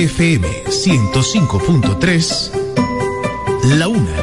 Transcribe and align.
FM 0.00 0.64
105.3, 0.64 2.50
La 3.76 3.86
Una. 3.86 4.16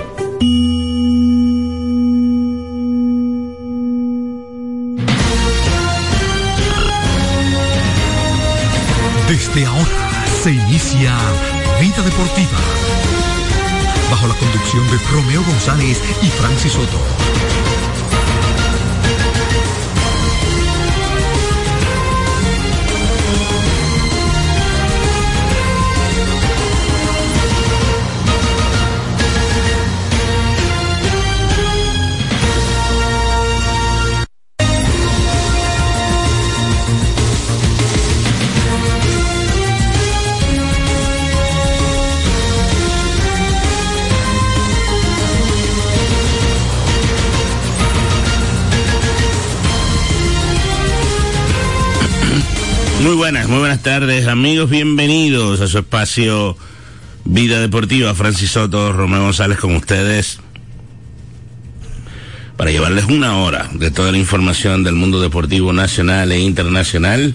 Desde 9.30 9.66
ahora 9.68 9.86
se 10.42 10.50
inicia 10.50 11.16
Vida 11.80 12.02
Deportiva. 12.02 12.48
Bajo 14.10 14.26
la 14.26 14.34
conducción 14.34 14.84
de 14.90 14.98
Romeo 15.12 15.44
González 15.44 16.02
y 16.24 16.28
Francis 16.28 16.72
Soto. 16.72 17.17
Tardes, 53.88 54.28
amigos. 54.28 54.70
Bienvenidos 54.70 55.62
a 55.62 55.68
su 55.70 55.78
espacio 55.78 56.58
Vida 57.24 57.62
Deportiva. 57.62 58.14
Francis 58.14 58.52
Soto, 58.52 58.92
Romeo 58.92 59.22
González 59.22 59.58
con 59.60 59.78
ustedes 59.78 60.40
para 62.58 62.70
llevarles 62.70 63.06
una 63.06 63.38
hora 63.38 63.70
de 63.72 63.90
toda 63.90 64.12
la 64.12 64.18
información 64.18 64.84
del 64.84 64.96
mundo 64.96 65.22
deportivo 65.22 65.72
nacional 65.72 66.34
e 66.34 66.40
internacional. 66.42 67.34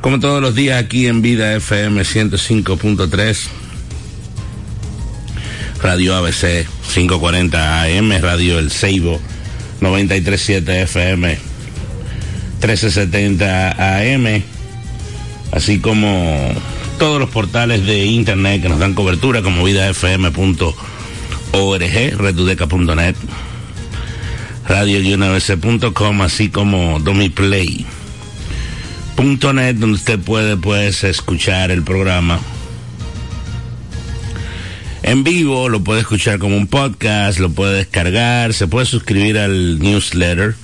Como 0.00 0.20
todos 0.20 0.40
los 0.40 0.54
días 0.54 0.82
aquí 0.82 1.06
en 1.06 1.20
Vida 1.20 1.54
FM 1.54 2.00
105.3, 2.00 3.48
Radio 5.82 6.16
ABC 6.16 6.66
540 6.94 7.82
AM, 7.82 8.10
Radio 8.22 8.58
El 8.58 8.70
Ceibo 8.70 9.20
937 9.82 10.80
FM 10.84 11.28
1370 12.62 13.98
AM 13.98 14.61
así 15.52 15.78
como 15.78 16.52
todos 16.98 17.20
los 17.20 17.30
portales 17.30 17.86
de 17.86 18.06
internet 18.06 18.62
que 18.62 18.68
nos 18.68 18.80
dan 18.80 18.94
cobertura 18.94 19.42
como 19.42 19.62
vidafm.org, 19.62 20.74
redudeca.net, 22.16 23.14
radio-abc.com, 24.66 26.22
así 26.22 26.48
como 26.48 26.98
domiplay.net, 26.98 27.86
donde 29.76 29.94
usted 29.94 30.18
puede 30.18 30.56
pues 30.56 31.04
escuchar 31.04 31.70
el 31.70 31.82
programa 31.82 32.40
en 35.02 35.24
vivo, 35.24 35.68
lo 35.68 35.82
puede 35.82 36.00
escuchar 36.00 36.38
como 36.38 36.56
un 36.56 36.68
podcast, 36.68 37.40
lo 37.40 37.50
puede 37.50 37.78
descargar, 37.78 38.54
se 38.54 38.68
puede 38.68 38.86
suscribir 38.86 39.36
al 39.36 39.80
newsletter, 39.80 40.54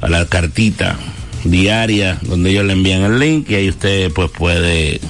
a 0.00 0.08
la 0.08 0.26
cartita 0.26 0.96
diaria 1.50 2.18
donde 2.22 2.50
ellos 2.50 2.64
le 2.64 2.72
envían 2.72 3.02
el 3.02 3.18
link 3.18 3.50
y 3.50 3.54
ahí 3.54 3.68
usted 3.68 4.12
pues 4.12 4.30
puede 4.30 5.00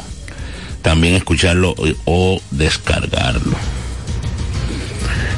también 0.82 1.14
escucharlo 1.14 1.74
o, 2.04 2.40
descargarlo. 2.52 3.56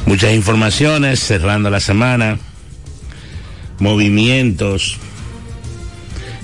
Muchas 0.05 0.33
informaciones 0.33 1.19
cerrando 1.19 1.69
la 1.69 1.79
semana, 1.79 2.37
movimientos 3.79 4.97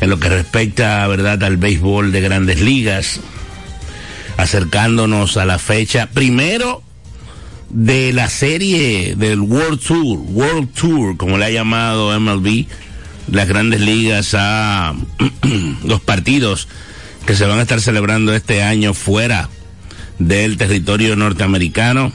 en 0.02 0.10
lo 0.10 0.20
que 0.20 0.30
respecta, 0.30 1.08
verdad, 1.08 1.44
al 1.44 1.58
béisbol 1.58 2.12
de 2.12 2.22
grandes 2.22 2.62
ligas, 2.62 3.20
acercándonos 4.38 5.38
a 5.38 5.46
la 5.46 5.60
fecha 5.60 6.08
primero 6.08 6.82
de 7.70 8.14
la 8.14 8.30
serie 8.30 9.16
del 9.16 9.40
World 9.42 9.80
Tour, 9.82 10.20
World 10.30 10.74
Tour, 10.74 11.18
como 11.18 11.38
le 11.38 11.46
ha 11.46 11.52
llamado 11.52 12.20
MLB, 12.20 12.66
las 13.31 13.47
grandes 13.47 13.81
ligas 13.81 14.36
a 14.38 14.94
los 15.84 16.02
partidos 16.02 16.68
que 17.25 17.36
se 17.36 17.46
van 17.46 17.59
a 17.59 17.63
estar 17.63 17.81
celebrando 17.81 18.34
este 18.34 18.63
año 18.63 18.94
fuera 18.94 19.50
del 20.19 20.58
territorio 20.58 21.16
norteamericano. 21.16 22.12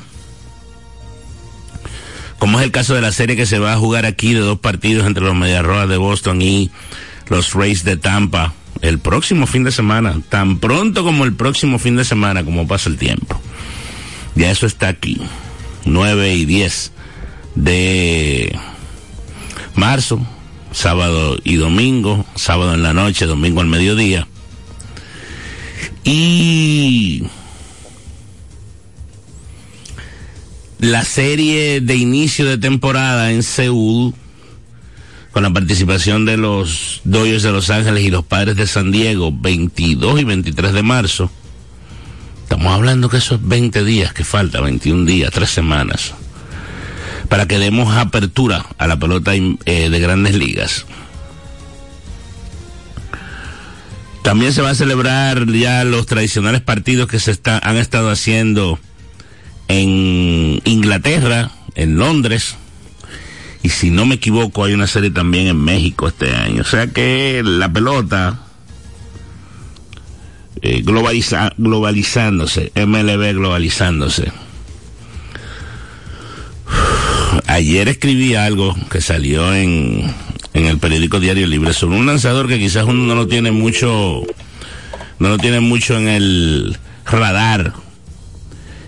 Como 2.39 2.59
es 2.59 2.65
el 2.65 2.71
caso 2.71 2.95
de 2.95 3.03
la 3.03 3.13
serie 3.13 3.37
que 3.37 3.45
se 3.45 3.59
va 3.59 3.75
a 3.75 3.79
jugar 3.79 4.07
aquí 4.07 4.33
de 4.33 4.41
dos 4.41 4.59
partidos 4.61 5.07
entre 5.07 5.25
los 5.25 5.35
Medias 5.35 5.65
Rojas 5.65 5.89
de 5.89 5.97
Boston 5.99 6.41
y 6.41 6.71
los 7.29 7.53
Rays 7.55 7.85
de 7.85 7.97
Tampa 7.97 8.55
el 8.83 8.99
próximo 8.99 9.47
fin 9.47 9.65
de 9.65 9.73
semana, 9.73 10.21
tan 10.31 10.59
pronto 10.59 11.05
como 11.05 11.25
el 11.25 11.35
próximo 11.35 11.79
fin 11.79 11.97
de 11.97 12.05
semana, 12.05 12.45
como 12.45 12.67
pasa 12.67 12.89
el 12.89 12.97
tiempo. 12.97 13.39
Ya 14.35 14.51
eso 14.51 14.67
está 14.67 14.89
aquí, 14.89 15.21
9 15.85 16.35
y 16.35 16.45
10 16.47 16.93
de 17.57 18.59
marzo 19.75 20.27
sábado 20.73 21.39
y 21.45 21.57
domingo, 21.57 22.25
sábado 22.37 22.75
en 22.75 22.83
la 22.83 22.93
noche, 22.93 23.27
domingo 23.27 23.61
al 23.61 23.67
mediodía. 23.67 24.27
Y 26.05 27.25
la 30.79 31.05
serie 31.05 31.81
de 31.81 31.97
inicio 31.97 32.47
de 32.47 32.59
temporada 32.59 33.33
en 33.33 33.43
Seúl, 33.43 34.15
con 35.33 35.43
la 35.43 35.51
participación 35.51 36.25
de 36.25 36.37
los 36.37 37.03
Dodgers 37.05 37.43
de 37.43 37.53
Los 37.53 37.71
Ángeles 37.71 38.05
y 38.05 38.11
los 38.11 38.25
Padres 38.25 38.57
de 38.57 38.67
San 38.67 38.91
Diego, 38.91 39.31
22 39.33 40.21
y 40.21 40.25
23 40.25 40.73
de 40.73 40.83
marzo. 40.83 41.31
Estamos 42.43 42.73
hablando 42.73 43.09
que 43.09 43.19
esos 43.19 43.47
20 43.47 43.85
días 43.85 44.13
que 44.13 44.25
falta, 44.25 44.61
21 44.61 45.05
días, 45.05 45.31
3 45.33 45.49
semanas 45.49 46.15
para 47.31 47.47
que 47.47 47.61
demos 47.61 47.97
apertura 47.97 48.67
a 48.77 48.89
la 48.89 48.99
pelota 48.99 49.33
eh, 49.35 49.89
de 49.89 50.01
grandes 50.01 50.35
ligas. 50.35 50.85
También 54.23 54.53
se 54.53 54.63
va 54.63 54.71
a 54.71 54.75
celebrar 54.75 55.47
ya 55.47 55.85
los 55.85 56.07
tradicionales 56.07 56.61
partidos 56.61 57.09
que 57.09 57.21
se 57.21 57.31
está, 57.31 57.59
han 57.63 57.77
estado 57.77 58.11
haciendo 58.11 58.81
en 59.69 60.61
Inglaterra, 60.65 61.53
en 61.77 61.97
Londres, 61.97 62.57
y 63.63 63.69
si 63.69 63.91
no 63.91 64.07
me 64.07 64.17
equivoco 64.17 64.65
hay 64.65 64.75
una 64.75 64.89
serie 64.89 65.11
también 65.11 65.47
en 65.47 65.63
México 65.63 66.09
este 66.09 66.35
año. 66.35 66.63
O 66.63 66.67
sea 66.67 66.89
que 66.89 67.43
la 67.45 67.73
pelota 67.73 68.41
eh, 70.63 70.83
globalizándose, 70.83 72.73
MLB 72.75 73.35
globalizándose 73.35 74.33
ayer 77.51 77.89
escribí 77.89 78.35
algo 78.37 78.77
que 78.91 79.01
salió 79.01 79.55
en, 79.55 80.15
en 80.55 80.67
el 80.67 80.79
periódico 80.79 81.19
Diario 81.19 81.47
Libre 81.49 81.73
sobre 81.73 81.99
un 81.99 82.07
lanzador 82.07 82.47
que 82.47 82.59
quizás 82.59 82.85
uno 82.85 83.05
no 83.05 83.15
lo 83.15 83.27
tiene 83.27 83.51
mucho, 83.51 84.23
no 85.19 85.29
lo 85.29 85.39
tiene 85.39 85.61
mucho 85.61 85.99
en 85.99 86.09
el 86.09 86.79
radar. 87.05 87.75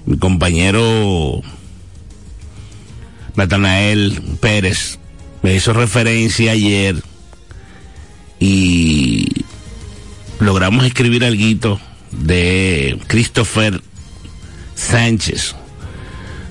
Mi 0.06 0.16
compañero 0.16 1.42
Natanael 3.34 4.20
Pérez 4.40 4.98
me 5.42 5.54
hizo 5.54 5.72
referencia 5.72 6.52
ayer 6.52 7.02
y 8.38 9.44
logramos 10.38 10.84
escribir 10.86 11.24
algo 11.24 11.80
de 12.12 12.98
Christopher 13.08 13.80
Sánchez 14.74 15.56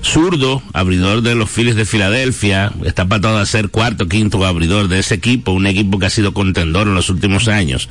zurdo, 0.02 0.62
abridor 0.72 1.22
de 1.22 1.34
los 1.34 1.50
Phillies 1.50 1.76
de 1.76 1.84
Filadelfia, 1.84 2.72
está 2.84 3.06
para 3.06 3.40
a 3.40 3.46
ser 3.46 3.70
cuarto, 3.70 4.08
quinto 4.08 4.44
abridor 4.44 4.88
de 4.88 4.98
ese 4.98 5.14
equipo, 5.14 5.52
un 5.52 5.66
equipo 5.66 5.98
que 5.98 6.06
ha 6.06 6.10
sido 6.10 6.34
contendor 6.34 6.88
en 6.88 6.94
los 6.94 7.08
últimos 7.08 7.48
años. 7.48 7.88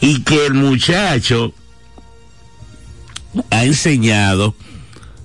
Y 0.00 0.22
que 0.22 0.46
el 0.46 0.54
muchacho 0.54 1.54
ha 3.50 3.64
enseñado 3.64 4.54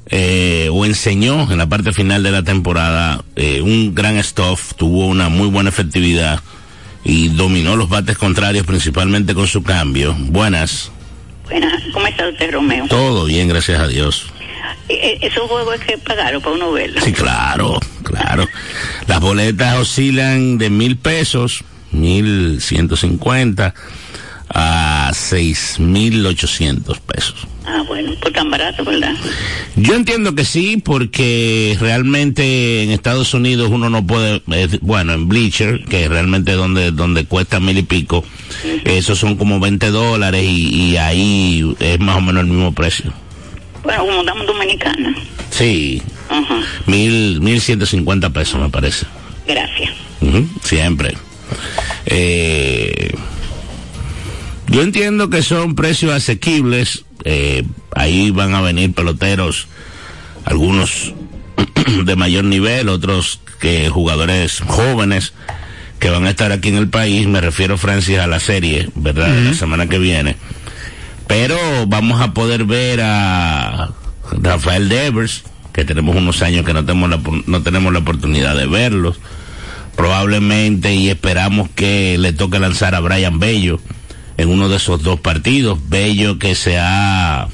eh, 0.09 0.69
o 0.71 0.85
enseñó 0.85 1.51
en 1.51 1.57
la 1.57 1.67
parte 1.67 1.91
final 1.91 2.23
de 2.23 2.31
la 2.31 2.43
temporada 2.43 3.23
eh, 3.35 3.61
un 3.61 3.93
gran 3.93 4.23
stuff, 4.23 4.73
tuvo 4.75 5.07
una 5.07 5.29
muy 5.29 5.49
buena 5.49 5.69
efectividad 5.69 6.41
y 7.03 7.29
dominó 7.29 7.75
los 7.75 7.89
bates 7.89 8.17
contrarios 8.17 8.65
principalmente 8.65 9.33
con 9.33 9.47
su 9.47 9.63
cambio. 9.63 10.15
Buenas. 10.17 10.91
Buenas, 11.45 11.81
¿cómo 11.93 12.05
está 12.07 12.29
usted, 12.29 12.51
Romeo? 12.51 12.85
Todo 12.87 13.25
bien, 13.25 13.47
gracias 13.47 13.79
a 13.79 13.87
Dios. 13.87 14.31
Eh, 14.89 15.19
esos 15.21 15.49
juegos 15.49 15.79
que 15.81 15.97
pagarlo 15.97 16.41
para 16.41 16.55
uno 16.55 16.71
verlo. 16.71 17.01
Sí, 17.01 17.11
claro, 17.11 17.79
claro. 18.03 18.47
Las 19.07 19.19
boletas 19.19 19.77
oscilan 19.77 20.57
de 20.57 20.69
mil 20.69 20.97
pesos, 20.97 21.63
mil 21.91 22.61
ciento 22.61 22.95
cincuenta, 22.95 23.73
a 24.49 25.07
a 25.07 25.11
6.800 25.11 26.99
pesos. 27.01 27.47
Ah, 27.65 27.83
bueno, 27.85 28.13
pues 28.21 28.33
tan 28.33 28.49
barato, 28.49 28.85
¿verdad? 28.85 29.13
Yo 29.75 29.93
entiendo 29.93 30.35
que 30.35 30.45
sí, 30.45 30.77
porque 30.77 31.77
realmente 31.79 32.83
en 32.83 32.91
Estados 32.91 33.33
Unidos 33.33 33.69
uno 33.69 33.89
no 33.89 34.05
puede, 34.05 34.41
eh, 34.51 34.79
bueno, 34.81 35.13
en 35.13 35.27
Bleacher, 35.27 35.83
que 35.85 36.07
realmente 36.07 36.51
es 36.51 36.57
donde, 36.57 36.91
donde 36.91 37.25
cuesta 37.25 37.59
mil 37.59 37.77
y 37.77 37.83
pico, 37.83 38.23
esos 38.85 39.19
son 39.19 39.35
como 39.35 39.59
20 39.59 39.89
dólares 39.91 40.43
y, 40.45 40.91
y 40.91 40.97
ahí 40.97 41.75
es 41.79 41.99
más 41.99 42.17
o 42.17 42.21
menos 42.21 42.43
el 42.43 42.49
mismo 42.49 42.73
precio. 42.73 43.11
Bueno, 43.87 44.05
como 44.05 44.19
estamos 44.19 44.45
dominicana. 44.45 45.15
Sí, 45.49 46.01
Ajá, 46.29 46.59
mil, 46.87 47.39
mil 47.39 47.61
ciento 47.61 47.85
cincuenta 47.85 48.29
pesos 48.31 48.59
me 48.59 48.67
parece. 48.69 49.05
gracias. 49.47 49.91
Ujú, 50.19 50.45
siempre. 50.61 51.15
Eh, 52.05 53.15
yo 54.67 54.81
entiendo 54.81 55.29
que 55.29 55.41
son 55.41 55.73
precios 55.75 56.11
asequibles. 56.11 57.05
eh, 57.23 57.63
ahí 57.95 58.29
van 58.31 58.53
a 58.55 58.61
venir 58.61 58.93
peloteros, 58.93 59.67
algunos 60.43 61.13
de 62.03 62.15
mayor 62.17 62.43
nivel, 62.43 62.89
otros 62.89 63.39
que 63.61 63.87
jugadores 63.89 64.59
jóvenes 64.67 65.31
que 65.99 66.09
van 66.09 66.25
a 66.25 66.31
estar 66.31 66.51
aquí 66.51 66.67
en 66.67 66.75
el 66.75 66.89
país. 66.89 67.25
Me 67.25 67.39
refiero, 67.39 67.77
Francis, 67.77 68.19
a 68.19 68.27
la 68.27 68.41
serie, 68.41 68.89
¿verdad? 68.95 69.33
de 69.33 69.43
La 69.45 69.53
semana 69.53 69.87
que 69.87 69.97
viene. 69.97 70.35
Pero 71.27 71.57
vamos 71.87 72.21
a 72.21 72.33
poder 72.33 72.65
ver 72.65 73.01
a 73.01 73.89
Rafael 74.31 74.89
Devers, 74.89 75.43
que 75.73 75.85
tenemos 75.85 76.15
unos 76.15 76.41
años 76.41 76.65
que 76.65 76.73
no 76.73 76.85
tenemos 76.85 77.09
la, 77.09 77.19
no 77.45 77.61
tenemos 77.61 77.93
la 77.93 77.99
oportunidad 77.99 78.55
de 78.55 78.67
verlos 78.67 79.19
probablemente 79.97 80.93
y 80.93 81.09
esperamos 81.09 81.69
que 81.69 82.17
le 82.19 82.31
toque 82.31 82.59
lanzar 82.59 82.95
a 82.95 83.01
Brian 83.01 83.39
Bello 83.39 83.81
en 84.37 84.49
uno 84.49 84.69
de 84.69 84.77
esos 84.77 85.03
dos 85.03 85.19
partidos. 85.19 85.79
Bello 85.89 86.39
que 86.39 86.55
se 86.55 86.77
ha 86.79 87.49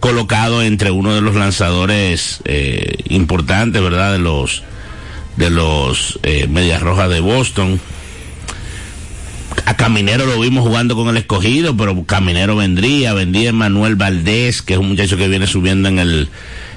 colocado 0.00 0.62
entre 0.62 0.90
uno 0.90 1.14
de 1.14 1.20
los 1.20 1.36
lanzadores 1.36 2.40
eh, 2.46 2.96
importantes, 3.10 3.80
¿verdad? 3.80 4.12
De 4.12 4.18
los 4.18 4.64
de 5.36 5.50
los 5.50 6.18
eh, 6.22 6.46
Medias 6.48 6.82
Rojas 6.82 7.10
de 7.10 7.20
Boston. 7.20 7.80
A 9.66 9.76
Caminero 9.76 10.26
lo 10.26 10.38
vimos 10.40 10.62
jugando 10.66 10.94
con 10.94 11.08
el 11.08 11.16
escogido, 11.16 11.74
pero 11.76 12.04
Caminero 12.04 12.56
vendría, 12.56 13.14
vendría 13.14 13.52
Manuel 13.52 13.96
Valdés, 13.96 14.60
que 14.60 14.74
es 14.74 14.78
un 14.78 14.88
muchacho 14.88 15.16
que 15.16 15.26
viene 15.28 15.46
subiendo 15.46 15.88
en 15.88 15.98
el, 15.98 16.28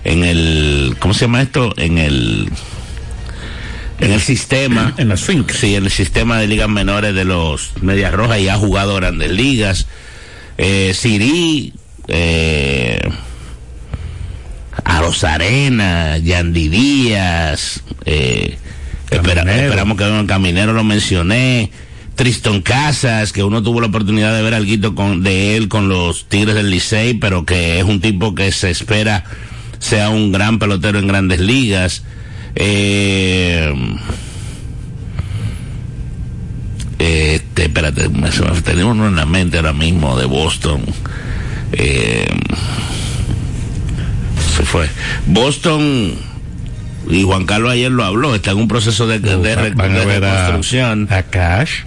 en 0.05 0.23
el, 0.23 0.95
¿cómo 0.99 1.13
se 1.13 1.21
llama 1.25 1.41
esto? 1.41 1.73
En 1.77 1.97
el, 1.97 2.49
en 3.99 4.11
el 4.13 4.21
sistema. 4.21 4.93
En 4.97 5.09
las 5.09 5.21
fincas. 5.21 5.57
Sí, 5.57 5.75
en 5.75 5.83
el 5.85 5.91
sistema 5.91 6.39
de 6.39 6.47
ligas 6.47 6.69
menores 6.69 7.13
de 7.13 7.25
los 7.25 7.71
Medias 7.81 8.13
Rojas 8.13 8.39
y 8.39 8.47
ha 8.47 8.55
jugado 8.55 8.95
grandes 8.95 9.31
ligas. 9.31 9.87
Eh, 10.57 10.93
Siri, 10.95 11.73
eh, 12.07 13.01
a 14.85 15.01
Rosarena, 15.01 16.17
Yandy 16.19 16.69
Díaz, 16.69 17.83
eh, 18.05 18.57
espera- 19.09 19.41
esperamos 19.41 19.97
que 19.97 20.05
venga 20.05 20.25
caminero, 20.25 20.71
lo 20.73 20.83
mencioné. 20.85 21.69
Triston 22.17 22.61
Casas, 22.61 23.31
que 23.31 23.43
uno 23.43 23.63
tuvo 23.63 23.79
la 23.79 23.87
oportunidad 23.87 24.35
de 24.35 24.41
ver 24.41 24.53
algo 24.55 24.95
con, 24.95 25.23
de 25.23 25.55
él 25.55 25.69
con 25.69 25.87
los 25.87 26.27
Tigres 26.27 26.55
del 26.55 26.69
Licey, 26.69 27.13
pero 27.13 27.45
que 27.45 27.77
es 27.79 27.85
un 27.85 28.01
tipo 28.01 28.35
que 28.35 28.51
se 28.51 28.69
espera 28.71 29.23
sea 29.79 30.09
un 30.09 30.31
gran 30.31 30.57
pelotero 30.59 30.97
en 30.99 31.07
grandes 31.07 31.39
ligas. 31.39 32.03
Eh, 32.55 33.71
este, 36.99 37.65
espérate, 37.65 38.09
me- 38.09 38.29
tenemos 38.63 38.95
uno 38.95 39.07
en 39.07 39.15
la 39.15 39.25
mente 39.25 39.57
ahora 39.57 39.73
mismo 39.73 40.17
de 40.17 40.25
Boston. 40.25 40.81
Eh, 41.73 42.27
se 44.55 44.63
fue. 44.63 44.89
Boston, 45.27 46.13
y 47.09 47.21
Juan 47.23 47.45
Carlos 47.45 47.71
ayer 47.71 47.91
lo 47.91 48.03
habló, 48.03 48.33
está 48.33 48.51
en 48.51 48.57
un 48.57 48.67
proceso 48.67 49.05
de, 49.05 49.19
de, 49.19 49.55
re- 49.55 49.69
Van 49.75 49.91
a 49.91 49.99
de 49.99 50.05
ver 50.05 50.25
a, 50.25 50.31
reconstrucción. 50.47 51.07
a 51.11 51.21
Cash. 51.21 51.81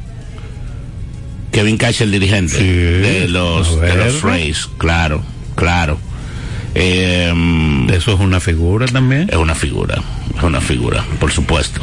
Kevin 1.53 1.77
Cash, 1.77 2.03
el 2.03 2.13
dirigente 2.13 2.59
Sí, 2.59 2.65
de 2.65 3.29
los, 3.29 3.81
de 3.81 3.95
los 3.97 4.23
Rays, 4.23 4.69
claro, 4.79 5.23
claro. 5.57 5.99
Eh, 6.75 7.33
Eso 7.93 8.13
es 8.15 8.21
una 8.21 8.39
figura 8.39 8.87
también. 8.87 9.29
es 9.31 9.37
una 9.37 9.55
figura, 9.57 10.01
es 10.37 10.43
una 10.43 10.61
figura, 10.61 11.05
por 11.19 11.33
supuesto. 11.33 11.81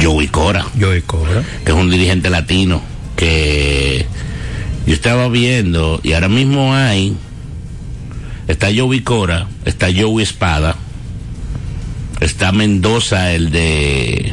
Joey 0.00 0.28
Cora, 0.28 0.64
Joey 0.80 1.02
Cobra. 1.02 1.42
que 1.64 1.72
es 1.72 1.76
un 1.76 1.90
dirigente 1.90 2.30
latino, 2.30 2.80
que 3.16 4.06
yo 4.86 4.94
estaba 4.94 5.28
viendo, 5.28 6.00
y 6.04 6.12
ahora 6.12 6.28
mismo 6.28 6.72
hay, 6.74 7.16
está 8.46 8.68
Joey 8.74 9.00
Cora, 9.00 9.48
está 9.64 9.88
Joey 9.92 10.22
Espada, 10.22 10.76
está 12.20 12.52
Mendoza, 12.52 13.32
el 13.32 13.50
de, 13.50 14.32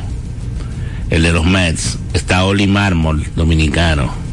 el 1.10 1.24
de 1.24 1.32
los 1.34 1.46
Mets, 1.46 1.98
está 2.14 2.46
Oli 2.46 2.68
Mármol, 2.68 3.26
dominicano. 3.36 4.27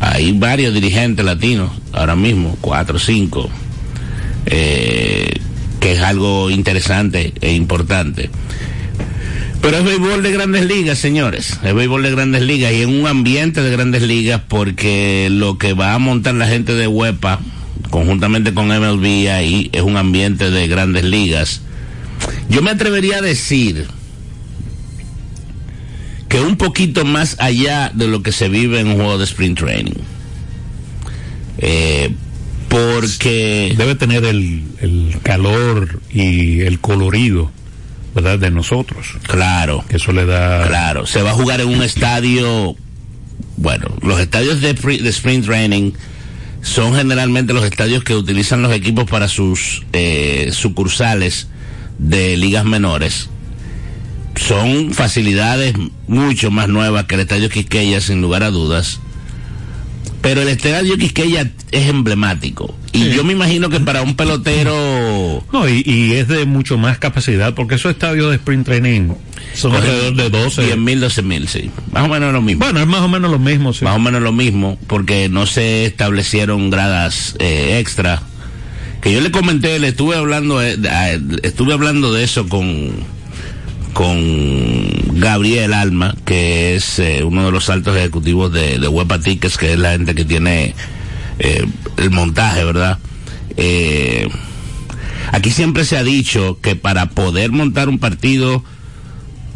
Hay 0.00 0.32
varios 0.32 0.72
dirigentes 0.72 1.24
latinos, 1.24 1.70
ahora 1.92 2.16
mismo, 2.16 2.56
cuatro 2.60 2.96
o 2.96 2.98
cinco, 2.98 3.50
eh, 4.46 5.38
que 5.78 5.92
es 5.92 6.00
algo 6.00 6.50
interesante 6.50 7.34
e 7.40 7.52
importante. 7.52 8.30
Pero 9.60 9.76
es 9.76 9.84
béisbol 9.84 10.22
de 10.22 10.32
grandes 10.32 10.64
ligas, 10.64 10.98
señores. 10.98 11.58
Es 11.62 11.74
béisbol 11.74 12.02
de 12.02 12.10
grandes 12.10 12.42
ligas 12.42 12.72
y 12.72 12.82
en 12.82 13.00
un 13.00 13.06
ambiente 13.06 13.62
de 13.62 13.70
grandes 13.70 14.02
ligas 14.02 14.40
porque 14.48 15.28
lo 15.30 15.58
que 15.58 15.74
va 15.74 15.92
a 15.92 15.98
montar 15.98 16.34
la 16.34 16.46
gente 16.46 16.74
de 16.74 16.86
Huepa, 16.86 17.40
conjuntamente 17.90 18.54
con 18.54 18.68
MLB 18.68 19.28
ahí, 19.30 19.68
es 19.72 19.82
un 19.82 19.98
ambiente 19.98 20.50
de 20.50 20.66
grandes 20.66 21.04
ligas. 21.04 21.60
Yo 22.48 22.62
me 22.62 22.70
atrevería 22.70 23.18
a 23.18 23.22
decir 23.22 23.86
que 26.30 26.40
un 26.40 26.56
poquito 26.56 27.04
más 27.04 27.36
allá 27.40 27.90
de 27.94 28.08
lo 28.08 28.22
que 28.22 28.32
se 28.32 28.48
vive 28.48 28.80
en 28.80 28.86
un 28.88 28.94
juego 28.94 29.18
de 29.18 29.24
sprint 29.24 29.58
training. 29.58 29.92
Eh, 31.58 32.10
porque 32.68 33.74
Debe 33.76 33.96
tener 33.96 34.24
el, 34.24 34.62
el 34.80 35.16
calor 35.22 36.00
y 36.12 36.60
el 36.60 36.78
colorido, 36.80 37.50
¿verdad? 38.14 38.38
De 38.38 38.50
nosotros. 38.50 39.08
claro, 39.24 39.84
Que 39.88 39.96
eso 39.96 40.12
le 40.12 40.24
da. 40.24 40.66
Claro, 40.68 41.04
se 41.06 41.20
va 41.22 41.30
a 41.32 41.34
jugar 41.34 41.60
en 41.60 41.68
un 41.68 41.82
estadio. 41.82 42.76
Bueno, 43.56 43.86
los 44.02 44.20
estadios 44.20 44.60
de, 44.60 44.74
pre- 44.74 44.98
de 44.98 45.08
sprint 45.10 45.44
training 45.46 45.92
son 46.62 46.94
generalmente 46.94 47.52
los 47.52 47.64
estadios 47.64 48.04
que 48.04 48.14
utilizan 48.14 48.62
los 48.62 48.72
equipos 48.72 49.04
para 49.10 49.26
sus 49.28 49.82
eh, 49.92 50.50
sucursales 50.52 51.48
de 51.98 52.36
ligas 52.36 52.64
menores. 52.64 53.28
Son 54.46 54.92
facilidades 54.94 55.74
mucho 56.08 56.50
más 56.50 56.68
nuevas 56.68 57.04
que 57.04 57.14
el 57.16 57.20
estadio 57.22 57.48
Quisqueya, 57.50 58.00
sin 58.00 58.22
lugar 58.22 58.42
a 58.42 58.50
dudas. 58.50 59.00
Pero 60.22 60.42
el 60.42 60.48
estadio 60.48 60.96
Quisqueya 60.96 61.50
es 61.70 61.88
emblemático. 61.88 62.74
Y 62.92 63.04
Sí. 63.04 63.10
yo 63.14 63.24
me 63.24 63.32
imagino 63.32 63.68
que 63.70 63.78
para 63.80 64.02
un 64.02 64.16
pelotero 64.16 65.44
No, 65.52 65.68
y, 65.68 65.82
y 65.86 66.12
es 66.14 66.26
de 66.28 66.44
mucho 66.44 66.76
más 66.78 66.98
capacidad, 66.98 67.54
porque 67.54 67.76
esos 67.76 67.92
estadios 67.92 68.30
de 68.30 68.36
sprint 68.36 68.66
training 68.66 69.10
son 69.54 69.74
alrededor 69.74 70.14
de 70.16 70.30
12. 70.30 70.62
10 70.64 70.76
mil, 70.78 71.00
12 71.00 71.22
mil, 71.22 71.46
sí. 71.48 71.70
Más 71.92 72.04
o 72.04 72.08
menos 72.08 72.32
lo 72.32 72.42
mismo. 72.42 72.64
Bueno, 72.64 72.80
es 72.80 72.86
más 72.86 73.00
o 73.02 73.08
menos 73.08 73.30
lo 73.30 73.38
mismo, 73.38 73.72
sí. 73.72 73.84
más 73.84 73.94
o 73.96 73.98
menos 74.00 74.20
lo 74.22 74.32
mismo, 74.32 74.78
porque 74.86 75.28
no 75.28 75.46
se 75.46 75.84
establecieron 75.86 76.70
gradas 76.70 77.36
eh, 77.38 77.78
extra. 77.78 78.22
Que 79.00 79.12
yo 79.12 79.20
le 79.20 79.30
comenté, 79.30 79.78
le 79.78 79.88
estuve 79.88 80.16
hablando, 80.16 80.62
eh, 80.62 80.76
estuve 81.42 81.72
hablando 81.72 82.12
de 82.12 82.24
eso 82.24 82.46
con 82.48 82.90
con 83.92 85.18
Gabriel 85.20 85.74
Alma, 85.74 86.14
que 86.24 86.74
es 86.74 86.98
eh, 86.98 87.22
uno 87.24 87.44
de 87.44 87.52
los 87.52 87.70
altos 87.70 87.96
ejecutivos 87.96 88.52
de, 88.52 88.78
de 88.78 89.18
Tickets, 89.22 89.58
que 89.58 89.72
es 89.72 89.78
la 89.78 89.92
gente 89.92 90.14
que 90.14 90.24
tiene 90.24 90.74
eh, 91.38 91.66
el 91.96 92.10
montaje, 92.10 92.64
¿verdad? 92.64 92.98
Eh, 93.56 94.28
aquí 95.32 95.50
siempre 95.50 95.84
se 95.84 95.96
ha 95.96 96.04
dicho 96.04 96.58
que 96.60 96.76
para 96.76 97.06
poder 97.10 97.52
montar 97.52 97.88
un 97.88 97.98
partido 97.98 98.64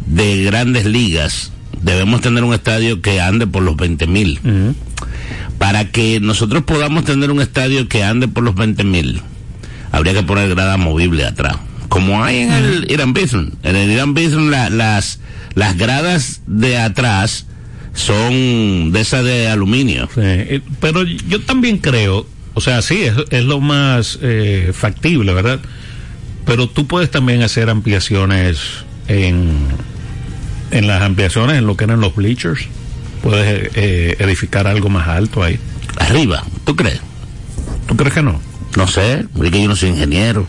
de 0.05 0.43
grandes 0.43 0.85
ligas, 0.85 1.51
debemos 1.81 2.21
tener 2.21 2.43
un 2.43 2.53
estadio 2.53 3.01
que 3.01 3.21
ande 3.21 3.47
por 3.47 3.63
los 3.63 3.75
20 3.75 4.07
mil. 4.07 4.39
Para 5.57 5.91
que 5.91 6.19
nosotros 6.19 6.63
podamos 6.63 7.05
tener 7.05 7.31
un 7.31 7.41
estadio 7.41 7.87
que 7.87 8.03
ande 8.03 8.27
por 8.27 8.43
los 8.43 8.55
20 8.55 8.83
mil, 8.83 9.21
habría 9.91 10.13
que 10.13 10.23
poner 10.23 10.49
grada 10.49 10.77
movible 10.77 11.25
atrás. 11.25 11.55
Como 11.95 12.21
hay 12.23 12.39
en 12.39 12.51
el 12.51 12.91
Irán 12.91 13.13
Bithorn. 13.13 13.53
En 13.63 13.75
el 13.77 13.89
Irán 13.89 14.13
Bithorn 14.13 14.51
la- 14.51 14.69
las, 14.69 15.19
las 15.53 15.77
gradas 15.77 16.41
de 16.45 16.77
atrás 16.77 17.45
son 17.93 18.91
de 18.91 18.99
esas 18.99 19.23
de 19.23 19.47
aluminio. 19.47 20.09
Sí, 20.13 20.21
eh, 20.21 20.61
pero 20.81 21.03
yo 21.03 21.41
también 21.41 21.77
creo, 21.77 22.27
o 22.53 22.59
sea, 22.59 22.81
sí, 22.81 23.03
es, 23.03 23.13
es 23.29 23.43
lo 23.45 23.61
más 23.61 24.19
eh, 24.21 24.71
factible, 24.73 25.33
¿verdad? 25.33 25.59
Pero 26.45 26.67
tú 26.67 26.85
puedes 26.85 27.09
también 27.09 27.41
hacer 27.43 27.69
ampliaciones 27.69 28.59
en, 29.07 29.53
en 30.71 30.87
las 30.87 31.01
ampliaciones, 31.01 31.57
en 31.57 31.65
lo 31.65 31.77
que 31.77 31.85
eran 31.85 32.01
los 32.01 32.13
bleachers. 32.13 32.65
puedes 33.23 33.71
eh, 33.75 34.17
edificar 34.19 34.67
algo 34.67 34.89
más 34.89 35.07
alto 35.07 35.41
ahí. 35.43 35.57
Arriba, 35.97 36.43
¿tú 36.65 36.75
crees? 36.75 36.99
¿Tú 37.87 37.95
crees 37.95 38.13
que 38.13 38.21
no? 38.21 38.41
No 38.75 38.85
sé, 38.87 39.25
es 39.43 39.51
que 39.51 39.61
yo 39.61 39.69
no 39.69 39.77
soy 39.77 39.89
ingeniero. 39.89 40.45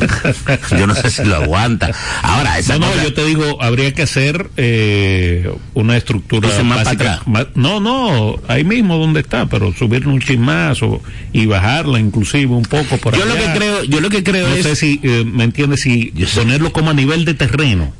yo 0.78 0.86
no 0.86 0.94
sé 0.94 1.10
si 1.10 1.24
lo 1.24 1.36
aguanta. 1.36 1.90
Ahora, 2.22 2.58
esa 2.58 2.74
No, 2.78 2.86
no, 2.86 2.92
cosa- 2.92 3.04
yo 3.04 3.14
te 3.14 3.24
digo, 3.24 3.62
habría 3.62 3.92
que 3.94 4.02
hacer 4.02 4.50
eh, 4.56 5.50
una 5.74 5.96
estructura 5.96 6.48
más 6.64 6.84
básica. 6.84 7.22
para 7.24 7.40
atrás. 7.42 7.54
no, 7.56 7.80
no, 7.80 8.40
ahí 8.48 8.64
mismo 8.64 8.96
donde 8.98 9.20
está, 9.20 9.46
pero 9.46 9.72
subirle 9.72 10.08
un 10.12 10.20
chismazo 10.20 11.00
y 11.32 11.46
bajarla 11.46 11.98
inclusive 12.00 12.46
un 12.52 12.62
poco 12.64 12.96
por 12.98 13.16
yo 13.16 13.24
lo 13.24 13.34
que 13.34 13.52
creo, 13.56 13.84
yo 13.84 14.00
lo 14.00 14.08
que 14.10 14.22
creo 14.22 14.48
No 14.48 14.54
es 14.54 14.62
sé 14.62 14.76
si, 14.76 15.00
eh, 15.02 15.24
¿me 15.26 15.44
entiendes? 15.44 15.80
Si 15.82 16.12
Yo 16.14 16.26
sé. 16.26 16.40
ponerlo 16.40 16.72
como 16.72 16.90
a 16.90 16.94
nivel 16.94 17.24
de 17.24 17.34
terreno. 17.34 17.92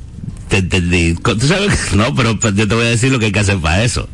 te 0.48 0.58
entendí. 0.58 1.14
No, 1.96 2.14
pero, 2.14 2.38
pero 2.38 2.54
yo 2.54 2.68
te 2.68 2.74
voy 2.74 2.86
a 2.86 2.90
decir 2.90 3.10
lo 3.12 3.18
que 3.18 3.26
hay 3.26 3.32
que 3.32 3.40
hacer 3.40 3.58
para 3.58 3.82
eso. 3.84 4.08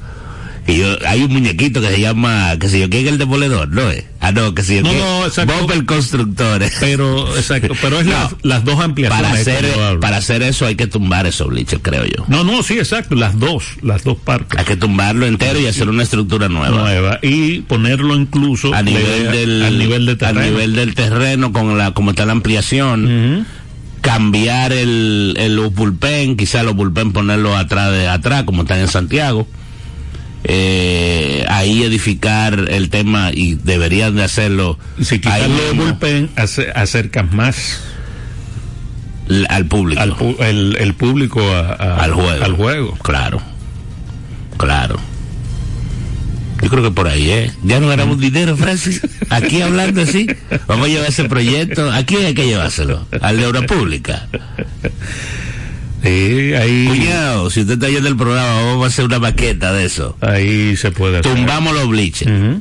Y 0.69 0.77
yo, 0.77 0.87
hay 1.07 1.23
un 1.23 1.33
muñequito 1.33 1.81
que 1.81 1.89
se 1.89 1.99
llama, 2.01 2.55
que 2.61 2.69
si 2.69 2.79
yo, 2.79 2.91
¿qué 2.91 3.01
es 3.01 3.07
el 3.09 3.17
demoledor? 3.17 3.69
¿No 3.71 3.91
es? 3.91 4.05
Ah, 4.21 4.33
no, 4.33 4.55
que 4.55 4.63
si 4.63 4.77
yo, 4.77 4.83
No, 4.83 4.91
¿qué? 4.91 4.99
no, 4.99 5.27
exacto. 5.27 5.55
Bob 5.61 5.73
el 5.73 5.87
constructor. 5.87 6.63
Pero, 6.79 7.37
exacto, 7.39 7.73
pero 7.81 8.01
es 8.01 8.07
No. 8.07 8.13
las, 8.13 8.35
las 8.43 8.65
dos 8.67 8.79
ampliaciones. 8.79 9.23
para 9.31 9.35
que 9.35 9.41
hacer, 9.51 9.99
para 10.01 10.17
hacer 10.19 10.43
eso 10.43 10.67
hay 10.67 10.75
que 10.77 10.87
tumbar 10.87 11.27
esos 11.27 11.49
bleachers, 11.49 11.81
creo 11.83 12.05
yo. 12.05 12.27
No, 12.29 12.45
no, 12.45 12.63
sí, 12.63 12.75
exacto, 12.79 13.15
las 13.15 13.39
dos, 13.39 13.65
las 13.81 14.05
dos 14.05 14.19
partes. 14.19 14.59
Hay 14.59 14.67
que 14.67 14.77
tumbarlo 14.77 15.25
entero 15.27 15.59
y 15.59 15.67
hacer 15.67 15.89
una 15.89 16.03
estructura 16.03 16.51
nueva. 16.51 16.77
Nueva. 16.77 17.19
Y 17.23 17.61
ponerlo 17.63 18.15
incluso 18.15 18.75
A 18.75 18.83
nivel 18.83 19.31
del, 19.33 19.63
al 19.63 19.79
nivel 19.79 20.05
de 20.05 20.17
terreno. 20.17 20.41
al 20.41 20.51
nivel 20.51 20.75
del 20.75 20.95
terreno, 20.95 21.51
con 21.53 21.79
la, 21.79 21.93
como 21.95 22.11
está 22.11 22.27
la 22.27 22.33
ampliación. 22.33 23.47
Cambiar 24.03 24.73
el, 24.73 25.35
el 25.39 25.59
bullpen, 25.71 26.37
quizá 26.37 26.63
los 26.63 26.75
bullpen 26.77 27.13
ponerlos 27.13 27.57
atrás 27.57 27.91
de 27.91 28.07
atrás, 28.07 28.45
como 28.45 28.63
están 28.63 28.79
en 28.81 28.89
Santiago. 28.89 29.49
Eh, 30.45 31.45
ahí 31.49 31.83
edificar 31.83 32.66
el 32.71 32.90
tema 32.90 33.30
y 33.35 33.54
deberían 33.54 34.14
de 34.14 34.23
hacerlo 34.23 34.78
Si 35.02 35.16
quitarle 35.18 35.71
el 35.71 35.76
bullpen, 35.76 36.30
ace- 36.37 36.71
acercas 36.75 37.33
más 37.33 37.80
l- 39.28 39.47
al 39.49 39.66
público, 39.66 40.00
al 40.00 40.14
pu- 40.14 40.40
el, 40.40 40.76
el 40.78 40.95
público 40.95 41.40
a- 41.42 41.73
a- 41.75 42.04
al 42.04 42.12
juego. 42.12 42.45
Al 42.45 42.52
juego. 42.54 42.97
Claro, 43.02 43.42
claro. 44.57 44.99
Yo 46.62 46.68
creo 46.71 46.83
que 46.83 46.90
por 46.90 47.07
ahí, 47.09 47.30
¿eh? 47.30 47.52
Ya 47.62 47.78
no 47.80 47.87
ganamos 47.88 48.18
dinero, 48.18 48.57
Francis. 48.57 49.00
Aquí 49.30 49.61
hablando 49.62 50.02
así, 50.02 50.26
vamos 50.66 50.87
a 50.87 50.88
llevar 50.90 51.09
ese 51.09 51.25
proyecto. 51.25 51.90
Aquí 51.92 52.16
hay 52.16 52.35
que 52.35 52.47
llevárselo, 52.47 53.07
al 53.21 53.37
de 53.38 53.47
obra 53.47 53.62
pública. 53.62 54.26
Sí, 56.02 56.55
ahí, 56.55 56.87
Cuñado, 56.87 57.50
si 57.50 57.61
usted 57.61 57.75
está 57.75 57.88
yendo 57.88 58.09
el 58.09 58.17
programa, 58.17 58.62
vamos 58.62 58.85
a 58.85 58.88
hacer 58.88 59.05
una 59.05 59.19
maqueta 59.19 59.73
de 59.73 59.85
eso. 59.85 60.17
ahí 60.21 60.76
se 60.76 60.90
puede 60.93 61.19
hacer. 61.19 61.35
Tumbamos 61.35 61.75
los 61.75 61.88
bleachers 61.88 62.61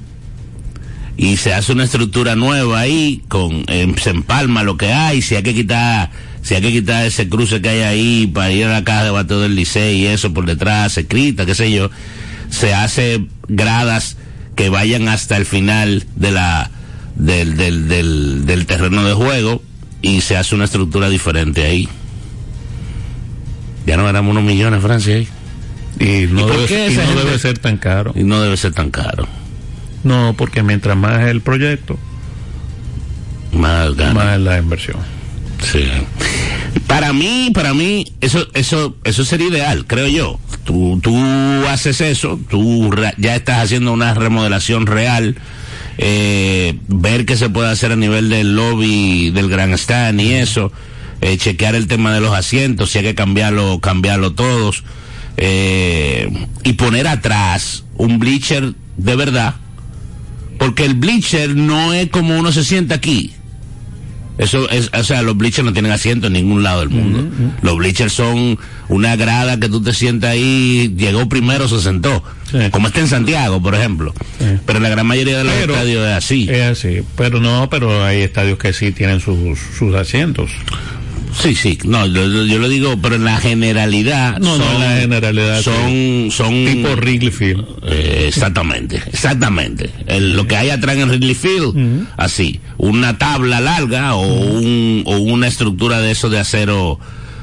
y 1.18 1.38
se 1.38 1.54
hace 1.54 1.72
una 1.72 1.84
estructura 1.84 2.36
nueva 2.36 2.80
ahí, 2.80 3.24
con 3.28 3.64
eh, 3.68 3.92
se 4.02 4.12
empalma 4.12 4.64
lo 4.64 4.78
que 4.78 4.94
hay, 4.94 5.22
si 5.24 5.36
hay 5.36 5.42
que 5.44 5.54
quitar, 5.56 6.12
si 6.44 6.54
hay 6.54 6.62
que 6.62 6.72
quitar 6.72 7.06
ese 7.06 7.28
cruce 7.28 7.60
que 7.60 7.70
hay 7.70 7.82
ahí 7.82 8.28
para 8.28 8.52
ir 8.52 8.66
a 8.66 8.70
la 8.74 8.84
caja 8.84 9.04
de 9.04 9.10
bateo 9.10 9.40
del 9.40 9.56
liceo 9.56 9.92
y 9.92 10.06
eso 10.06 10.32
por 10.34 10.46
detrás, 10.46 11.00
quita, 11.10 11.46
qué 11.48 11.56
sé 11.56 11.72
yo, 11.72 11.90
se 12.50 12.74
hace 12.76 13.26
gradas 13.48 14.18
que 14.56 14.70
vayan 14.70 15.08
hasta 15.08 15.38
el 15.38 15.46
final 15.46 16.06
de 16.16 16.32
la 16.32 16.70
del, 17.16 17.58
del, 17.58 17.88
del, 17.88 18.46
del 18.46 18.66
terreno 18.68 19.04
de 19.04 19.14
juego 19.14 19.64
y 20.04 20.22
se 20.22 20.38
hace 20.38 20.54
una 20.54 20.66
estructura 20.66 21.10
diferente 21.10 21.64
ahí. 21.66 21.90
Ya 23.88 23.98
no 23.98 24.04
ganamos 24.06 24.30
unos 24.32 24.44
millones, 24.44 24.82
Francia. 24.84 25.18
Y 25.18 25.26
no, 26.30 26.42
¿Y 26.48 26.52
debe, 26.52 26.66
qué 26.68 26.68
ser- 26.68 26.92
y 26.92 26.96
no 26.96 27.02
gente- 27.02 27.24
debe 27.26 27.40
ser 27.40 27.58
tan 27.58 27.78
caro. 27.78 28.14
Y 28.16 28.24
no 28.24 28.40
debe 28.42 28.56
ser 28.58 28.74
tan 28.74 28.92
caro. 28.92 29.28
No, 30.04 30.36
porque 30.38 30.62
mientras 30.62 30.96
más 30.96 31.22
el 31.28 31.42
proyecto, 31.42 31.98
Más 33.52 33.96
gana. 33.96 34.14
más 34.14 34.36
es 34.36 34.42
la 34.42 34.58
inversión. 34.60 34.98
Sí. 35.64 35.86
Para 36.86 37.14
mí, 37.14 37.50
para 37.54 37.74
mí, 37.74 38.06
eso, 38.22 38.46
eso, 38.54 38.96
eso 39.04 39.26
sería 39.26 39.48
ideal, 39.48 39.86
creo 39.88 40.08
yo. 40.08 40.40
Tú, 40.64 41.00
tú 41.02 41.18
haces 41.68 42.02
eso, 42.02 42.40
tú 42.50 42.92
ya 43.18 43.36
estás 43.36 43.64
haciendo 43.64 43.92
una 43.94 44.14
remodelación 44.14 44.86
real, 44.86 45.36
eh, 45.98 46.78
ver 46.88 47.26
qué 47.26 47.36
se 47.38 47.50
puede 47.50 47.70
hacer 47.72 47.92
a 47.92 47.96
nivel 47.96 48.30
del 48.30 48.56
lobby, 48.56 49.32
del 49.32 49.50
Grand 49.50 49.74
Stand 49.74 50.22
y 50.22 50.34
eso, 50.34 50.72
eh, 51.22 51.38
chequear 51.38 51.76
el 51.76 51.88
tema 51.88 52.14
de 52.14 52.22
los 52.22 52.34
asientos, 52.34 52.92
si 52.92 53.00
hay 53.00 53.04
que 53.06 53.16
cambiarlo, 53.16 53.80
cambiarlo 53.80 54.34
todos, 54.34 54.84
eh, 55.38 56.30
y 56.64 56.74
poner 56.74 57.08
atrás 57.08 57.84
un 57.96 58.20
bleacher 58.20 58.74
de 58.98 59.16
verdad, 59.16 59.56
porque 60.58 60.86
el 60.86 60.96
bleacher 60.96 61.56
no 61.56 61.94
es 61.94 62.10
como 62.10 62.38
uno 62.38 62.52
se 62.52 62.64
siente 62.64 62.94
aquí. 62.94 63.34
Eso 64.40 64.70
es, 64.70 64.92
o 64.94 65.04
sea, 65.04 65.24
los 65.24 65.36
bleachers 65.36 65.66
no 65.66 65.74
tienen 65.74 65.92
asiento 65.92 66.28
en 66.28 66.34
ningún 66.34 66.62
lado 66.62 66.82
del 66.82 66.90
mundo. 66.90 67.28
Los 67.64 67.76
bleachers 67.76 68.14
son 68.14 68.60
una 68.88 69.16
grada 69.16 69.60
que 69.60 69.68
tú 69.68 69.82
te 69.82 69.94
sientas 69.96 70.30
ahí, 70.30 70.94
llegó 70.96 71.28
primero, 71.28 71.68
se 71.68 71.82
sentó. 71.82 72.24
Sí. 72.52 72.60
Como 72.70 72.86
está 72.88 73.00
en 73.00 73.08
Santiago, 73.08 73.60
por 73.64 73.74
ejemplo. 73.74 74.14
Sí. 74.38 74.46
Pero 74.64 74.80
la 74.80 74.90
gran 74.90 75.08
mayoría 75.08 75.40
de 75.40 75.44
los 75.44 75.54
Pero- 75.54 75.74
estadios 75.74 76.08
es 76.08 76.14
así. 76.14 76.48
Es 76.52 76.62
así, 76.78 77.00
pero 77.16 77.40
no, 77.40 77.68
pero 77.72 78.06
hay 78.06 78.22
estadios 78.22 78.60
que 78.60 78.74
sí 78.74 78.92
tienen 78.92 79.20
sus, 79.22 79.58
sus 79.76 79.96
asientos. 79.96 80.52
Sí, 81.34 81.56
sí, 81.56 81.78
no, 81.84 82.06
yo, 82.08 82.26
yo- 82.46 82.60
lo 82.60 82.68
digo, 82.70 82.98
pero 83.02 83.16
en 83.16 83.24
la 83.26 83.38
generalidad. 83.38 84.40
No, 84.40 84.58
no, 84.58 84.64
son- 84.64 84.74
en 84.76 84.80
la 84.82 85.02
generalidad, 85.02 85.62
Son, 85.62 86.30
son. 86.32 86.66
Tipo 86.66 86.90
Wrigley 86.96 87.32
Field. 87.32 87.66
Eh, 87.90 88.26
exactamente, 88.28 89.02
exactamente. 89.12 89.90
El- 90.08 90.36
lo 90.36 90.48
que 90.48 90.56
hay 90.58 90.70
atrás 90.70 90.98
en 90.98 91.10
Ridley 91.10 91.36
Field, 91.36 92.08
así, 92.18 92.60
una 92.78 93.18
tabla 93.18 93.60
larga 93.60 94.16
o, 94.16 94.26
un, 94.28 95.04
o 95.06 95.18
una 95.18 95.48
estructura 95.48 96.00
de 96.02 96.12
eso 96.12 96.30
de 96.30 96.40
acero, 96.40 97.00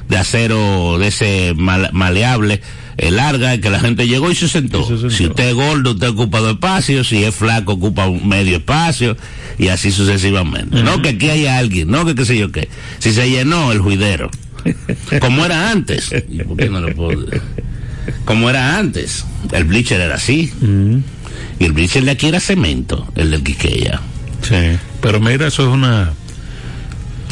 de 0.09 0.17
acero 0.17 0.99
de 0.99 1.09
ese 1.09 1.55
mal- 1.57 1.91
maleable, 1.93 2.61
eh, 2.97 3.11
larga, 3.11 3.59
que 3.59 3.71
la 3.71 3.81
gente 3.81 4.07
llegó 4.07 4.31
y 4.31 4.35
se 4.35 4.49
sentó. 4.49 4.81
Y 4.81 4.85
se 4.85 4.99
sentó. 4.99 5.11
Si 5.11 5.27
usted 5.27 5.49
es 5.49 5.55
gordo, 5.55 5.93
usted 5.93 6.09
ocupa 6.09 6.41
dos 6.41 6.53
espacios, 6.53 7.09
si 7.09 7.25
es 7.25 7.35
flaco, 7.35 7.73
ocupa 7.73 8.07
un 8.07 8.29
medio 8.29 8.57
espacio, 8.57 9.17
y 9.59 9.69
así 9.69 9.91
sucesivamente. 9.91 10.83
No 10.83 11.03
que 11.03 11.11
aquí 11.11 11.31
haya 11.31 11.59
alguien, 11.59 11.91
no 11.91 12.05
que 12.05 12.15
qué 12.15 12.25
sé 12.25 12.39
yo 12.39 12.53
qué. 12.53 12.69
Si 12.99 13.13
se 13.13 13.29
llenó 13.29 13.73
el 13.73 13.81
juidero. 13.81 14.31
Como 15.21 15.45
era 15.45 15.71
antes. 15.71 16.11
¿Y 16.29 16.43
por 16.43 16.57
qué 16.57 16.71
no 16.71 16.81
lo 16.81 16.95
puedo? 16.95 17.27
Como 18.25 18.49
era 18.51 18.79
antes. 18.79 19.25
El 19.53 19.65
bleacher 19.65 20.01
era 20.01 20.15
así. 20.15 20.53
Y 21.59 21.65
el 21.65 21.73
bleacher 21.73 22.05
de 22.05 22.11
aquí 22.13 22.27
era 22.27 22.41
cemento, 22.41 23.07
el 23.15 23.31
del 23.31 23.43
Quiqueya. 23.43 24.01
Sí, 24.43 24.79
pero 25.01 25.21
mira, 25.21 25.47
eso 25.47 25.63
es 25.63 25.69
una... 25.69 26.13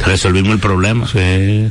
Resolvimos 0.07 0.53
el 0.53 0.59
problema. 0.59 1.07
Sí. 1.09 1.71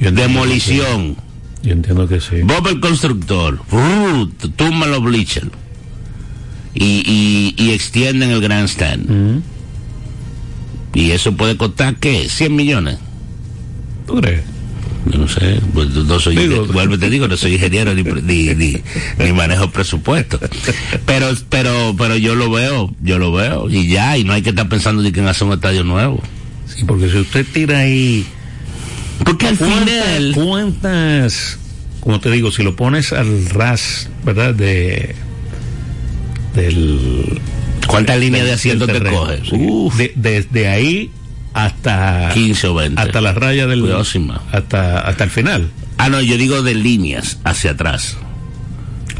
Demolición. 0.00 1.16
Yo 1.64 1.72
entiendo 1.72 2.06
que 2.06 2.20
sí. 2.20 2.42
Bob 2.44 2.66
el 2.68 2.78
constructor. 2.80 3.60
tumba 4.56 4.86
los 4.86 5.02
bleachers. 5.02 5.48
Y, 6.74 7.02
y, 7.56 7.62
y 7.62 7.70
extienden 7.70 8.30
el 8.30 8.40
grandstand. 8.40 9.10
Ujú. 9.10 9.42
Y 10.94 11.10
eso 11.12 11.32
puede 11.36 11.56
costar, 11.56 11.96
¿qué? 11.96 12.28
100 12.28 12.54
millones. 12.54 12.98
¿Tú 14.06 14.16
crees? 14.20 14.42
Yo 15.10 15.18
no 15.18 15.28
sé, 15.28 15.60
pues, 15.74 15.90
no 15.90 16.18
soy, 16.18 16.34
Digo- 16.36 16.66
vuelvo 16.66 16.94
y 16.94 16.98
te 16.98 17.10
digo, 17.10 17.28
no 17.28 17.36
soy 17.36 17.54
ingeniero 17.54 17.94
ni, 17.94 18.02
ni, 18.02 18.54
ni, 18.54 18.76
ni 19.18 19.32
manejo 19.32 19.70
presupuesto. 19.70 20.40
Pero, 21.04 21.28
pero, 21.50 21.94
pero 21.98 22.16
yo 22.16 22.34
lo 22.34 22.50
veo, 22.50 22.94
yo 23.02 23.18
lo 23.18 23.30
veo, 23.32 23.68
y 23.68 23.86
ya, 23.88 24.16
y 24.16 24.24
no 24.24 24.32
hay 24.32 24.40
que 24.42 24.50
estar 24.50 24.66
pensando 24.68 25.02
de 25.02 25.12
que 25.12 25.20
en 25.20 25.28
hacer 25.28 25.46
un 25.46 25.52
estadio 25.54 25.84
nuevo. 25.84 26.22
Sí, 26.66 26.84
porque 26.86 27.10
si 27.10 27.18
usted 27.18 27.46
tira 27.52 27.80
ahí... 27.80 28.26
Porque 29.24 29.46
al 29.48 29.56
¿Cuántas, 29.58 29.84
final, 29.84 30.32
cuántas, 30.34 31.58
como 32.00 32.20
te 32.20 32.30
digo, 32.30 32.50
si 32.50 32.62
lo 32.62 32.74
pones 32.74 33.12
al 33.12 33.46
ras, 33.50 34.08
¿verdad? 34.24 34.54
De 34.54 35.14
del 36.54 37.40
¿cuántas 37.86 38.18
líneas 38.18 38.44
de 38.46 38.52
asiento 38.52 38.86
te 38.86 39.02
coges? 39.02 39.40
Uf, 39.52 39.96
De- 39.96 40.12
desde 40.16 40.68
ahí 40.68 41.10
hasta 41.52 42.30
15 42.34 42.66
o 42.68 42.74
20. 42.74 43.00
hasta 43.00 43.20
la 43.20 43.32
raya 43.32 43.66
del 43.66 43.80
Cuidado 43.80 44.04
hasta 44.52 44.98
hasta 45.00 45.24
el 45.24 45.30
final. 45.30 45.68
Ah, 45.98 46.08
no, 46.08 46.20
yo 46.20 46.36
digo 46.36 46.62
de 46.62 46.74
líneas 46.74 47.38
hacia 47.44 47.72
atrás. 47.72 48.16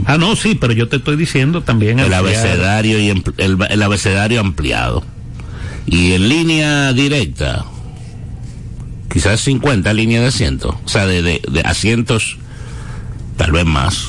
Ah, 0.06 0.18
no, 0.18 0.34
sí, 0.34 0.56
pero 0.56 0.72
yo 0.72 0.88
te 0.88 0.96
estoy 0.96 1.16
diciendo 1.16 1.62
también 1.62 2.00
El 2.00 2.12
abecedario 2.12 2.98
y 2.98 3.22
el 3.38 3.82
abecedario 3.82 4.40
ampliado. 4.40 5.04
Y 5.86 6.12
en 6.12 6.28
línea 6.28 6.92
directa, 6.92 7.64
quizás 9.14 9.40
50 9.40 9.90
líneas 9.94 10.20
de 10.22 10.28
asientos. 10.28 10.74
O 10.84 10.88
sea, 10.88 11.06
de, 11.06 11.22
de, 11.22 11.40
de 11.50 11.60
asientos, 11.62 12.36
tal 13.38 13.52
vez 13.52 13.64
más. 13.64 14.08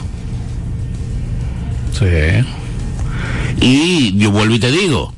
Sí. 1.97 2.45
Y 3.61 4.17
yo 4.17 4.31
vuelvo 4.31 4.55
y 4.55 4.59
te 4.59 4.71
digo, 4.71 5.13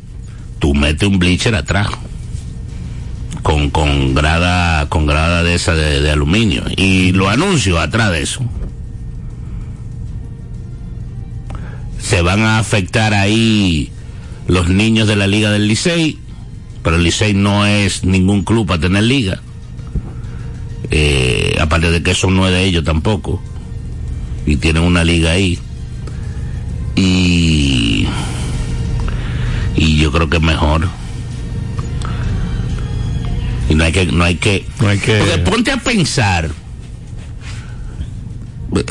tú 0.60 0.76
metes 0.76 1.10
un 1.10 1.18
bleacher 1.18 1.56
atrás. 1.56 1.88
Con, 3.42 3.72
con 3.72 4.14
grada, 4.14 4.88
con 4.90 5.08
grada 5.08 5.42
de 5.42 5.56
esa 5.56 5.74
de, 5.74 6.02
de 6.02 6.12
aluminio. 6.12 6.66
Y 6.76 7.14
lo 7.14 7.30
anuncio 7.30 7.80
atrás 7.80 8.12
de 8.12 8.22
eso. 8.22 8.44
se 12.08 12.22
van 12.22 12.40
a 12.44 12.60
afectar 12.60 13.14
ahí 13.14 13.92
los 14.48 14.70
niños 14.70 15.10
de 15.10 15.18
la 15.18 15.28
liga 15.28 15.52
del 15.52 15.68
Licey, 15.68 16.18
pero 16.82 16.96
el 16.96 17.04
Licey 17.04 17.34
no 17.34 17.66
es 17.66 18.06
ningún 18.06 18.44
club 18.46 18.66
para 18.66 18.80
tener 18.80 19.04
liga. 19.04 19.42
Eh, 20.92 21.58
aparte 21.60 21.92
de 21.92 22.02
que 22.02 22.12
eso 22.12 22.30
no 22.30 22.48
es 22.48 22.54
de 22.54 22.64
ellos 22.64 22.84
tampoco. 22.84 23.42
Y 24.46 24.56
tienen 24.58 24.84
una 24.84 25.04
liga 25.04 25.32
ahí. 25.32 25.60
Y, 26.96 28.08
y 29.76 29.98
yo 29.98 30.12
creo 30.12 30.30
que 30.30 30.38
es 30.38 30.44
mejor. 30.44 30.88
Y 33.70 33.76
no 33.76 33.84
hay 33.84 33.92
que, 33.92 34.06
no 34.06 34.24
hay 34.24 34.36
que, 34.36 34.66
No 34.80 34.88
hay 34.88 34.98
que- 35.00 35.18
porque 35.20 35.38
ponte 35.40 35.72
a 35.72 35.78
pensar 35.78 36.50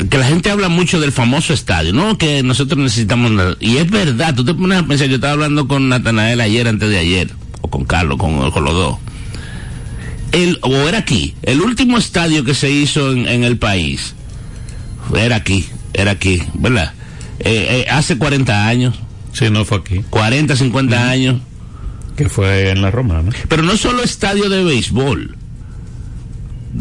que 0.09 0.17
la 0.17 0.25
gente 0.25 0.49
habla 0.51 0.69
mucho 0.69 0.99
del 0.99 1.11
famoso 1.11 1.53
estadio, 1.53 1.93
¿no? 1.93 2.17
Que 2.17 2.43
nosotros 2.43 2.77
necesitamos, 2.79 3.31
y 3.59 3.77
es 3.77 3.89
verdad, 3.89 4.35
tú 4.35 4.43
te 4.43 4.53
pones 4.53 4.77
a 4.79 4.83
pensar, 4.85 5.07
yo 5.07 5.15
estaba 5.15 5.33
hablando 5.33 5.67
con 5.67 5.87
Natanael 5.89 6.41
ayer, 6.41 6.67
antes 6.67 6.89
de 6.89 6.97
ayer, 6.97 7.29
o 7.61 7.69
con 7.69 7.85
Carlos, 7.85 8.17
con, 8.17 8.51
con 8.51 8.63
los 8.63 8.73
dos. 8.73 8.97
El, 10.31 10.59
o 10.61 10.71
era 10.87 10.99
aquí, 10.99 11.35
el 11.41 11.61
último 11.61 11.97
estadio 11.97 12.43
que 12.43 12.53
se 12.53 12.69
hizo 12.69 13.11
en, 13.11 13.27
en 13.27 13.43
el 13.43 13.57
país, 13.57 14.13
era 15.15 15.37
aquí, 15.37 15.65
era 15.93 16.11
aquí, 16.11 16.43
¿verdad? 16.55 16.93
Eh, 17.39 17.85
eh, 17.85 17.89
hace 17.89 18.17
40 18.17 18.67
años, 18.67 18.95
Sí, 19.33 19.49
no 19.51 19.65
fue 19.65 19.77
aquí, 19.77 20.03
40, 20.09 20.55
50 20.55 21.09
años, 21.09 21.41
que 22.15 22.27
fue 22.27 22.71
en 22.71 22.81
la 22.81 22.89
Romana. 22.89 23.29
pero 23.47 23.61
no 23.61 23.77
solo 23.77 24.03
estadio 24.03 24.49
de 24.49 24.63
béisbol. 24.63 25.35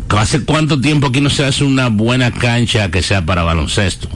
¿Hace 0.08 0.44
cuánto 0.44 0.80
tiempo 0.80 1.06
aquí 1.06 1.20
no 1.20 1.30
se 1.30 1.44
hace 1.44 1.64
una 1.64 1.88
buena 1.88 2.30
cancha 2.30 2.90
que 2.90 3.02
sea 3.02 3.24
para 3.24 3.42
baloncesto? 3.44 4.08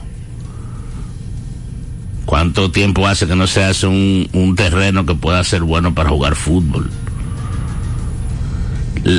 ¿Cuánto 2.25 2.71
tiempo 2.71 3.07
hace 3.07 3.27
que 3.27 3.35
no 3.35 3.47
se 3.47 3.63
hace 3.63 3.87
un, 3.87 4.27
un 4.33 4.55
terreno 4.55 5.05
que 5.05 5.15
pueda 5.15 5.43
ser 5.43 5.63
bueno 5.63 5.93
para 5.93 6.09
jugar 6.09 6.35
fútbol? 6.35 6.89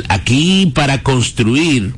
Aquí 0.07 0.71
para 0.73 1.01
construir, 1.03 1.93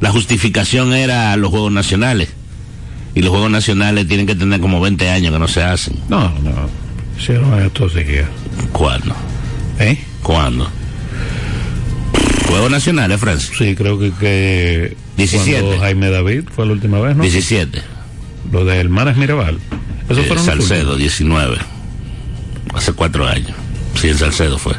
la 0.00 0.10
justificación 0.10 0.92
era 0.92 1.36
los 1.36 1.50
Juegos 1.50 1.72
Nacionales. 1.72 2.28
Y 3.14 3.20
los 3.22 3.30
Juegos 3.30 3.50
Nacionales 3.50 4.08
tienen 4.08 4.26
que 4.26 4.34
tener 4.34 4.60
como 4.60 4.80
20 4.80 5.08
años 5.10 5.32
que 5.32 5.38
no 5.38 5.46
se 5.48 5.62
hacen. 5.62 5.96
No, 6.08 6.30
no, 6.40 6.68
hicieron 7.18 7.60
estos 7.62 7.94
días. 7.94 8.28
¿Cuándo? 8.72 9.14
¿Eh? 9.78 9.98
¿Cuándo? 10.22 10.68
Juegos 12.48 12.70
Nacionales, 12.70 13.20
Francis. 13.20 13.52
Sí, 13.56 13.74
creo 13.76 13.98
que, 13.98 14.10
que 14.12 14.96
17. 15.16 15.60
cuando 15.60 15.80
Jaime 15.80 16.10
David 16.10 16.44
fue 16.54 16.66
la 16.66 16.72
última 16.72 16.98
vez, 17.00 17.16
¿no? 17.16 17.22
17. 17.22 17.82
Lo 18.52 18.64
de 18.64 18.76
Hermanas 18.78 19.16
Mirabal. 19.16 19.58
Eso 20.08 20.20
Eh, 20.20 20.24
fueron 20.24 20.44
Salcedo, 20.44 20.92
últimos. 20.94 20.98
19. 20.98 21.56
Hace 22.74 22.92
cuatro 22.92 23.26
años. 23.26 23.52
Sí, 24.00 24.08
en 24.08 24.18
Salcedo 24.18 24.58
fue. 24.58 24.74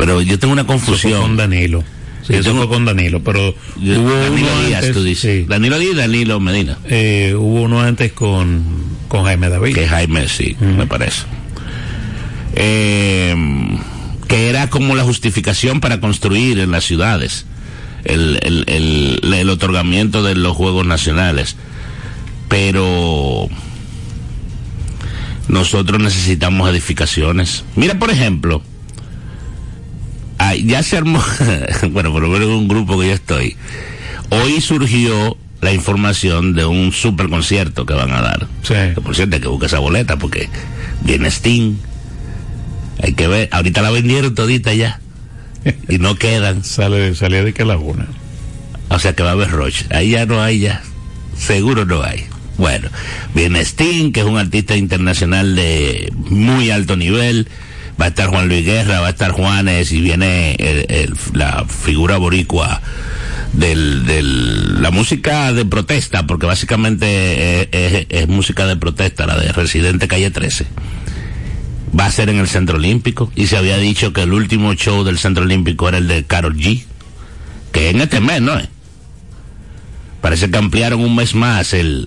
Pero 0.00 0.22
yo 0.22 0.38
tengo 0.38 0.52
una 0.54 0.62
Eso 0.62 0.66
fue 0.68 0.76
con 0.78 0.86
confusión. 0.86 1.36
Danilo. 1.36 1.84
Sí, 2.26 2.32
Yo 2.32 2.38
eso 2.40 2.50
tengo- 2.50 2.62
fue 2.66 2.74
con 2.74 2.84
Danilo, 2.86 3.22
pero 3.22 3.54
Yo- 3.80 4.00
hubo 4.00 4.10
Danilo 4.14 4.48
uno 4.52 4.66
Díaz, 4.66 4.78
antes, 4.80 4.92
tú 4.94 5.02
dices. 5.04 5.40
sí. 5.42 5.46
Danilo 5.48 5.78
Díaz 5.78 5.92
y 5.92 5.96
Danilo 5.96 6.40
Medina. 6.40 6.78
Eh, 6.88 7.34
hubo 7.36 7.62
uno 7.62 7.80
antes 7.82 8.12
con, 8.12 8.64
con 9.08 9.24
Jaime 9.24 9.48
David. 9.50 9.74
Que 9.74 9.86
Jaime, 9.86 10.26
sí, 10.28 10.56
me 10.60 10.86
parece. 10.86 11.22
Eh, 12.54 13.34
que 14.26 14.48
era 14.48 14.70
como 14.70 14.94
la 14.94 15.02
justificación 15.04 15.80
para 15.80 16.00
construir 16.00 16.58
en 16.60 16.70
las 16.70 16.84
ciudades. 16.84 17.46
El, 18.04 18.38
el, 18.42 18.64
el, 18.68 19.34
el 19.34 19.50
otorgamiento 19.50 20.22
de 20.22 20.34
los 20.34 20.56
Juegos 20.56 20.86
Nacionales. 20.86 21.56
Pero 22.48 23.48
nosotros 25.48 26.00
necesitamos 26.00 26.70
edificaciones. 26.70 27.64
Mira, 27.76 27.98
por 27.98 28.10
ejemplo, 28.10 28.62
ah, 30.50 30.56
ya 30.56 30.82
se 30.82 30.96
armó, 30.96 31.22
bueno, 31.90 32.12
por 32.12 32.22
lo 32.22 32.28
menos 32.28 32.48
en 32.48 32.54
un 32.54 32.68
grupo 32.68 32.98
que 32.98 33.08
yo 33.08 33.14
estoy, 33.14 33.56
hoy 34.30 34.60
surgió 34.60 35.36
la 35.60 35.72
información 35.72 36.54
de 36.54 36.64
un 36.64 36.92
super 36.92 37.28
concierto 37.28 37.84
que 37.84 37.94
van 37.94 38.12
a 38.12 38.22
dar. 38.22 38.48
Sí. 38.62 38.74
Que, 38.94 39.00
por 39.00 39.14
cierto, 39.14 39.36
hay 39.36 39.42
que 39.42 39.48
buscar 39.48 39.66
esa 39.66 39.78
boleta 39.78 40.16
porque 40.16 40.48
viene 41.02 41.28
Sting. 41.28 41.76
Hay 43.02 43.12
que 43.12 43.28
ver, 43.28 43.48
ahorita 43.52 43.82
la 43.82 43.90
vendieron 43.90 44.34
todita 44.34 44.72
ya. 44.74 45.00
Y 45.88 45.98
no 45.98 46.16
quedan. 46.16 46.64
Sale, 46.64 47.14
salía 47.14 47.44
de 47.44 47.52
que 47.52 47.64
laguna. 47.64 48.06
O 48.88 48.98
sea 48.98 49.14
que 49.14 49.22
va 49.22 49.30
a 49.30 49.32
haber 49.32 49.50
Roche. 49.50 49.86
Ahí 49.90 50.10
ya 50.10 50.26
no 50.26 50.42
hay 50.42 50.60
ya. 50.60 50.82
Seguro 51.36 51.84
no 51.84 52.02
hay. 52.02 52.24
Bueno, 52.56 52.88
viene 53.34 53.60
Sting, 53.60 54.12
que 54.12 54.20
es 54.20 54.26
un 54.26 54.36
artista 54.36 54.76
internacional 54.76 55.56
de 55.56 56.12
muy 56.14 56.70
alto 56.70 56.96
nivel. 56.96 57.48
Va 58.00 58.06
a 58.06 58.08
estar 58.08 58.28
Juan 58.28 58.48
Luis 58.48 58.64
Guerra, 58.64 59.00
va 59.00 59.08
a 59.08 59.10
estar 59.10 59.32
Juanes 59.32 59.92
y 59.92 60.00
viene 60.00 60.56
la 61.34 61.66
figura 61.66 62.16
boricua 62.16 62.80
del, 63.52 64.80
la 64.80 64.90
música 64.90 65.52
de 65.52 65.66
protesta, 65.66 66.26
porque 66.26 66.46
básicamente 66.46 67.68
es 68.18 68.28
música 68.28 68.66
de 68.66 68.76
protesta, 68.76 69.26
la 69.26 69.38
de 69.38 69.52
Residente 69.52 70.08
Calle 70.08 70.30
13. 70.30 70.66
Va 71.98 72.06
a 72.06 72.10
ser 72.10 72.30
en 72.30 72.38
el 72.38 72.48
Centro 72.48 72.78
Olímpico 72.78 73.30
y 73.36 73.48
se 73.48 73.56
había 73.56 73.76
dicho 73.76 74.12
que 74.12 74.22
el 74.22 74.32
último 74.32 74.72
show 74.74 75.04
del 75.04 75.18
Centro 75.18 75.44
Olímpico 75.44 75.88
era 75.88 75.98
el 75.98 76.08
de 76.08 76.24
Carol 76.24 76.56
G 76.56 76.84
que 77.72 77.90
en 77.90 78.00
este 78.00 78.20
mes, 78.20 78.40
¿no? 78.40 78.54
Parece 80.20 80.50
que 80.50 80.58
ampliaron 80.58 81.00
un 81.00 81.16
mes 81.16 81.34
más 81.34 81.72
el, 81.72 82.06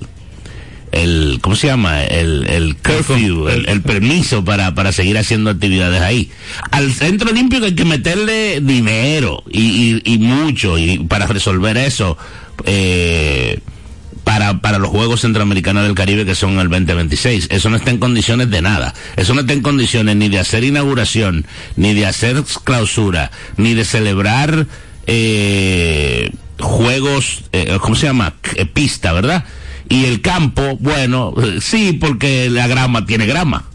el 0.94 1.40
¿cómo 1.42 1.56
se 1.56 1.68
llama? 1.68 2.04
El, 2.04 2.48
el 2.48 2.76
curfew, 2.78 3.50
el, 3.50 3.68
el 3.68 3.82
permiso 3.82 4.46
para, 4.46 4.74
para 4.76 4.92
seguir 4.92 5.18
haciendo 5.18 5.50
actividades 5.50 6.02
ahí. 6.02 6.32
Al 6.72 6.94
Centro 6.94 7.32
Olímpico 7.32 7.66
hay 7.66 7.76
que 7.76 7.86
meterle 7.86 8.62
dinero 8.62 9.44
y, 9.50 10.02
y, 10.06 10.14
y 10.14 10.18
mucho 10.20 10.78
y 10.78 11.00
para 11.00 11.26
resolver 11.28 11.78
eso, 11.78 12.18
eh, 12.66 13.60
para, 14.24 14.62
para 14.62 14.80
los 14.80 14.90
Juegos 14.90 15.22
Centroamericanos 15.22 15.84
del 15.84 15.96
Caribe 15.96 16.26
que 16.26 16.36
son 16.36 16.60
el 16.60 16.70
2026. 16.70 17.48
Eso 17.52 17.70
no 17.70 17.78
está 17.78 17.90
en 17.92 17.98
condiciones 17.98 18.50
de 18.50 18.62
nada. 18.62 18.94
Eso 19.18 19.34
no 19.34 19.42
está 19.42 19.54
en 19.54 19.62
condiciones 19.62 20.16
ni 20.16 20.30
de 20.30 20.40
hacer 20.40 20.64
inauguración, 20.64 21.46
ni 21.76 21.94
de 21.94 22.06
hacer 22.06 22.44
clausura, 22.64 23.32
ni 23.58 23.74
de 23.74 23.84
celebrar 23.84 24.68
eh, 25.08 26.32
juegos, 26.60 27.44
eh, 27.52 27.78
¿cómo 27.82 27.96
se 27.96 28.08
llama? 28.08 28.34
Eh, 28.56 28.66
pista, 28.66 29.12
¿verdad? 29.14 29.46
Y 29.94 30.06
el 30.06 30.22
campo, 30.22 30.78
bueno, 30.80 31.34
sí, 31.62 31.94
porque 31.94 32.50
la 32.50 32.68
grama 32.68 33.06
tiene 33.06 33.26
grama. 33.26 33.66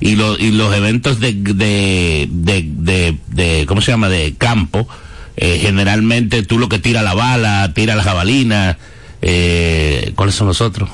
Y, 0.00 0.16
lo- 0.16 0.38
y 0.38 0.52
los 0.52 0.74
eventos 0.74 1.20
de, 1.20 1.34
de, 1.34 2.26
de, 2.30 2.64
de, 2.66 3.16
de- 3.28 3.66
¿cómo 3.66 3.82
se 3.82 3.90
llama? 3.92 4.08
De 4.08 4.34
campo, 4.38 4.88
eh, 5.36 5.58
generalmente 5.60 6.42
tú 6.42 6.58
lo 6.58 6.68
que 6.70 6.78
tira 6.78 7.02
la 7.02 7.12
bala, 7.14 7.72
tira 7.74 7.94
la 7.94 8.02
jabalina, 8.02 8.78
eh, 9.20 10.12
¿cuáles 10.16 10.34
son 10.34 10.46
los 10.46 10.62
otros? 10.62 10.88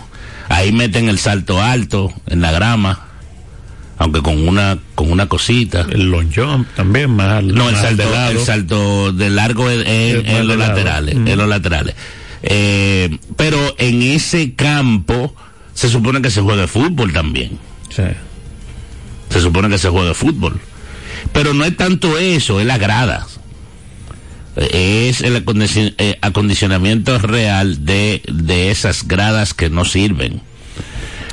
Ahí 0.49 0.73
meten 0.73 1.09
el 1.09 1.19
salto 1.19 1.63
alto 1.63 2.13
en 2.27 2.41
la 2.41 2.51
grama, 2.51 3.01
aunque 3.99 4.23
con 4.23 4.47
una, 4.49 4.79
con 4.97 5.11
una 5.13 5.29
cosita. 5.29 5.87
El 5.89 6.11
long 6.11 6.29
jump 6.35 6.67
también, 6.75 7.11
más, 7.11 7.45
No, 7.45 7.69
el 7.69 7.77
salto, 7.77 8.11
de 8.11 8.31
el 8.33 8.39
salto 8.41 9.13
de 9.13 9.31
largo 9.31 9.71
Es 9.71 9.87
en 9.87 10.47
los 10.49 10.57
laterales, 10.57 11.15
Mm. 11.17 11.29
en 11.29 11.39
los 11.39 11.49
laterales. 11.49 11.95
Eh, 12.49 13.19
pero 13.37 13.75
en 13.79 14.03
ese 14.03 14.55
campo 14.55 15.35
se 15.75 15.89
supone 15.89 16.23
que 16.23 16.31
se 16.31 16.41
juega 16.41 16.69
fútbol 16.69 17.13
también. 17.13 17.59
Sí. 17.91 18.03
Se 19.31 19.41
supone 19.41 19.69
que 19.69 19.79
se 19.79 19.89
juega 19.89 20.15
fútbol. 20.15 20.61
Pero 21.33 21.55
no 21.55 21.65
es 21.65 21.77
tanto 21.77 22.17
eso, 22.19 22.61
es 22.61 22.67
la 22.67 22.79
grada. 22.79 23.27
Eh, 24.57 25.09
Es 25.11 25.23
el 25.23 25.37
eh, 25.99 26.19
acondicionamiento 26.23 27.19
real 27.19 27.85
de, 27.85 28.23
de 28.33 28.71
esas 28.71 29.07
gradas 29.09 29.53
que 29.53 29.69
no 29.69 29.85
sirven. 29.85 30.41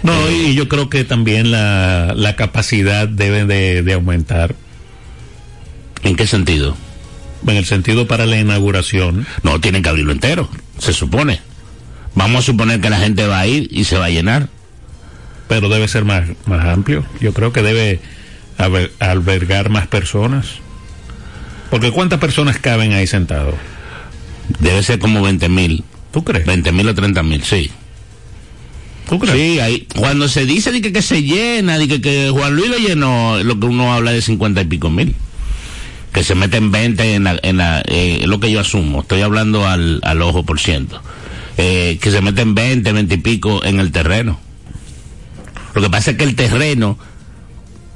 No, 0.02 0.30
y 0.32 0.56
yo 0.56 0.68
creo 0.68 0.90
que 0.90 1.04
también 1.06 1.52
la, 1.52 2.14
la 2.16 2.36
capacidad 2.36 3.08
debe 3.08 3.46
de, 3.46 3.84
de 3.84 3.94
aumentar 3.94 4.56
¿En 6.04 6.16
qué 6.18 6.28
sentido? 6.28 6.76
en 7.48 7.56
el 7.58 7.66
sentido 7.66 8.08
para 8.08 8.26
la 8.26 8.40
inauguración. 8.40 9.26
No, 9.44 9.60
tienen 9.62 9.84
que 9.84 9.90
abrirlo 9.90 10.12
entero, 10.14 10.50
se 10.84 10.94
supone. 10.94 11.40
Vamos 12.16 12.40
a 12.44 12.46
suponer 12.46 12.80
que 12.82 12.90
la 12.90 13.00
gente 13.00 13.26
va 13.26 13.40
a 13.40 13.48
ir 13.48 13.68
y 13.72 13.86
se 13.86 13.98
va 13.98 14.06
a 14.06 14.10
llenar. 14.10 14.50
pero 15.48 15.70
debe 15.70 15.88
ser 15.88 16.04
más, 16.06 16.24
más 16.46 16.66
amplio. 16.66 17.06
Yo 17.20 17.34
creo 17.34 17.52
que 17.54 17.62
debe 17.62 18.00
haber- 18.58 18.92
albergar 19.00 19.70
más 19.70 19.88
personas. 19.88 20.46
Porque 21.70 21.92
¿cuántas 21.92 22.20
personas 22.20 22.58
caben 22.60 22.94
ahí 22.94 23.06
sentados? 23.08 23.56
Debe 24.60 24.82
ser 24.84 25.00
como 25.00 25.22
20 25.22 25.50
mil. 25.50 25.84
¿Tú 26.12 26.24
crees? 26.24 26.46
20 26.46 26.72
mil 26.72 26.88
o 26.90 26.96
30 26.96 27.22
mil, 27.24 27.44
sí. 27.44 27.70
¿Tú 29.10 29.20
crees? 29.20 29.36
Sí, 29.36 29.60
ahí, 29.60 29.88
cuando 29.96 30.28
se 30.28 30.46
dice 30.46 30.72
de 30.72 30.82
que, 30.82 30.94
que 30.94 31.02
se 31.02 31.22
llena, 31.24 31.78
de 31.78 31.88
que, 31.88 32.02
que 32.02 32.30
Juan 32.32 32.56
Luis 32.56 32.70
lo 32.70 32.78
llenó, 32.78 33.44
lo 33.44 33.60
que 33.60 33.66
uno 33.68 33.94
habla 33.94 34.12
de 34.12 34.22
50 34.22 34.62
y 34.62 34.66
pico 34.66 34.90
mil. 34.90 35.14
Que 36.14 36.24
se 36.24 36.36
meten 36.36 36.72
20 36.72 37.16
en 37.16 37.24
la, 37.24 37.40
en 37.42 37.58
la, 37.58 37.82
eh, 37.88 38.24
lo 38.28 38.40
que 38.40 38.52
yo 38.52 38.60
asumo. 38.60 39.02
Estoy 39.02 39.22
hablando 39.22 39.68
al, 39.68 40.00
al 40.04 40.22
ojo 40.22 40.44
por 40.44 40.60
ciento. 40.60 41.02
Eh, 41.58 41.98
que, 42.02 42.12
se 42.12 42.22
meten 42.22 42.54
20, 42.56 42.92
20 42.94 43.16
y 43.16 43.18
pico 43.18 43.64
en 43.64 43.80
el 43.80 43.92
terreno. 43.92 44.40
Lo 45.74 45.82
que 45.82 45.90
pasa 45.90 46.12
es 46.12 46.18
que 46.18 46.24
el 46.24 46.36
terreno, 46.36 46.98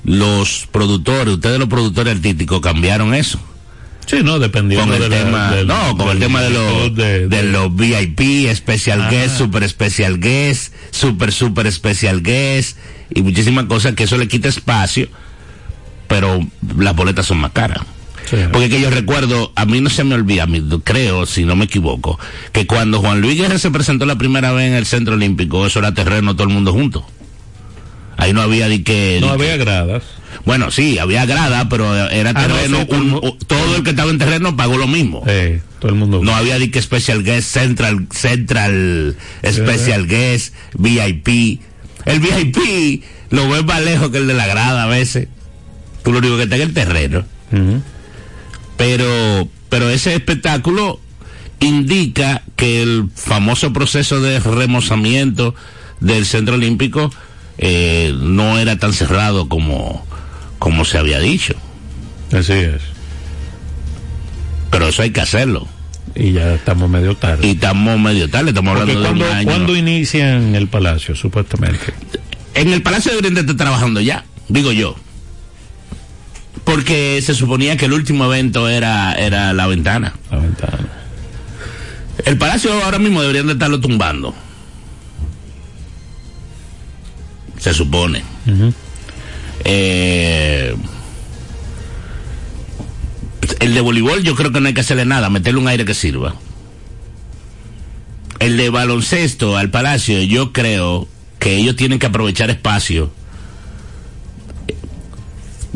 los 0.04 0.68
productores, 0.72 1.36
ustedes 1.36 1.60
los 1.60 1.68
productores 1.70 2.16
artísticos 2.16 2.60
cambiaron 2.62 3.14
eso. 3.14 3.40
Sí, 4.08 4.18
no, 4.24 4.40
dependiendo 4.40 4.86
Con 4.86 4.96
el 4.96 5.10
de 5.10 5.10
la- 5.10 5.24
tema, 5.26 5.52
del- 5.52 5.68
no, 5.68 5.98
con 5.98 6.10
el 6.10 6.20
tema 6.20 6.42
de 6.42 6.50
los, 6.50 6.96
de- 6.96 7.28
de 7.28 7.28
de- 7.28 7.44
los 7.44 7.76
VIP, 7.76 8.50
special 8.56 9.02
Ah. 9.04 9.10
guest, 9.12 9.38
super 9.38 9.68
special 9.70 10.18
guest, 10.20 10.74
super 10.92 11.32
super 11.34 11.70
special 11.72 12.24
guest 12.24 12.78
y 13.14 13.22
muchísimas 13.22 13.66
cosas 13.66 13.96
que 13.96 14.04
eso 14.06 14.18
le 14.18 14.28
quita 14.30 14.48
espacio, 14.48 15.10
pero 16.08 16.40
las 16.78 16.96
boletas 16.96 17.26
son 17.26 17.40
más 17.40 17.52
caras. 17.52 17.82
Sí. 18.30 18.38
Porque 18.52 18.70
que 18.70 18.82
yo 18.82 18.90
recuerdo, 18.90 19.52
a 19.56 19.66
mí 19.66 19.80
no 19.82 19.90
se 19.90 20.04
me 20.04 20.16
olvida, 20.16 20.46
mí, 20.48 20.62
creo, 20.84 21.26
si 21.26 21.46
no 21.46 21.56
me 21.56 21.66
equivoco, 21.66 22.20
que 22.52 22.68
cuando 22.68 23.00
Juan 23.00 23.22
Luis 23.22 23.38
Guerra 23.40 23.58
se 23.58 23.72
presentó 23.72 24.06
la 24.06 24.18
primera 24.18 24.52
vez 24.52 24.68
en 24.68 24.74
el 24.74 24.86
Centro 24.86 25.14
Olímpico, 25.16 25.66
eso 25.66 25.80
era 25.80 25.94
terreno 25.94 26.36
todo 26.36 26.48
el 26.48 26.54
mundo 26.54 26.74
junto. 26.74 27.06
Ahí 28.18 28.34
no 28.34 28.42
había 28.42 28.68
de 28.68 28.84
que... 28.84 29.20
No 29.22 29.28
que- 29.28 29.34
había 29.34 29.58
gradas. 29.58 30.04
bueno, 30.44 30.72
sí, 30.72 30.98
había 30.98 31.26
grada, 31.26 31.70
pero 31.70 31.96
era 32.10 32.32
Ah, 32.32 32.34
no, 32.34 32.56
terreno, 32.56 32.80
sí, 32.80 32.86
todo 32.88 32.96
el 32.98 33.04
un- 33.04 33.10
mu- 33.12 33.38
todo 33.48 33.76
el 33.76 33.84
que 33.84 33.92
estaba 33.92 34.10
en 34.12 34.18
terreno 34.18 34.58
pagó 34.58 34.78
lo 34.78 34.88
mismo. 34.88 35.24
Eh, 35.28 35.62
todo 35.80 35.90
el 35.92 35.98
mundo. 35.98 36.20
No 36.24 36.36
había 36.36 36.58
de 36.60 36.72
que 36.72 36.82
special 36.82 37.24
guest, 37.24 37.50
central, 37.54 38.08
central, 38.12 39.16
special 39.46 40.08
guest, 40.08 40.54
VIP. 40.74 41.62
El 42.06 42.20
VIP 42.20 43.04
lo 43.30 43.48
ves 43.50 43.64
más 43.66 43.82
lejos 43.84 44.10
que 44.10 44.18
el 44.18 44.28
de 44.28 44.34
la 44.34 44.48
grada 44.48 44.84
a 44.84 44.88
veces. 44.88 45.28
Tú 46.04 46.12
lo 46.12 46.18
único 46.20 46.38
que 46.38 46.44
está 46.44 46.56
en 46.56 46.62
el 46.64 46.74
terreno. 46.74 47.24
Pero, 48.78 49.48
pero 49.70 49.90
ese 49.90 50.14
espectáculo 50.16 51.00
indica 51.60 52.44
que 52.56 52.82
el 52.84 53.10
famoso 53.16 53.74
proceso 53.74 54.22
de 54.22 54.40
remozamiento 54.40 55.56
del 56.00 56.26
Centro 56.26 56.56
Olímpico 56.56 57.12
eh, 57.58 58.14
no 58.16 58.60
era 58.60 58.78
tan 58.78 58.94
cerrado 58.94 59.50
como, 59.50 60.06
como 60.60 60.86
se 60.86 60.98
había 60.98 61.20
dicho. 61.20 61.56
Así 62.32 62.54
es. 62.54 62.82
Pero 64.70 64.90
eso 64.90 65.02
hay 65.02 65.12
que 65.12 65.22
hacerlo. 65.22 65.68
Y 66.16 66.34
ya 66.34 66.54
estamos 66.54 66.90
medio 66.90 67.16
tarde. 67.16 67.48
Y 67.48 67.52
estamos 67.52 68.00
medio 68.00 68.30
tarde, 68.30 68.50
estamos 68.50 68.78
Porque 68.78 68.94
hablando 68.94 69.24
de 69.26 69.30
un 69.32 69.36
año. 69.38 69.48
cuando 69.48 69.76
inician 69.76 70.56
el 70.56 70.68
palacio, 70.68 71.16
supuestamente. 71.16 71.80
En 72.54 72.74
el 72.74 72.82
Palacio 72.82 73.12
de 73.12 73.20
Oriente 73.20 73.42
está 73.42 73.56
trabajando 73.56 74.02
ya, 74.02 74.26
digo 74.50 74.72
yo. 74.72 74.96
Porque 76.68 77.22
se 77.22 77.34
suponía 77.34 77.78
que 77.78 77.86
el 77.86 77.94
último 77.94 78.26
evento 78.26 78.68
era, 78.68 79.14
era 79.14 79.54
la 79.54 79.68
ventana. 79.68 80.14
La 80.30 80.38
ventana. 80.38 80.80
El 82.26 82.38
Palacio 82.38 82.74
ahora 82.84 83.00
mismo 83.00 83.22
deberían 83.22 83.48
de 83.48 83.54
estarlo 83.54 83.80
tumbando. 83.80 84.36
Se 87.58 87.74
supone. 87.74 88.22
Eh, 89.64 90.76
el 93.62 93.74
de 93.74 93.80
voleibol 93.80 94.22
yo 94.24 94.36
creo 94.36 94.52
que 94.52 94.60
no 94.60 94.68
hay 94.68 94.74
que 94.74 94.82
hacerle 94.82 95.06
nada, 95.06 95.30
meterle 95.30 95.62
un 95.62 95.70
aire 95.70 95.86
que 95.86 95.94
sirva. 95.94 96.36
El 98.40 98.58
de 98.58 98.70
baloncesto 98.70 99.56
al 99.56 99.70
Palacio 99.72 100.22
yo 100.22 100.52
creo 100.52 101.08
que 101.40 101.56
ellos 101.56 101.78
tienen 101.78 101.98
que 101.98 102.08
aprovechar 102.08 102.50
espacio. 102.50 103.10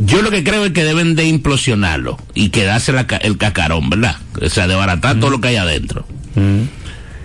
Yo 0.03 0.23
lo 0.23 0.31
que 0.31 0.43
creo 0.43 0.65
es 0.65 0.71
que 0.73 0.83
deben 0.83 1.15
de 1.15 1.25
implosionarlo 1.25 2.17
y 2.33 2.49
quedarse 2.49 2.91
la 2.91 3.01
el 3.21 3.37
cacarón, 3.37 3.89
¿verdad? 3.89 4.15
O 4.41 4.49
sea, 4.49 4.67
desbaratar 4.67 5.19
todo 5.19 5.29
lo 5.29 5.39
que 5.41 5.49
hay 5.49 5.57
adentro 5.57 6.07
Ujú. 6.35 6.67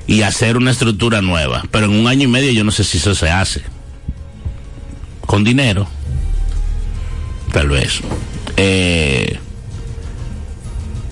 y 0.06 0.22
hacer 0.22 0.58
una 0.58 0.72
estructura 0.72 1.22
nueva. 1.22 1.62
Pero 1.70 1.86
en 1.86 1.92
un 1.92 2.06
año 2.06 2.24
y 2.24 2.26
medio 2.26 2.52
yo 2.52 2.64
no 2.64 2.70
sé 2.70 2.84
si 2.84 2.98
eso 2.98 3.14
se 3.14 3.30
hace. 3.30 3.62
Con 5.22 5.42
dinero. 5.42 5.88
Tal 7.52 7.68
vez. 7.70 8.00
Eh, 8.58 9.38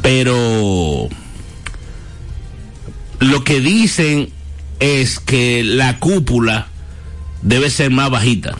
pero 0.03 1.09
lo 3.21 3.45
que 3.45 3.61
dicen 3.61 4.29
es 4.81 5.19
que 5.19 5.65
la 5.65 5.99
cúpula 5.99 6.67
debe 7.41 7.71
ser 7.71 7.91
más 7.91 8.11
bajita. 8.11 8.55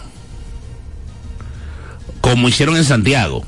Como 2.35 2.49
hicieron 2.49 2.77
en 2.77 2.85
Santiago. 2.85 3.47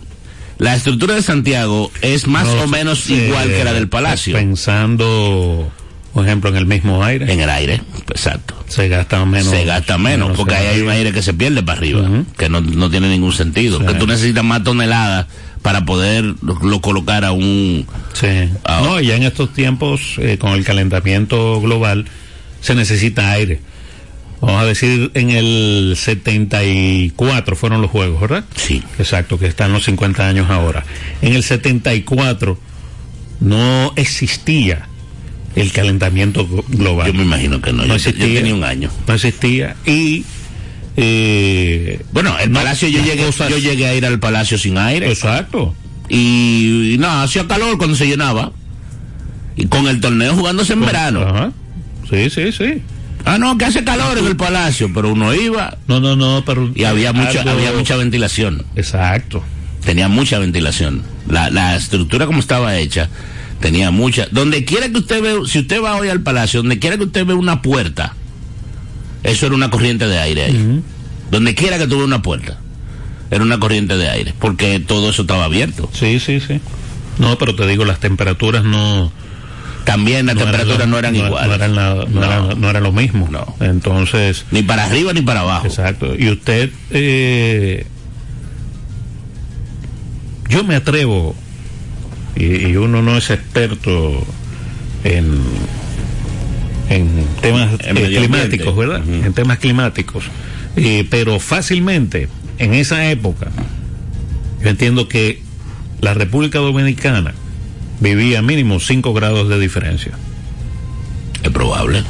La 0.58 0.76
estructura 0.76 1.16
de 1.16 1.22
Santiago 1.22 1.90
es 2.02 2.28
más 2.28 2.46
No, 2.46 2.62
o 2.62 2.66
menos 2.68 3.10
igual 3.10 3.48
que 3.48 3.64
la 3.64 3.72
del 3.72 3.82
eh, 3.84 3.88
Palacio. 3.88 4.36
Pensando, 4.36 5.72
por 6.14 6.24
ejemplo, 6.24 6.50
en 6.50 6.56
el 6.56 6.66
mismo 6.66 7.02
aire, 7.02 7.32
En 7.32 7.40
el 7.40 7.50
aire, 7.50 7.82
exacto. 8.08 8.54
se 8.68 8.88
gasta 8.88 9.24
menos. 9.26 9.48
se 9.48 9.64
gasta 9.64 9.98
menos, 9.98 10.36
porque 10.36 10.54
ahí 10.54 10.66
hay 10.68 10.80
un 10.82 10.90
aire 10.90 11.12
que 11.12 11.20
se 11.20 11.34
pierde 11.34 11.64
para 11.64 11.78
arriba, 11.78 12.08
que 12.38 12.48
no, 12.48 12.60
no 12.60 12.88
tiene 12.88 13.08
ningún 13.08 13.32
sentido. 13.32 13.80
Sí. 13.80 13.86
Que 13.86 13.94
tú 13.94 14.06
necesitas 14.06 14.44
más 14.44 14.62
toneladas 14.62 15.26
para 15.62 15.84
poder 15.84 16.22
lo, 16.42 16.54
lo 16.62 16.80
colocar 16.80 17.24
a 17.24 17.32
un... 17.32 17.84
Sí. 18.12 18.48
No, 18.68 19.00
ya 19.00 19.16
en 19.16 19.24
estos 19.24 19.52
tiempos, 19.52 20.14
eh, 20.18 20.38
con 20.38 20.52
el 20.52 20.64
calentamiento 20.64 21.60
global, 21.60 22.06
se 22.60 22.76
necesita 22.76 23.32
aire. 23.32 23.60
Vamos 24.46 24.62
a 24.62 24.64
decir, 24.66 25.10
en 25.14 25.30
el 25.30 25.94
74 25.96 27.56
fueron 27.56 27.82
los 27.82 27.90
juegos, 27.90 28.20
¿verdad? 28.20 28.44
Sí. 28.56 28.82
Exacto, 28.98 29.38
que 29.38 29.46
están 29.46 29.72
los 29.72 29.84
50 29.84 30.26
años 30.28 30.48
ahora. 30.50 30.84
En 31.22 31.34
el 31.34 31.42
74 31.42 32.58
no 33.40 33.92
existía 33.96 34.88
el 35.54 35.72
calentamiento 35.72 36.46
glo- 36.48 36.64
global. 36.68 37.06
Yo 37.08 37.14
me 37.14 37.22
imagino 37.22 37.60
que 37.60 37.72
no. 37.72 37.82
No 37.82 37.88
yo, 37.88 37.94
existía. 37.94 38.26
yo 38.26 38.34
tenía 38.34 38.54
un 38.54 38.64
año. 38.64 38.90
No 39.06 39.14
existía. 39.14 39.76
Y. 39.86 40.24
eh, 40.96 42.00
Bueno, 42.12 42.36
el 42.38 42.50
No, 42.52 42.58
palacio, 42.60 42.88
yo 42.88 43.02
llegué, 43.02 43.24
cosas- 43.26 43.50
yo 43.50 43.58
llegué 43.58 43.86
a 43.86 43.94
ir 43.94 44.06
al 44.06 44.18
palacio 44.18 44.58
sin 44.58 44.78
aire. 44.78 45.08
exacto. 45.10 45.74
Y, 46.08 46.92
y 46.94 46.98
nada, 46.98 47.24
hacía 47.24 47.46
calor 47.48 47.76
cuando 47.78 47.96
se 47.96 48.06
llenaba. 48.06 48.52
Y 49.56 49.66
con 49.66 49.88
el 49.88 50.00
torneo 50.00 50.34
jugándose 50.34 50.74
en 50.74 50.80
verano. 50.82 51.22
Ajá. 51.22 51.52
Sí, 52.10 52.30
sí, 52.30 52.52
sí. 52.52 52.82
Ah, 53.26 53.38
no, 53.38 53.58
que 53.58 53.64
hace 53.66 53.82
calor 53.84 54.16
en 54.18 54.26
el 54.26 54.36
palacio, 54.36 54.88
pero 54.94 55.12
uno 55.12 55.34
iba 55.34 55.76
No, 55.88 56.00
no, 56.00 56.14
no, 56.16 56.42
pero. 56.46 56.70
y 56.74 56.84
había 56.84 57.12
mucha, 57.12 57.40
algo- 57.42 57.50
había 57.50 57.72
mucha 57.72 57.96
ventilación. 57.96 58.64
Exacto. 58.76 59.42
tenía 59.84 60.08
mucha 60.08 60.38
ventilación. 60.38 61.02
La, 61.28 61.50
la 61.50 61.76
estructura 61.76 62.26
como 62.26 62.38
estaba 62.40 62.76
hecha 62.76 63.08
tenía 63.60 63.90
mucha. 63.90 64.26
Donde 64.30 64.64
quiera 64.64 64.88
que 64.88 64.98
usted 64.98 65.20
ve, 65.22 65.40
si 65.48 65.58
usted 65.60 65.82
va 65.82 65.96
hoy 65.96 66.08
al 66.08 66.22
palacio, 66.22 66.60
donde 66.60 66.78
quiera 66.78 66.96
que 66.96 67.04
usted 67.04 67.26
ve 67.26 67.34
una 67.34 67.62
puerta, 67.62 68.14
eso 69.22 69.46
era 69.46 69.54
una 69.54 69.70
corriente 69.70 70.06
de 70.06 70.18
aire 70.18 70.44
ahí. 70.44 70.82
Donde 71.30 71.54
quiera 71.56 71.78
que 71.78 71.86
tuve 71.88 72.04
una 72.04 72.22
puerta, 72.22 72.58
era 73.30 73.42
una 73.42 73.58
corriente 73.58 73.96
de 73.96 74.08
aire, 74.08 74.34
porque 74.38 74.78
todo 74.80 75.10
eso 75.10 75.22
estaba 75.22 75.44
abierto. 75.44 75.90
Sí, 75.92 76.20
sí, 76.20 76.38
sí. 76.40 76.60
No, 77.18 77.36
pero 77.38 77.56
te 77.56 77.66
digo, 77.66 77.84
las 77.84 77.98
temperaturas 77.98 78.62
no. 78.62 79.10
También 79.86 80.26
las 80.26 80.34
no 80.34 80.42
temperaturas 80.42 80.86
no 80.88 80.98
eran 80.98 81.14
no- 81.16 81.26
iguales. 81.26 81.48
No 81.48 81.54
eran, 81.54 81.74
la- 81.74 81.94
no 82.06 82.54
no 82.56 82.68
era 82.70 82.80
lo 82.80 82.92
mismo. 82.92 83.28
No. 83.30 83.54
Entonces, 83.60 84.44
Ni 84.50 84.62
para 84.62 84.84
arriba 84.84 85.12
ni 85.14 85.22
para 85.22 85.40
abajo. 85.40 85.66
exacto. 85.66 86.14
Y 86.18 86.28
usted, 86.28 86.70
eh, 86.90 87.86
yo 90.48 90.64
me 90.64 90.76
atrevo, 90.76 91.34
y, 92.36 92.66
y 92.68 92.76
uno 92.76 93.02
no 93.02 93.16
es 93.16 93.30
experto 93.30 94.24
en, 95.04 95.40
en 96.88 97.26
temas 97.40 97.70
En 97.80 97.96
eh, 97.96 98.02
climáticos. 98.16 98.76
¿verdad? 98.76 99.02
En 99.08 99.32
temas 99.32 99.58
climáticos. 99.58 100.24
Eh, 100.76 101.06
pero 101.10 101.40
fácilmente, 101.40 102.28
en 102.58 102.74
esa 102.74 103.08
época, 103.10 103.48
yo 104.62 104.68
entiendo 104.68 105.08
que 105.08 105.42
la 106.00 106.12
República 106.14 106.58
Dominicana 106.58 107.34
vivía 108.00 108.42
mínimo 108.42 108.80
5 108.80 109.12
grados 109.14 109.48
de 109.48 109.58
diferencia. 109.58 110.12
Es 111.42 111.50
probable. 111.50 112.02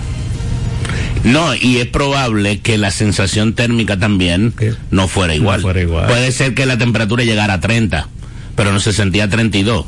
No, 1.24 1.54
y 1.54 1.78
es 1.78 1.86
probable 1.86 2.60
que 2.60 2.78
la 2.78 2.90
sensación 2.90 3.54
térmica 3.54 3.98
también 3.98 4.52
¿Qué? 4.56 4.74
no 4.90 5.08
fuera 5.08 5.34
igual. 5.34 5.60
fuera 5.60 5.80
igual. 5.80 6.06
Puede 6.06 6.30
ser 6.30 6.54
que 6.54 6.66
la 6.66 6.78
temperatura 6.78 7.24
llegara 7.24 7.54
a 7.54 7.60
30, 7.60 8.08
pero 8.54 8.72
no 8.72 8.78
se 8.78 8.92
sentía 8.92 9.24
a 9.24 9.28
32. 9.28 9.86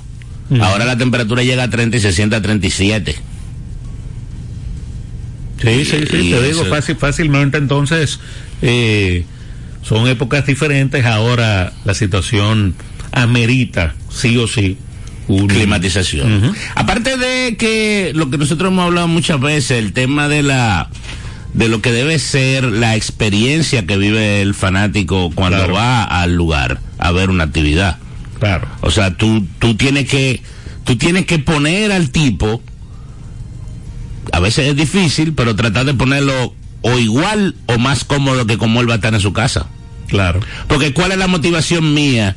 Ujú. 0.50 0.62
Ahora 0.62 0.84
la 0.84 0.96
temperatura 0.98 1.42
llega 1.42 1.64
a 1.64 1.70
30 1.70 1.96
y 1.96 2.00
se 2.00 2.12
siente 2.12 2.36
a 2.36 2.42
37. 2.42 3.14
Sí, 5.62 5.84
sí, 5.84 5.96
sí, 6.10 6.30
te 6.30 6.42
digo 6.42 6.64
fácil, 6.64 6.96
fácilmente. 6.96 7.58
Entonces, 7.58 8.20
eh, 8.62 9.24
son 9.82 10.08
épocas 10.08 10.46
diferentes. 10.46 11.04
Ahora 11.04 11.72
la 11.84 11.94
situación 11.94 12.74
amerita, 13.12 13.94
sí 14.10 14.36
o 14.36 14.46
sí, 14.46 14.78
un 15.28 15.46
Climatización. 15.46 16.54
Aparte 16.74 17.16
de 17.16 17.56
que 17.56 18.12
lo 18.14 18.30
que 18.30 18.38
nosotros 18.38 18.72
hemos 18.72 18.84
hablado 18.86 19.08
muchas 19.08 19.40
veces, 19.40 19.78
el 19.78 19.92
tema 19.92 20.28
de 20.28 20.42
la 20.42 20.88
de 21.54 21.68
lo 21.68 21.80
que 21.80 21.92
debe 21.92 22.18
ser 22.18 22.64
la 22.64 22.94
experiencia 22.96 23.86
que 23.86 23.96
vive 23.96 24.42
el 24.42 24.54
fanático 24.54 25.30
cuando 25.34 25.58
Claro. 25.58 25.74
va 25.74 26.04
al 26.04 26.34
lugar 26.34 26.80
a 26.98 27.10
ver 27.12 27.30
una 27.30 27.44
actividad. 27.44 27.98
Claro. 28.38 28.68
O 28.82 28.90
sea, 28.90 29.16
tú, 29.16 29.46
tú 29.58 29.74
tienes 29.74 30.08
que, 30.08 30.42
tú 30.84 30.96
tienes 30.96 31.26
que 31.26 31.38
poner 31.38 31.90
al 31.92 32.10
tipo 32.10 32.62
a 34.32 34.40
veces 34.40 34.68
es 34.68 34.76
difícil, 34.76 35.32
pero 35.32 35.56
tratar 35.56 35.86
de 35.86 35.94
ponerlo 35.94 36.54
o 36.82 36.98
igual 36.98 37.54
o 37.66 37.78
más 37.78 38.04
cómodo 38.04 38.46
que 38.46 38.58
como 38.58 38.80
él 38.80 38.88
va 38.88 38.92
a 38.94 38.96
estar 38.96 39.14
en 39.14 39.20
su 39.20 39.32
casa. 39.32 39.66
Claro. 40.08 40.40
Porque 40.68 40.92
¿cuál 40.92 41.12
es 41.12 41.18
la 41.18 41.26
motivación 41.26 41.94
mía 41.94 42.36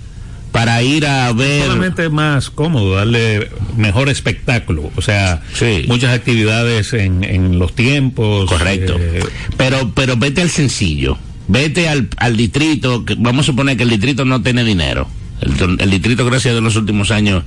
para 0.51 0.81
ir 0.83 1.05
a 1.05 1.31
ver? 1.33 1.63
Solamente 1.63 2.09
más 2.09 2.49
cómodo, 2.49 2.95
darle 2.95 3.49
mejor 3.77 4.09
espectáculo. 4.09 4.91
O 4.95 5.01
sea, 5.01 5.41
Sí. 5.53 5.85
muchas 5.87 6.13
actividades 6.13 6.93
en, 6.93 7.23
en 7.23 7.57
los 7.59 7.73
tiempos. 7.73 8.49
Correcto. 8.49 8.95
eh, 8.99 9.23
Pero, 9.57 9.91
pero 9.95 10.17
vete 10.17 10.41
al 10.41 10.49
sencillo. 10.49 11.17
Vete 11.47 11.87
al, 11.89 12.09
al 12.17 12.35
distrito. 12.37 13.05
Que, 13.05 13.15
vamos 13.17 13.45
a 13.45 13.47
suponer 13.47 13.77
que 13.77 13.83
el 13.83 13.89
distrito 13.89 14.25
no 14.25 14.41
tiene 14.41 14.63
dinero. 14.63 15.07
El, 15.41 15.77
el 15.79 15.89
distrito, 15.89 16.25
gracias 16.25 16.55
a 16.55 16.61
los 16.61 16.75
últimos 16.75 17.09
años 17.11 17.43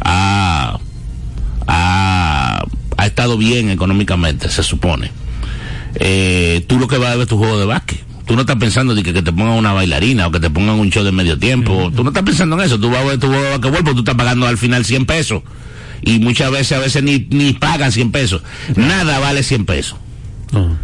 ha, 0.00 0.78
ha, 1.66 2.64
ha 2.96 3.06
estado 3.06 3.38
bien 3.38 3.70
económicamente, 3.70 4.50
se 4.50 4.62
supone. 4.62 5.10
Eh, 5.94 6.64
tú 6.66 6.78
lo 6.78 6.88
que 6.88 6.98
vas 6.98 7.10
a 7.10 7.14
ver 7.14 7.22
es 7.22 7.28
tu 7.28 7.38
juego 7.38 7.58
de 7.58 7.64
básquet. 7.66 8.00
Tú 8.28 8.34
no 8.34 8.42
estás 8.42 8.56
pensando 8.56 8.94
de 8.94 9.02
que, 9.02 9.14
que 9.14 9.22
te 9.22 9.32
pongan 9.32 9.54
una 9.54 9.72
bailarina 9.72 10.26
o 10.26 10.30
que 10.30 10.38
te 10.38 10.50
pongan 10.50 10.78
un 10.78 10.90
show 10.90 11.02
de 11.02 11.12
medio 11.12 11.38
tiempo. 11.38 11.90
Tú 11.96 12.04
no 12.04 12.10
estás 12.10 12.24
pensando 12.24 12.56
en 12.56 12.66
eso. 12.66 12.78
Tú 12.78 12.90
vas 12.90 13.00
a 13.00 13.04
ver 13.04 13.18
tu 13.18 13.28
básquetbol 13.28 13.78
porque 13.78 13.94
tú 13.94 13.98
estás 14.00 14.16
pagando 14.16 14.46
al 14.46 14.58
final 14.58 14.84
100 14.84 15.06
pesos. 15.06 15.42
Y 16.02 16.18
muchas 16.18 16.50
veces, 16.50 16.72
a 16.76 16.80
veces 16.80 17.02
ni, 17.02 17.26
ni 17.30 17.54
pagan 17.54 17.90
100 17.90 18.12
pesos. 18.12 18.42
Nada 18.76 19.18
vale 19.18 19.42
100 19.42 19.64
pesos. 19.64 19.98
no. 20.52 20.76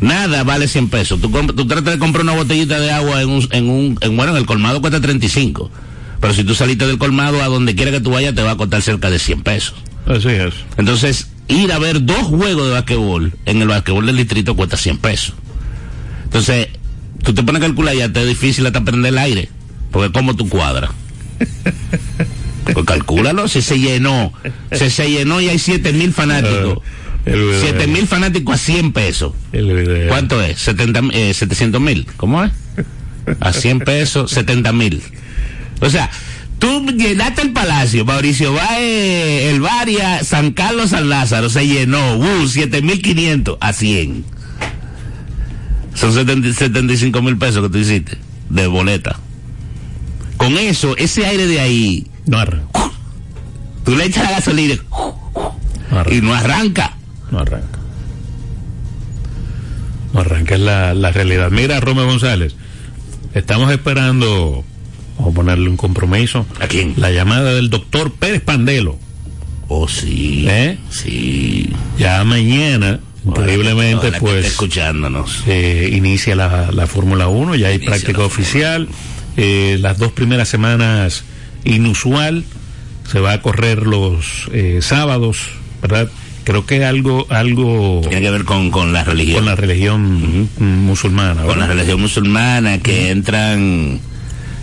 Nada 0.00 0.44
vale 0.44 0.66
100 0.66 0.88
pesos. 0.88 1.20
Tú 1.20 1.66
tratas 1.66 1.92
de 1.92 1.98
comprar 1.98 2.24
una 2.24 2.32
botellita 2.32 2.80
de 2.80 2.90
agua 2.90 3.20
en 3.20 3.28
un, 3.28 3.46
en 3.50 3.68
un, 3.68 3.98
en, 4.00 4.16
bueno, 4.16 4.32
en 4.32 4.38
el 4.38 4.46
colmado 4.46 4.80
cuesta 4.80 4.98
35. 4.98 5.70
Pero 6.20 6.34
si 6.34 6.42
tú 6.42 6.54
saliste 6.54 6.86
del 6.86 6.96
colmado 6.96 7.42
a 7.42 7.48
donde 7.48 7.74
quiera 7.74 7.90
que 7.90 8.00
tú 8.00 8.10
vayas 8.10 8.34
te 8.34 8.42
va 8.42 8.52
a 8.52 8.56
costar 8.56 8.80
cerca 8.80 9.10
de 9.10 9.18
100 9.18 9.42
pesos. 9.42 9.74
Así 10.06 10.28
es. 10.28 10.54
Entonces, 10.78 11.28
ir 11.48 11.70
a 11.72 11.78
ver 11.78 12.04
dos 12.04 12.22
juegos 12.22 12.66
de 12.66 12.72
basquetbol 12.72 13.34
en 13.44 13.60
el 13.60 13.68
basquetbol 13.68 14.06
del 14.06 14.16
distrito 14.16 14.56
cuesta 14.56 14.78
100 14.78 14.98
pesos. 14.98 15.34
Entonces, 16.30 16.68
tú 17.24 17.34
te 17.34 17.42
pones 17.42 17.60
a 17.60 17.66
calcular 17.66 17.92
ya 17.92 18.08
te 18.08 18.20
es 18.22 18.28
difícil 18.28 18.64
hasta 18.64 18.84
prender 18.84 19.12
el 19.12 19.18
aire. 19.18 19.48
Porque 19.90 20.12
como 20.12 20.36
tú 20.36 20.48
cuadras. 20.48 20.90
Pues 22.72 22.86
calcúlalo, 22.86 23.48
si 23.48 23.62
se 23.62 23.80
llenó, 23.80 24.32
si 24.70 24.90
se 24.90 25.10
llenó 25.10 25.40
y 25.40 25.48
hay 25.48 25.58
7 25.58 25.92
mil 25.92 26.12
fanáticos. 26.12 26.78
7 27.24 27.88
mil 27.88 28.06
fanáticos 28.06 28.54
a 28.54 28.58
100 28.58 28.92
pesos. 28.92 29.32
¿Cuánto 30.08 30.40
es? 30.40 30.60
70, 30.60 31.00
eh, 31.12 31.34
700 31.34 31.80
mil. 31.80 32.06
¿Cómo 32.16 32.44
es? 32.44 32.52
A 33.40 33.52
100 33.52 33.80
pesos, 33.80 34.30
70 34.30 34.72
mil. 34.72 35.02
O 35.80 35.90
sea, 35.90 36.10
tú 36.60 36.86
llenaste 36.86 37.42
el 37.42 37.50
palacio, 37.52 38.04
Mauricio 38.04 38.52
Vae, 38.52 39.50
el 39.50 39.60
Varia, 39.60 40.22
San 40.22 40.52
Carlos, 40.52 40.90
San 40.90 41.08
Lázaro, 41.08 41.50
se 41.50 41.66
llenó. 41.66 42.18
Uh, 42.18 42.46
7500 42.46 43.58
a 43.60 43.72
100. 43.72 44.24
Son 45.94 46.12
70 46.12 46.52
75 46.52 47.22
mil 47.22 47.36
pesos 47.36 47.62
que 47.62 47.68
tú 47.70 47.78
hiciste 47.78 48.18
de 48.48 48.66
boleta. 48.66 49.18
Con 50.36 50.56
eso, 50.56 50.96
ese 50.96 51.26
aire 51.26 51.46
de 51.46 51.60
ahí, 51.60 52.06
No 52.26 52.38
arranca. 52.38 52.90
tú 53.84 53.94
le 53.96 54.04
echas 54.06 54.24
la 54.24 54.30
gasolina 54.32 54.76
No 55.90 56.04
y 56.10 56.20
no 56.22 56.32
arranca. 56.34 56.96
No 57.30 57.40
arranca. 57.40 57.78
No 60.12 60.20
arranca, 60.20 60.54
es 60.54 60.60
la, 60.60 60.94
la 60.94 61.12
realidad. 61.12 61.50
Mira, 61.50 61.78
Romeo 61.80 62.06
González, 62.06 62.54
estamos 63.34 63.70
esperando, 63.70 64.64
vamos 65.18 65.32
a 65.32 65.34
ponerle 65.34 65.68
un 65.68 65.76
compromiso, 65.76 66.46
¿A 66.60 66.66
quién? 66.66 66.94
la 66.96 67.10
llamada 67.12 67.52
del 67.54 67.70
doctor 67.70 68.12
Pérez 68.12 68.40
Pandelo. 68.42 68.98
Oh, 69.68 69.86
sí. 69.88 70.46
¿Eh? 70.48 70.78
Sí. 70.90 71.70
Ya 71.96 72.24
mañana, 72.24 72.98
increíblemente, 73.26 74.12
pues 74.12 74.46
escuchándonos. 74.46 75.42
eh, 75.46 75.90
inicia 75.92 76.34
la, 76.34 76.70
la 76.72 76.86
Fórmula 76.86 77.28
1, 77.28 77.54
ya 77.56 77.68
hay 77.68 77.74
Inicia 77.76 77.90
práctica 77.90 78.22
oficial. 78.22 78.88
Eh, 79.36 79.78
las 79.80 79.98
dos 79.98 80.12
primeras 80.12 80.48
semanas 80.48 81.24
inusual, 81.64 82.44
se 83.10 83.20
va 83.20 83.32
a 83.32 83.42
correr 83.42 83.86
los 83.86 84.48
eh, 84.52 84.78
sábados, 84.82 85.38
¿verdad? 85.82 86.08
Creo 86.44 86.64
que 86.64 86.84
algo, 86.84 87.26
algo 87.28 88.00
Tiene 88.02 88.22
que 88.22 88.30
ver 88.30 88.44
con, 88.44 88.70
con 88.70 88.92
la 88.92 89.04
religión. 89.04 89.36
con 89.38 89.46
la 89.46 89.56
religión 89.56 90.48
musulmana. 90.58 91.42
con 91.42 91.58
la 91.58 91.66
religión 91.66 92.00
musulmana 92.00 92.78
que 92.78 93.10
entran 93.10 94.00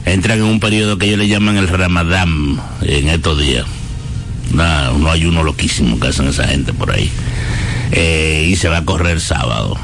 entran 0.06 0.40
en 0.40 0.44
un 0.46 0.60
periodo 0.60 0.98
que 0.98 1.06
ellos 1.06 1.20
le 1.20 1.28
llaman 1.28 1.58
el 1.58 1.68
Ramadán 1.68 2.60
en 2.82 3.10
estos 3.10 3.40
días. 3.40 3.66
Nah, 4.54 4.92
no 4.98 5.12
hay 5.12 5.26
uno 5.26 5.44
loquísimo 5.44 6.00
que 6.00 6.08
hacen 6.08 6.28
esa 6.28 6.48
gente 6.48 6.74
por 6.74 6.92
ahí. 6.92 7.10
Eh, 7.92 8.48
y 8.50 8.56
se 8.56 8.68
va 8.70 8.78
a 8.78 8.86
correr 8.86 9.20
sábado. 9.22 9.78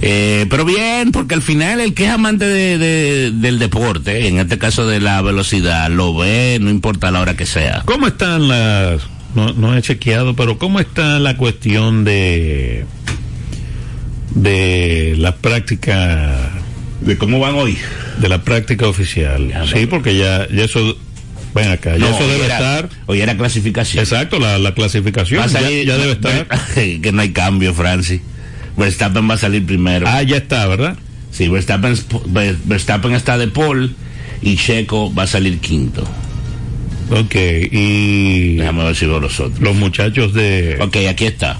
Eh, 0.00 0.46
pero 0.48 0.64
bien, 0.64 1.10
porque 1.10 1.34
al 1.34 1.42
final 1.42 1.80
el 1.80 1.92
que 1.92 2.04
es 2.04 2.10
amante 2.10 2.44
de- 2.44 2.78
de- 2.78 3.30
del 3.32 3.58
deporte, 3.58 4.28
en 4.28 4.38
este 4.38 4.56
caso 4.58 4.86
de 4.86 5.00
la 5.00 5.20
velocidad, 5.22 5.90
lo 5.90 6.14
ve, 6.14 6.58
no 6.60 6.70
importa 6.70 7.10
la 7.10 7.20
hora 7.20 7.36
que 7.36 7.46
sea. 7.46 7.82
¿Cómo 7.84 8.06
están 8.06 8.46
las.? 8.46 9.02
No, 9.34 9.52
no 9.54 9.76
he 9.76 9.82
chequeado, 9.82 10.34
pero 10.36 10.56
¿cómo 10.58 10.78
está 10.80 11.18
la 11.18 11.36
cuestión 11.36 12.04
de. 12.04 12.84
de 14.34 15.14
la 15.18 15.36
práctica. 15.36 16.50
¿De 17.00 17.16
cómo 17.16 17.38
van 17.40 17.54
hoy? 17.54 17.76
de 18.20 18.28
la 18.28 18.42
práctica 18.42 18.86
oficial? 18.88 19.48
Ya, 19.48 19.64
sí, 19.66 19.82
no. 19.82 19.88
porque 19.88 20.16
ya, 20.16 20.48
ya 20.48 20.64
eso. 20.64 20.96
Ven 21.62 21.70
acá, 21.72 21.96
No, 21.98 22.08
eso 22.08 22.26
debe 22.28 22.44
era- 22.46 22.54
estar. 22.56 22.88
Hoy 23.06 23.20
era 23.20 23.36
clasificación. 23.36 24.02
Exacto, 24.02 24.38
la, 24.38 24.58
la 24.58 24.74
clasificación 24.74 25.42
ya, 25.42 25.48
salir- 25.48 25.86
ya 25.86 25.96
debe 25.96 26.12
estar. 26.12 26.46
que 26.74 27.10
no 27.12 27.22
hay 27.22 27.30
cambio, 27.30 27.74
Francis. 27.74 28.20
Verstappen 28.76 29.28
va 29.28 29.34
a 29.34 29.38
salir 29.38 29.64
primero. 29.66 30.06
Ah, 30.08 30.22
ya 30.22 30.36
está, 30.36 30.66
¿verdad? 30.66 30.96
Sí, 31.30 31.48
Verstappen, 31.48 31.94
Ver- 32.28 32.56
Verstappen 32.64 33.12
está 33.14 33.36
de 33.38 33.48
pole 33.48 33.90
y 34.40 34.56
Checo 34.56 35.12
va 35.12 35.24
a 35.24 35.26
salir 35.26 35.58
quinto. 35.58 36.04
Ok, 37.10 37.34
y 37.72 38.56
Déjame 38.56 38.84
ver 38.84 38.94
si 38.96 39.06
veo 39.06 39.18
los 39.20 39.40
otros. 39.40 39.60
los 39.60 39.74
muchachos 39.76 40.34
de. 40.34 40.76
Ok, 40.80 40.96
aquí 41.08 41.24
está. 41.26 41.58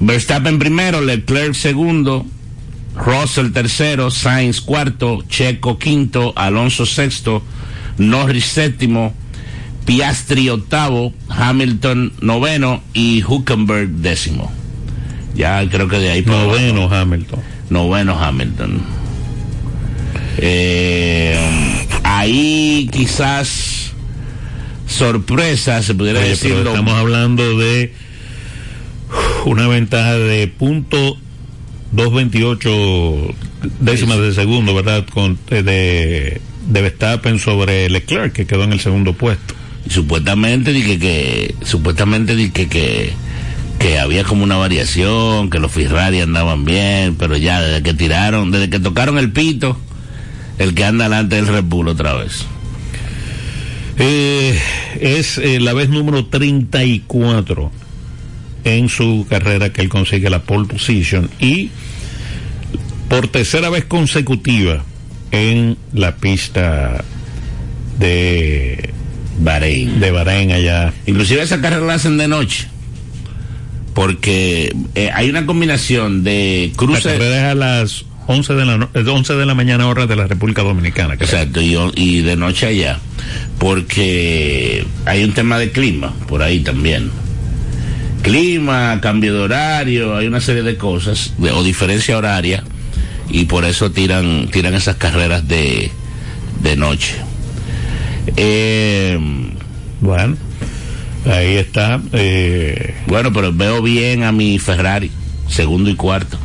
Verstappen 0.00 0.58
primero, 0.58 1.00
Leclerc 1.00 1.54
segundo, 1.54 2.26
Russell 2.94 3.52
tercero, 3.52 4.10
Sainz 4.10 4.60
cuarto, 4.60 5.24
Checo 5.28 5.78
quinto, 5.78 6.32
Alonso 6.36 6.84
sexto, 6.84 7.42
Norris 7.98 8.44
séptimo, 8.44 9.14
Piastri 9.84 10.48
octavo, 10.48 11.12
Hamilton 11.28 12.12
noveno 12.20 12.82
y 12.92 13.22
Huckenberg 13.22 13.88
décimo. 13.88 14.52
Ya 15.34 15.68
creo 15.68 15.88
que 15.88 15.98
de 15.98 16.10
ahí 16.10 16.22
para 16.22 16.42
abajo. 16.42 16.58
Noveno 16.58 16.92
Hamilton. 16.92 17.40
Noveno 17.70 18.18
Hamilton. 18.18 18.80
Eh, 20.38 21.86
ahí 22.02 22.88
quizás 22.92 23.92
sorpresa, 24.86 25.82
se 25.82 25.94
pudiera 25.94 26.20
Oye, 26.20 26.30
decir. 26.30 26.54
pero 26.54 26.70
estamos 26.70 26.94
hablando 26.94 27.58
de 27.58 27.92
una 29.44 29.68
ventaja 29.68 30.14
de 30.14 30.48
punto 30.48 31.16
228 31.92 33.34
décimas 33.80 34.18
de 34.18 34.34
segundo, 34.34 34.74
¿verdad? 34.74 35.06
Con, 35.12 35.38
eh, 35.50 35.62
de, 35.62 36.40
de 36.68 36.82
Verstappen 36.82 37.38
sobre 37.38 37.88
Leclerc, 37.88 38.32
que 38.32 38.46
quedó 38.46 38.64
en 38.64 38.72
el 38.72 38.80
segundo 38.80 39.12
puesto. 39.12 39.54
Y 39.86 39.90
supuestamente 39.90 40.72
dije 40.72 40.98
que, 40.98 41.54
supuestamente 41.62 42.34
dije 42.34 42.68
que, 42.68 43.12
que 43.78 43.98
había 43.98 44.24
como 44.24 44.42
una 44.44 44.56
variación, 44.56 45.50
que 45.50 45.58
los 45.58 45.70
Ferrari 45.72 46.20
andaban 46.20 46.64
bien, 46.64 47.14
pero 47.16 47.36
ya 47.36 47.60
desde 47.60 47.82
que 47.82 47.94
tiraron, 47.94 48.50
desde 48.50 48.68
que 48.68 48.80
tocaron 48.80 49.18
el 49.18 49.30
pito, 49.30 49.78
el 50.58 50.74
que 50.74 50.84
anda 50.84 51.04
delante 51.04 51.36
del 51.36 51.46
Red 51.46 51.64
Bull 51.64 51.88
otra 51.88 52.14
vez. 52.14 52.46
Eh, 53.98 54.58
es 55.00 55.38
eh, 55.38 55.60
la 55.60 55.72
vez 55.72 55.88
número 55.88 56.26
34 56.26 57.70
en 58.64 58.88
su 58.88 59.26
carrera 59.30 59.72
que 59.72 59.80
él 59.80 59.88
consigue 59.88 60.28
la 60.28 60.42
pole 60.42 60.66
position 60.66 61.30
y 61.38 61.70
por 63.08 63.28
tercera 63.28 63.70
vez 63.70 63.84
consecutiva 63.84 64.84
en 65.30 65.76
la 65.92 66.16
pista 66.16 67.04
de, 67.98 68.90
Bahrein. 69.40 70.00
de 70.00 70.10
Bahrein 70.10 70.52
allá. 70.52 70.92
Inclusive 71.06 71.42
esa 71.42 71.60
carrera 71.60 71.84
la 71.84 71.94
hacen 71.94 72.16
de 72.18 72.28
noche. 72.28 72.68
Porque 73.94 74.74
eh, 74.94 75.10
hay 75.14 75.30
una 75.30 75.46
combinación 75.46 76.22
de 76.22 76.68
La 76.72 76.76
cruces. 76.76 77.04
carrera 77.04 77.36
es 77.38 77.44
a 77.44 77.54
las 77.54 78.04
11 78.26 78.54
de 78.54 78.64
la, 78.66 78.76
no- 78.76 78.90
eh, 78.92 79.04
11 79.06 79.34
de 79.34 79.46
la 79.46 79.54
mañana 79.54 79.86
hora 79.88 80.06
de 80.06 80.16
la 80.16 80.26
República 80.26 80.62
Dominicana. 80.62 81.16
creo. 81.16 81.28
Exacto, 81.28 81.60
y, 81.62 81.76
y 81.94 82.20
de 82.20 82.36
noche 82.36 82.66
allá. 82.66 82.98
Porque 83.58 84.84
hay 85.06 85.24
un 85.24 85.32
tema 85.32 85.58
de 85.58 85.70
clima 85.70 86.12
por 86.28 86.42
ahí 86.42 86.60
también. 86.60 87.10
Clima, 88.22 88.98
cambio 89.00 89.32
de 89.32 89.40
horario, 89.40 90.16
hay 90.16 90.26
una 90.26 90.40
serie 90.40 90.62
de 90.62 90.76
cosas, 90.76 91.32
de- 91.38 91.52
o 91.52 91.62
diferencia 91.62 92.18
horaria, 92.18 92.64
y 93.28 93.44
por 93.46 93.64
eso 93.64 93.90
tiran, 93.90 94.48
tiran 94.50 94.74
esas 94.74 94.96
carreras 94.96 95.46
de, 95.48 95.90
de 96.62 96.76
noche. 96.76 97.14
Eh, 98.36 99.18
Bueno, 100.00 100.36
Ahí 101.26 101.56
está. 101.56 102.00
Eh, 102.12 102.94
Bueno, 103.06 103.32
pero 103.32 103.52
veo 103.52 103.82
bien 103.82 104.22
a 104.22 104.32
mi 104.32 104.58
Ferrari, 104.58 105.10
segundo 105.48 105.90
y 105.90 105.94
cuarto. 105.96 106.38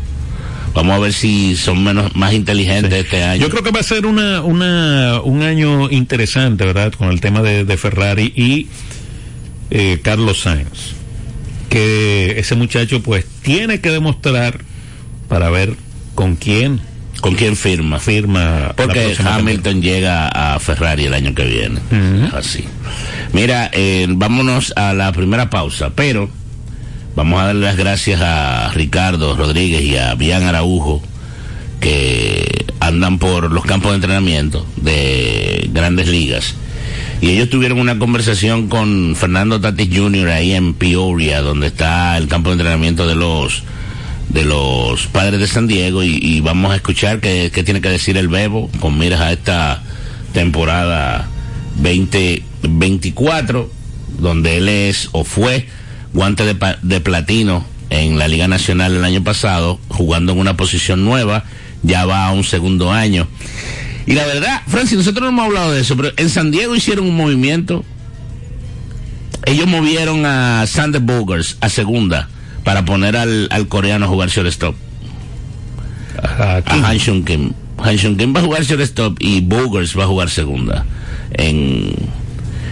Vamos 0.73 0.95
a 0.95 0.99
ver 0.99 1.11
si 1.13 1.55
son 1.57 1.83
menos 1.83 2.15
más 2.15 2.33
inteligentes 2.33 2.93
este 2.93 3.23
año. 3.23 3.41
Yo 3.41 3.49
creo 3.49 3.61
que 3.61 3.71
va 3.71 3.81
a 3.81 3.83
ser 3.83 4.05
una, 4.05 4.41
una, 4.41 5.19
un 5.21 5.41
año 5.41 5.89
interesante, 5.91 6.63
¿verdad? 6.65 6.93
Con 6.93 7.09
el 7.11 7.19
tema 7.19 7.41
de, 7.41 7.65
de 7.65 7.77
Ferrari 7.77 8.31
y 8.35 8.67
eh, 9.69 9.99
Carlos 10.01 10.41
Sainz. 10.41 10.93
Que 11.69 12.39
ese 12.39 12.55
muchacho 12.55 13.03
pues 13.03 13.25
tiene 13.41 13.81
que 13.81 13.91
demostrar 13.91 14.61
para 15.27 15.49
ver 15.49 15.75
con 16.21 16.35
quién 16.35 16.79
¿Con 17.19 17.33
quién 17.33 17.55
firma? 17.55 17.97
firma. 17.99 18.73
Porque 18.75 19.15
Hamilton 19.17 19.81
llega 19.81 20.27
a 20.27 20.59
Ferrari 20.59 21.05
el 21.05 21.15
año 21.15 21.33
que 21.33 21.45
viene. 21.45 21.79
Así. 22.31 22.63
Mira, 23.33 23.71
eh, 23.73 24.05
vámonos 24.07 24.71
a 24.75 24.93
la 24.93 25.11
primera 25.13 25.49
pausa, 25.49 25.91
pero 25.95 26.29
vamos 27.15 27.41
a 27.41 27.45
darle 27.47 27.65
las 27.65 27.75
gracias 27.75 28.21
a 28.21 28.71
Ricardo 28.73 29.35
Rodríguez 29.35 29.81
y 29.81 29.97
a 29.97 30.13
Bian 30.13 30.43
Araujo 30.43 31.01
que 31.79 32.65
andan 32.79 33.17
por 33.17 33.51
los 33.51 33.65
campos 33.65 33.91
de 33.91 33.95
entrenamiento 33.95 34.65
de 34.77 35.69
grandes 35.73 36.07
ligas. 36.07 36.53
Y 37.19 37.29
ellos 37.29 37.49
tuvieron 37.49 37.79
una 37.79 37.97
conversación 37.97 38.67
con 38.67 39.15
Fernando 39.15 39.59
Tatis 39.59 39.89
Jr. 39.95 40.29
ahí 40.29 40.53
en 40.53 40.75
Peoria, 40.75 41.41
donde 41.41 41.67
está 41.67 42.15
el 42.17 42.27
campo 42.27 42.49
de 42.49 42.53
entrenamiento 42.53 43.07
de 43.07 43.15
los 43.15 43.63
de 44.29 44.45
los 44.45 45.07
padres 45.07 45.39
de 45.39 45.47
San 45.47 45.67
Diego 45.67 46.03
y, 46.03 46.39
vamos 46.41 46.71
a 46.71 46.75
escuchar 46.75 47.19
qué, 47.19 47.49
tiene 47.65 47.81
que 47.81 47.89
decir 47.89 48.17
el 48.17 48.27
Bebo 48.27 48.69
con 48.79 48.97
miras 48.97 49.21
a 49.21 49.33
esta 49.33 49.83
temporada 50.33 51.27
2024 51.75 53.71
donde 54.19 54.57
él 54.57 54.69
es 54.69 55.09
o 55.11 55.23
fue 55.23 55.67
guante 56.13 56.45
de, 56.45 56.77
de 56.81 57.01
platino 57.01 57.65
en 57.89 58.17
la 58.17 58.27
Liga 58.27 58.47
Nacional 58.47 58.95
el 58.95 59.03
año 59.03 59.23
pasado 59.23 59.79
jugando 59.89 60.31
en 60.31 60.39
una 60.39 60.55
posición 60.55 61.03
nueva 61.03 61.43
ya 61.83 62.05
va 62.05 62.27
a 62.27 62.31
un 62.31 62.43
segundo 62.43 62.91
año. 62.91 63.27
Y 64.05 64.13
la 64.13 64.25
verdad 64.25 64.61
Francis 64.67 64.97
nosotros 64.97 65.23
no 65.23 65.29
hemos 65.29 65.45
hablado 65.45 65.73
de 65.73 65.81
eso 65.81 65.97
pero 65.97 66.11
en 66.15 66.29
San 66.29 66.51
Diego 66.51 66.75
hicieron 66.75 67.05
un 67.05 67.17
movimiento. 67.17 67.83
Ellos 69.45 69.67
movieron 69.67 70.25
a 70.25 70.65
Sander 70.67 71.01
Bogers 71.01 71.57
a 71.61 71.69
segunda 71.69 72.29
para 72.63 72.85
poner 72.85 73.15
al, 73.17 73.47
al 73.51 73.67
coreano 73.67 74.05
a 74.05 74.09
jugar 74.09 74.29
shortstop. 74.29 74.75
A- 76.21 76.57
aquí. 76.57 76.71
A 76.81 76.87
Han 76.89 76.97
Shun 76.97 77.23
Kim. 77.25 77.51
Han 77.77 77.95
Shun 77.95 78.17
Kim 78.17 78.35
va 78.35 78.39
a 78.41 78.43
jugar 78.43 78.63
shortstop 78.63 79.17
y 79.19 79.41
Bogers 79.41 79.97
va 79.97 80.03
a 80.03 80.07
jugar 80.07 80.29
segunda. 80.29 80.85
En, 81.33 81.93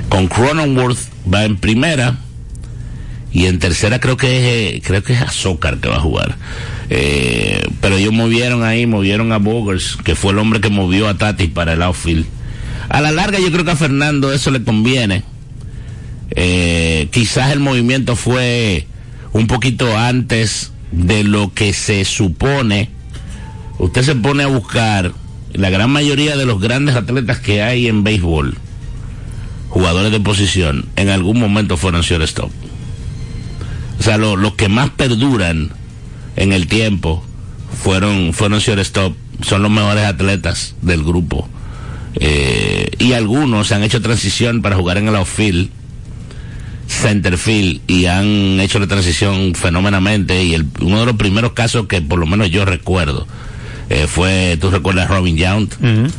con 0.10 0.28
Cronenworth 0.28 1.00
va 1.32 1.46
en 1.46 1.58
primera 1.58 2.18
y 3.32 3.46
en 3.46 3.60
tercera 3.60 4.00
creo 4.00 4.18
que 4.18 4.38
es, 4.38 4.76
eh, 4.76 4.82
creo 4.84 5.04
que 5.04 5.14
es 5.14 5.22
Azócar 5.22 5.78
que 5.78 5.88
va 5.90 5.98
a 5.98 6.02
jugar. 6.02 6.36
Eh, 6.92 7.64
pero 7.82 7.98
ellos 7.98 8.12
movieron 8.14 8.64
ahí, 8.64 8.86
movieron 8.88 9.32
a 9.32 9.38
Bogers, 9.38 9.98
que 10.04 10.16
fue 10.16 10.32
el 10.32 10.40
hombre 10.40 10.60
que 10.62 10.70
movió 10.70 11.08
a 11.08 11.18
Tati 11.18 11.48
para 11.48 11.74
el 11.74 11.82
outfield. 11.84 12.26
A 12.90 13.02
la 13.02 13.12
larga 13.12 13.40
yo 13.40 13.52
creo 13.52 13.64
que 13.64 13.72
a 13.72 13.76
Fernando 13.76 14.34
eso 14.34 14.50
le 14.52 14.64
conviene. 14.64 15.24
Eh, 16.32 17.08
quizás 17.12 17.52
el 17.52 17.60
movimiento 17.60 18.16
fue 18.16 18.88
un 19.34 19.48
poquito 19.48 19.98
antes 19.98 20.72
de 20.92 21.24
lo 21.24 21.54
que 21.54 21.74
se 21.74 22.04
supone. 22.06 22.90
Usted 23.78 24.04
se 24.04 24.16
pone 24.16 24.44
a 24.44 24.48
buscar 24.48 25.14
la 25.54 25.70
gran 25.70 25.90
mayoría 25.92 26.36
de 26.38 26.46
los 26.46 26.60
grandes 26.60 26.96
atletas 26.96 27.40
que 27.40 27.62
hay 27.62 27.88
en 27.88 28.04
béisbol, 28.04 28.58
jugadores 29.70 30.12
de 30.12 30.20
posición, 30.20 30.86
en 30.96 31.10
algún 31.10 31.40
momento 31.40 31.78
fueron 31.78 32.02
shortstop. 32.02 32.52
O 34.00 34.04
sea, 34.04 34.18
lo- 34.18 34.36
los 34.36 34.56
que 34.56 34.70
más 34.70 34.90
perduran 34.92 35.72
en 36.36 36.54
el 36.54 36.68
tiempo 36.68 37.24
fueron 37.84 38.34
fueron 38.34 38.60
shortstop, 38.60 39.14
son 39.42 39.62
los 39.64 39.72
mejores 39.72 40.06
atletas 40.06 40.76
del 40.82 41.04
grupo. 41.04 41.48
Eh, 42.16 42.92
y 42.98 43.14
algunos 43.14 43.72
han 43.72 43.84
hecho 43.84 44.02
transición 44.02 44.62
para 44.62 44.76
jugar 44.76 44.98
en 44.98 45.08
el 45.08 45.16
outfield 45.16 45.70
centerfield 47.00 47.82
y 47.88 48.06
han 48.06 48.60
hecho 48.60 48.80
la 48.80 48.88
transición 48.88 49.56
fenómenamente 49.56 50.44
y 50.44 50.54
el, 50.54 50.66
uno 50.82 51.00
de 51.02 51.06
los 51.08 51.16
primeros 51.16 51.54
casos 51.54 51.88
que 51.88 52.02
por 52.02 52.20
lo 52.20 52.26
menos 52.26 52.50
yo 52.52 52.66
recuerdo 52.66 53.28
eh, 53.90 54.06
fue, 54.08 54.58
tú 54.60 54.70
recuerdas 54.70 55.10
Robin 55.10 55.36
Yount, 55.38 55.74
Ujú. 55.76 56.12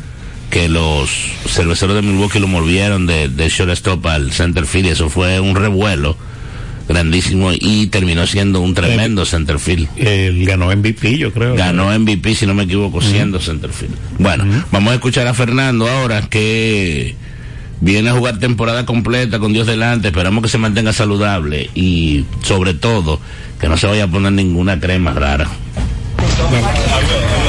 que 0.49 0.67
los 0.67 1.09
cerveceros 1.47 1.95
de 1.95 2.01
Milwaukee 2.01 2.39
lo 2.39 2.47
movieron 2.47 3.05
de, 3.07 3.29
de 3.29 3.47
shortstop 3.49 4.05
al 4.07 4.31
centerfield 4.33 4.87
y 4.87 4.89
eso 4.89 5.09
fue 5.09 5.39
un 5.39 5.55
revuelo 5.55 6.17
grandísimo 6.89 7.51
y 7.53 7.87
terminó 7.87 8.27
siendo 8.27 8.59
un 8.59 8.73
tremendo 8.73 9.25
centerfield. 9.25 9.87
Él 9.97 10.45
ganó 10.45 10.75
MVP, 10.75 11.17
yo 11.17 11.31
creo. 11.31 11.55
Ganó 11.55 11.97
MVP, 11.97 12.35
si 12.35 12.45
no 12.45 12.53
me 12.53 12.63
equivoco, 12.63 13.01
siendo 13.01 13.39
centerfield. 13.39 13.93
Bueno, 14.19 14.43
vamos 14.71 14.91
a 14.91 14.95
escuchar 14.95 15.25
a 15.27 15.33
Fernando 15.33 15.87
ahora 15.87 16.23
que 16.23 17.15
viene 17.81 18.09
a 18.09 18.13
jugar 18.13 18.39
temporada 18.39 18.85
completa 18.85 19.39
con 19.39 19.51
Dios 19.53 19.67
delante. 19.67 20.07
Esperamos 20.07 20.41
que 20.43 20.49
se 20.49 20.57
mantenga 20.57 20.93
saludable 20.93 21.69
y, 21.75 22.25
sobre 22.43 22.73
todo, 22.73 23.19
que 23.59 23.67
no 23.67 23.77
se 23.77 23.87
vaya 23.87 24.05
a 24.05 24.07
poner 24.07 24.31
ninguna 24.31 24.79
crema 24.79 25.11
rara. 25.11 25.47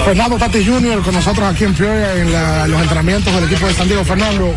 Fernando 0.05 0.37
Tati 0.37 0.65
Jr. 0.65 1.01
con 1.03 1.15
nosotros 1.15 1.47
aquí 1.55 1.65
en 1.65 1.75
Peoria 1.75 2.15
en 2.21 2.33
la- 2.33 2.67
los 2.67 2.81
entrenamientos 2.81 3.33
del 3.35 3.45
equipo 3.45 3.67
de 3.67 3.75
San 3.75 3.87
Diego. 3.87 4.05
Fernando, 4.05 4.53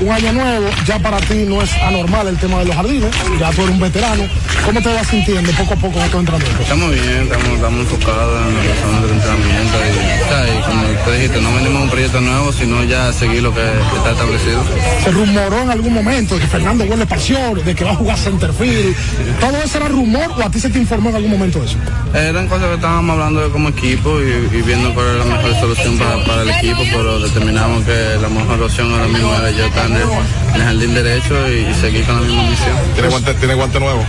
un 0.00 0.10
año 0.10 0.32
nuevo, 0.32 0.66
ya 0.86 0.98
para 0.98 1.18
ti 1.18 1.44
no 1.46 1.62
es 1.62 1.72
anormal 1.74 2.28
el 2.28 2.38
tema 2.38 2.58
de 2.60 2.66
los 2.66 2.76
jardines, 2.76 3.10
ya 3.38 3.50
tú 3.50 3.62
eres 3.62 3.74
un 3.74 3.80
veterano. 3.80 4.24
¿Cómo 4.64 4.80
te 4.80 4.92
vas 4.92 5.06
sintiendo 5.06 5.50
poco 5.52 5.74
a 5.74 5.76
poco 5.76 5.98
en 5.98 6.04
estos 6.04 6.20
entrenamientos? 6.20 6.60
Estamos 6.60 6.90
bien, 6.90 7.22
estamos, 7.22 7.48
estamos 7.48 7.80
enfocados 7.80 8.46
en 8.46 8.54
lo 8.54 8.60
que 8.60 8.80
son 8.80 9.02
los 9.02 9.10
entrenamientos 9.10 9.80
y, 9.90 10.62
como 10.62 10.82
te 11.04 11.12
dijiste, 11.12 11.40
no 11.40 11.54
venimos 11.54 11.80
a 11.80 11.84
un 11.84 11.90
proyecto 11.90 12.20
nuevo, 12.20 12.52
sino 12.52 12.84
ya 12.84 13.12
seguir 13.12 13.42
lo 13.42 13.54
que 13.54 13.62
está 13.96 14.10
establecido. 14.12 14.62
Se 15.04 15.10
rumoró 15.10 15.62
en 15.62 15.70
algún 15.70 15.94
momento 15.94 16.34
de 16.34 16.40
que 16.42 16.46
Fernando 16.46 16.84
vuelve 16.86 17.06
pasión, 17.06 17.64
de 17.64 17.74
que 17.74 17.84
va 17.84 17.92
a 17.92 17.96
jugar 17.96 18.18
centerfield. 18.18 18.96
¿Todo 19.40 19.56
eso 19.62 19.78
era 19.78 19.88
rumor 19.88 20.30
o 20.36 20.42
a 20.42 20.50
ti 20.50 20.60
se 20.60 20.70
te 20.70 20.78
informó 20.78 21.10
en 21.10 21.16
algún 21.16 21.30
momento 21.30 21.60
de 21.60 21.66
eso? 21.66 21.76
Eran 22.14 22.48
cosas 22.48 22.68
que 22.68 22.74
estábamos 22.74 23.14
hablando 23.14 23.40
de 23.40 23.50
como 23.50 23.68
equipo 23.68 24.20
y, 24.20 24.56
y 24.56 24.62
viendo 24.62 24.92
cuál 24.94 25.06
era 25.06 25.24
la 25.24 25.36
mejor 25.36 25.54
solución 25.60 25.98
para, 25.98 26.24
para 26.24 26.42
el 26.42 26.50
equipo, 26.50 26.82
pero 26.90 27.20
determinamos 27.20 27.84
que 27.84 28.18
la 28.20 28.28
mejor 28.28 28.62
opción 28.62 28.92
ahora 28.92 29.08
mismo 29.08 29.34
era 29.34 29.50
yo 29.50 29.66
estar 29.66 29.89
en 29.90 29.96
el, 29.96 30.02
en 30.02 30.54
el 30.60 30.62
jardín 30.62 30.94
derecho 30.94 31.34
y, 31.48 31.70
y 31.70 31.74
seguir 31.80 32.04
con 32.04 32.16
la 32.16 32.20
misma 32.22 32.42
misión. 32.44 32.76
¿Tiene 32.94 33.08
guante, 33.08 33.34
tiene 33.34 33.54
guante 33.54 33.80
nuevo? 33.80 34.04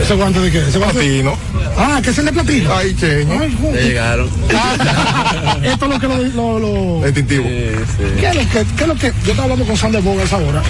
¿Ese 0.00 0.14
guante 0.14 0.40
de 0.40 0.50
qué? 0.50 0.58
¿Ese 0.58 0.78
guante? 0.78 0.94
Platino. 0.98 1.36
Ah, 1.76 2.00
que 2.02 2.10
es 2.10 2.18
el 2.18 2.24
de 2.26 2.32
platino. 2.32 2.72
Ay, 2.74 2.94
cheño. 2.94 3.34
Ya 3.74 3.80
llegaron. 3.80 4.28
Ah, 4.54 5.56
Esto 5.62 5.84
es 5.86 5.90
lo 5.90 5.98
que 6.00 6.06
lo... 6.08 6.16
lo- 6.18 6.58
lo- 6.58 7.04
Distintivo. 7.04 7.44
Sí, 7.44 7.70
sí. 7.96 8.04
¿Qué 8.20 8.28
es, 8.28 8.34
lo 8.36 8.40
que, 8.42 8.66
qué 8.76 8.82
es 8.82 8.86
lo 8.88 8.94
que 8.94 9.12
yo 9.24 9.30
estaba 9.30 9.42
hablando 9.44 9.64
con 9.66 9.76
Sander 9.76 10.02
Bogas 10.02 10.32
ahora 10.32 10.62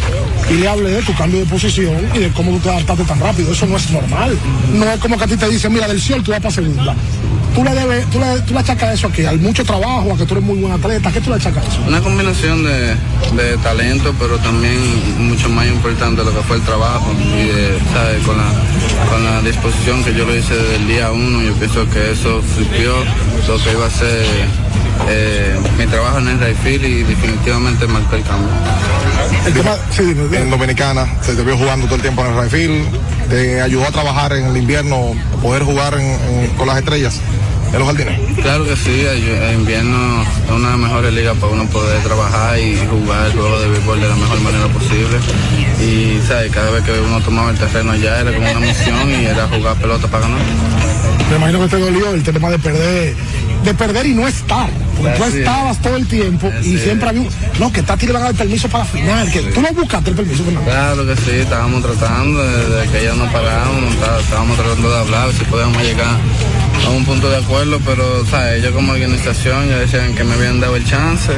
y 0.51 0.55
le 0.55 0.69
hablé 0.69 0.91
de 0.91 1.03
tu 1.03 1.15
cambio 1.15 1.41
de 1.41 1.47
posición 1.47 1.97
y 2.15 2.19
de 2.21 2.29
cómo 2.31 2.53
tú 2.53 2.59
te 2.61 2.71
adaptaste 2.71 3.05
tan 3.05 3.21
rápido? 3.21 3.53
Eso 3.53 3.67
no 3.67 3.77
es 3.77 3.91
normal. 3.91 4.37
No 4.73 4.91
es 4.91 4.99
como 5.01 5.17
que 5.19 5.25
a 5.25 5.27
ti 5.27 5.37
te 5.37 5.49
dicen, 5.49 5.73
mira, 5.73 5.87
del 5.89 6.01
cielo 6.01 6.23
tú 6.23 6.31
vas 6.31 6.41
para 6.41 6.55
segunda. 6.55 6.95
Tú 7.55 7.63
le 7.63 7.71
debes, 7.73 8.05
tú 8.11 8.19
le, 8.19 8.41
tú 8.41 8.53
le 8.53 8.59
achacas 8.61 8.95
eso 8.95 9.07
aquí, 9.07 9.25
al 9.25 9.39
mucho 9.39 9.65
trabajo, 9.65 10.13
a 10.13 10.17
que 10.19 10.25
tú 10.27 10.35
eres 10.35 10.45
muy 10.45 10.59
buen 10.59 10.73
atleta. 10.73 11.13
¿Qué 11.13 11.21
tú 11.21 11.31
le 11.31 11.37
achacas 11.37 11.63
eso? 11.69 11.81
Una 11.87 12.01
combinación 12.01 12.65
de, 12.65 12.97
de 13.37 13.57
talento, 13.63 14.13
pero 14.19 14.39
también 14.45 15.27
mucho 15.29 15.49
más 15.49 15.67
importante 15.67 16.23
lo 16.23 16.31
que 16.33 16.43
fue 16.43 16.57
el 16.57 16.63
trabajo 16.63 17.13
y 17.19 17.47
de, 17.47 17.79
¿sabes? 17.93 18.23
Con, 18.25 18.37
la, 18.37 18.45
con 19.11 19.25
la 19.25 19.41
disposición 19.43 20.05
que 20.05 20.15
yo 20.15 20.25
lo 20.25 20.37
hice 20.37 20.55
desde 20.55 20.77
el 20.77 20.87
día 20.87 21.11
uno, 21.11 21.43
yo 21.43 21.53
pienso 21.55 21.89
que 21.91 22.13
eso 22.13 22.41
flipió 22.55 22.93
lo 23.49 23.59
que 23.65 23.73
iba 23.73 23.87
a 23.87 23.91
ser 23.91 24.25
eh, 25.09 25.57
mi 25.79 25.87
trabajo 25.87 26.19
en 26.19 26.29
el 26.29 26.39
right 26.41 26.57
field 26.63 26.85
y 26.85 27.03
definitivamente 27.03 27.87
marcó 27.87 28.17
el 28.17 28.23
cambio. 28.23 28.49
El 29.47 29.53
tema, 29.55 29.77
sí. 29.91 30.15
En 30.37 30.51
Dominicana, 30.51 31.07
se 31.23 31.35
te 31.35 31.43
vio 31.43 31.57
jugando 31.57 31.87
todo 31.87 31.97
el 31.97 32.03
tiempo 32.03 32.25
en 32.25 32.33
el 32.33 32.41
right 32.43 32.51
field. 32.51 32.87
Te 33.29 33.61
ayudó 33.61 33.85
a 33.87 33.91
trabajar 33.91 34.35
en 34.35 34.47
el 34.47 34.57
invierno, 34.57 35.13
poder 35.43 35.63
jugar 35.65 35.95
en- 35.95 36.19
en- 36.41 36.51
con 36.57 36.69
las 36.69 36.79
estrellas 36.79 37.21
en 37.75 37.79
los 37.81 37.89
jardines. 37.89 38.21
Claro 38.43 38.65
que 38.65 38.77
sí, 38.77 39.01
el 39.05 39.55
invierno 39.55 40.23
es 40.23 40.51
una 40.51 40.67
de 40.69 40.71
las 40.73 40.79
mejores 40.79 41.13
ligas 41.13 41.37
para 41.39 41.53
uno 41.53 41.67
poder 41.67 42.03
trabajar 42.03 42.59
y 42.59 42.77
jugar 42.89 43.27
el 43.27 43.33
juego 43.33 43.61
de 43.61 43.69
béisbol 43.69 44.01
de 44.01 44.09
la 44.09 44.15
mejor 44.17 44.41
manera 44.41 44.67
posible. 44.69 45.19
Y 45.81 46.21
¿sabes? 46.27 46.53
cada 46.53 46.71
vez 46.71 46.85
que 46.85 46.93
uno 47.01 47.21
tomaba 47.21 47.51
el 47.51 47.59
terreno 47.59 47.95
ya 47.97 48.21
era 48.21 48.33
como 48.33 48.49
una 48.51 48.61
misión 48.61 49.11
y 49.11 49.25
era 49.27 49.49
jugar 49.49 49.77
pelota 49.77 50.07
para 50.09 50.23
ganar. 50.29 50.41
Me 51.31 51.37
imagino 51.37 51.61
que 51.61 51.69
te 51.69 51.79
dolió 51.79 52.11
el 52.15 52.23
tema 52.23 52.51
de 52.51 52.59
perder, 52.59 53.17
de 53.65 53.75
perder 53.75 54.07
y 54.07 54.15
no 54.15 54.29
estar. 54.29 54.69
Porque 54.97 55.11
tú 55.19 55.25
estabas 55.25 55.83
todo 55.83 55.97
el 55.97 56.07
tiempo 56.07 56.53
y 56.63 56.79
siempre 56.79 57.09
había 57.09 57.23
un, 57.23 57.29
no, 57.59 57.73
que 57.73 57.83
Tati 57.83 58.07
le 58.07 58.13
van 58.13 58.23
a 58.23 58.27
dar 58.27 58.35
permiso 58.35 58.69
para 58.69 58.85
final, 58.85 59.29
que 59.33 59.41
tú 59.41 59.61
no 59.61 59.69
buscaste 59.73 60.11
el 60.11 60.17
permiso, 60.17 60.45
Fernando. 60.45 60.71
Claro 60.71 61.07
que 61.07 61.17
sí, 61.17 61.31
estábamos 61.41 61.83
tratando, 61.83 62.41
desde 62.43 62.93
que 62.93 63.05
ya 63.05 63.15
no 63.15 63.25
parábamos, 63.33 63.93
está- 63.95 64.21
estábamos 64.21 64.57
tratando 64.57 64.91
de 64.91 64.99
hablar, 65.01 65.33
si 65.33 65.45
podíamos 65.47 65.83
llegar 65.83 66.17
a 66.87 66.91
un 66.91 67.05
punto 67.05 67.31
de 67.31 67.37
acuerdo, 67.37 67.81
pero 67.85 68.25
¿sabes? 68.27 68.63
yo 68.63 68.73
como 68.73 68.93
organización 68.93 69.69
ya 69.69 69.79
decían 69.79 70.15
que 70.15 70.25
me 70.25 70.35
habían 70.35 70.61
dado 70.61 70.77
el 70.77 70.85
chance 70.85 71.33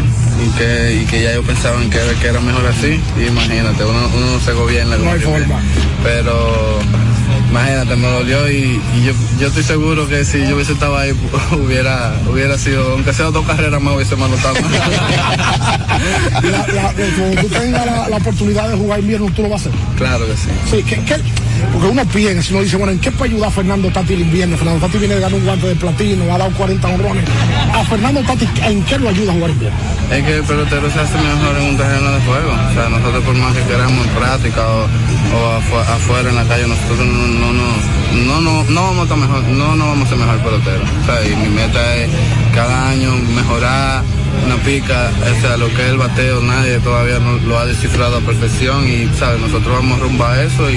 y 0.45 0.49
que, 0.59 1.01
y 1.03 1.07
que 1.07 1.23
ya 1.23 1.35
yo 1.35 1.43
pensaba 1.43 1.81
en 1.83 1.91
que, 1.91 1.99
que 2.21 2.29
era 2.29 2.41
mejor 2.41 2.67
así. 2.67 3.01
Y 3.19 3.25
imagínate, 3.27 3.85
uno, 3.85 4.11
uno 4.15 4.41
se 4.41 4.53
gobierna 4.53 4.97
como 4.97 5.11
No 5.11 5.17
hay 5.17 5.21
forma. 5.21 5.61
pero 6.03 6.81
imagínate, 7.51 7.97
me 7.97 8.09
dolió 8.09 8.51
y, 8.51 8.81
yo, 9.05 9.13
yo, 9.41 9.49
estoy 9.49 9.63
seguro 9.63 10.09
que 10.09 10.25
si 10.25 10.41
yo 10.47 10.57
hubiese 10.57 10.73
estado 10.73 10.97
ahí 10.97 11.13
hubiera, 11.53 12.15
hubiera 12.31 12.59
sido, 12.59 12.93
aunque 12.93 13.13
sea 13.13 13.27
dos 13.27 13.47
carreras 13.47 13.81
más, 13.81 13.95
hubiese 13.95 14.17
manotado. 14.17 14.57
cuando 17.19 17.43
tú 17.43 17.49
tengas 17.49 17.87
la, 18.09 18.17
oportunidad 18.17 18.69
de 18.71 18.77
jugar 18.77 19.01
invierno, 19.01 19.31
tú 19.35 19.43
lo 19.43 19.49
vas 19.49 19.67
a 19.67 19.69
hacer. 19.69 19.81
Claro 19.97 20.27
que 20.27 20.37
sí. 20.37 20.49
Sí, 20.71 20.83
¿qué, 20.83 21.03
qué 21.05 21.17
porque 21.73 21.89
uno 21.89 22.05
piensa, 22.07 22.53
uno 22.53 22.63
dice, 22.63 22.77
bueno, 22.77 22.93
¿en 22.93 22.99
qué 22.99 23.11
puede 23.11 23.33
ayudar 23.33 23.53
Fernando 23.53 23.91
Tati 23.91 24.15
el 24.15 24.21
invierno? 24.21 24.57
Fernando 24.57 24.87
Tati 24.87 24.99
viene 24.99 25.15
de 25.15 25.21
ganar 25.21 25.39
un 25.39 25.45
guante 25.45 25.67
de 25.69 25.77
platino, 25.77 26.35
ha 26.35 26.39
dado 26.39 26.51
40 26.53 26.89
honrones. 26.89 27.25
A 27.73 27.85
Fernando 27.85 28.23
Tati, 28.23 28.49
¿en 28.63 28.83
qué 28.85 28.99
lo 28.99 29.09
ayuda 29.09 29.33
a 29.33 29.35
jugar 29.35 29.51
invierno? 29.51 29.79
Es 30.11 30.25
que 30.25 30.37
el 30.37 30.43
pelotero 30.45 30.91
se 30.91 31.01
hace 31.01 31.19
mejor 31.19 31.57
en 31.59 31.69
un 31.71 31.77
terreno 31.77 32.11
de 32.13 32.21
juego. 32.21 32.51
O 32.53 32.75
sea, 32.75 32.89
nosotros 32.89 33.25
por 33.25 33.35
más 33.37 33.55
que 33.55 33.63
queramos 33.65 34.07
en 34.07 34.13
práctica 34.15 34.63
o, 34.69 35.81
afuera 35.81 36.31
en 36.31 36.37
la 36.37 36.45
calle, 36.45 36.67
nosotros 36.67 36.99
no, 36.99 37.05
no, 37.05 37.53
no, 37.53 38.41
no, 38.41 38.65
no, 38.65 38.83
vamos 38.83 38.99
a 38.99 39.03
estar 39.03 39.19
mejor, 39.19 39.43
no, 39.45 39.75
no 39.75 39.89
vamos 39.89 40.07
a 40.07 40.09
ser 40.11 40.19
mejor 40.19 40.39
pelotero. 40.39 40.83
O 40.83 41.07
sea, 41.07 41.27
y 41.27 41.37
mi 41.37 41.49
meta 41.49 41.97
es 41.97 42.11
cada 42.55 42.91
año 42.91 43.13
mejorar 43.35 44.03
una 44.45 44.57
pica, 44.57 45.11
o 45.21 45.41
sea, 45.41 45.57
lo 45.57 45.69
que 45.69 45.83
es 45.83 45.91
el 45.91 45.99
bateo, 45.99 46.41
nadie 46.43 46.79
todavía 46.81 47.19
no 47.19 47.39
lo 47.39 47.59
ha 47.59 47.67
descifrado 47.67 48.19
a 48.19 48.21
perfección 48.21 48.87
y, 48.89 49.09
¿sabes? 49.19 49.41
Nosotros 49.41 49.75
vamos 49.75 50.01
rumbo 50.01 50.25
a 50.25 50.43
eso 50.43 50.71
y, 50.71 50.77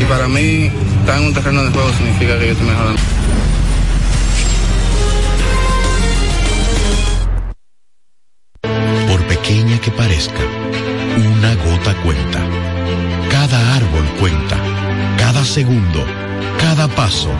y 0.00 0.04
para 0.08 0.28
mí 0.28 0.70
estar 1.00 1.18
en 1.18 1.26
un 1.26 1.34
terreno 1.34 1.64
de 1.64 1.70
juego 1.70 1.90
significa 1.94 2.38
que 2.38 2.46
yo 2.46 2.52
estoy 2.52 2.66
mejorando. 2.66 3.00
Por 9.08 9.22
pequeña 9.26 9.78
que 9.80 9.90
parezca, 9.90 10.42
una 11.16 11.54
gota 11.56 11.94
cuenta. 12.02 12.40
Cada 13.30 13.76
árbol 13.76 14.04
cuenta. 14.18 14.56
Cada 15.18 15.44
segundo, 15.44 16.04
cada 16.58 16.88
paso, 16.88 17.30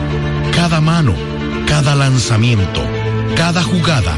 cada 0.55 0.79
mano, 0.79 1.13
cada 1.67 1.95
lanzamiento, 1.95 2.81
cada 3.35 3.63
jugada 3.63 4.17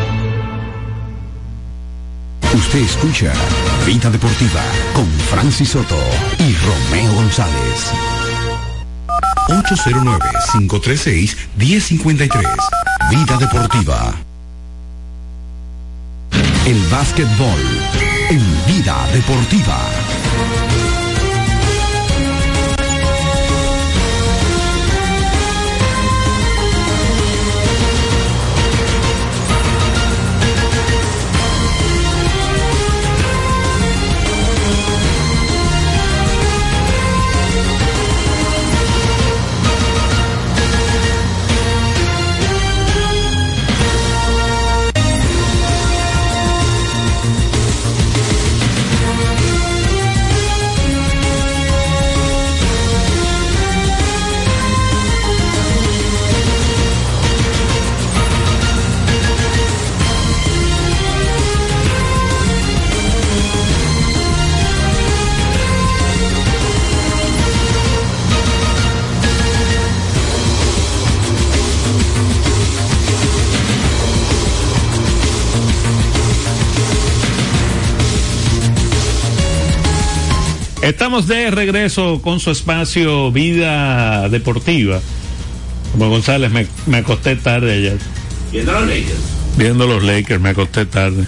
Usted 2.53 2.79
escucha 2.79 3.31
Vida 3.85 4.09
Deportiva 4.09 4.61
con 4.93 5.09
Francis 5.29 5.69
Soto 5.69 5.97
y 6.37 6.53
Romeo 6.55 7.13
González. 7.13 7.93
809-536-1053. 9.47 12.43
Vida 13.09 13.37
Deportiva. 13.37 14.13
El 16.65 16.85
básquetbol 16.89 17.61
en 18.29 18.41
Vida 18.67 18.97
Deportiva. 19.13 19.79
Estamos 80.81 81.27
de 81.27 81.51
regreso 81.51 82.21
con 82.23 82.39
su 82.39 82.51
espacio 82.51 83.31
Vida 83.31 84.27
Deportiva. 84.29 84.99
Como 85.91 86.09
González, 86.09 86.51
me, 86.51 86.65
me 86.87 86.97
acosté 86.97 87.35
tarde 87.35 87.73
ayer. 87.73 87.97
Viendo 88.51 88.71
los 88.73 88.87
Lakers. 88.87 89.19
Viendo 89.57 89.87
los 89.87 90.03
Lakers, 90.03 90.41
me 90.41 90.49
acosté 90.49 90.85
tarde. 90.85 91.23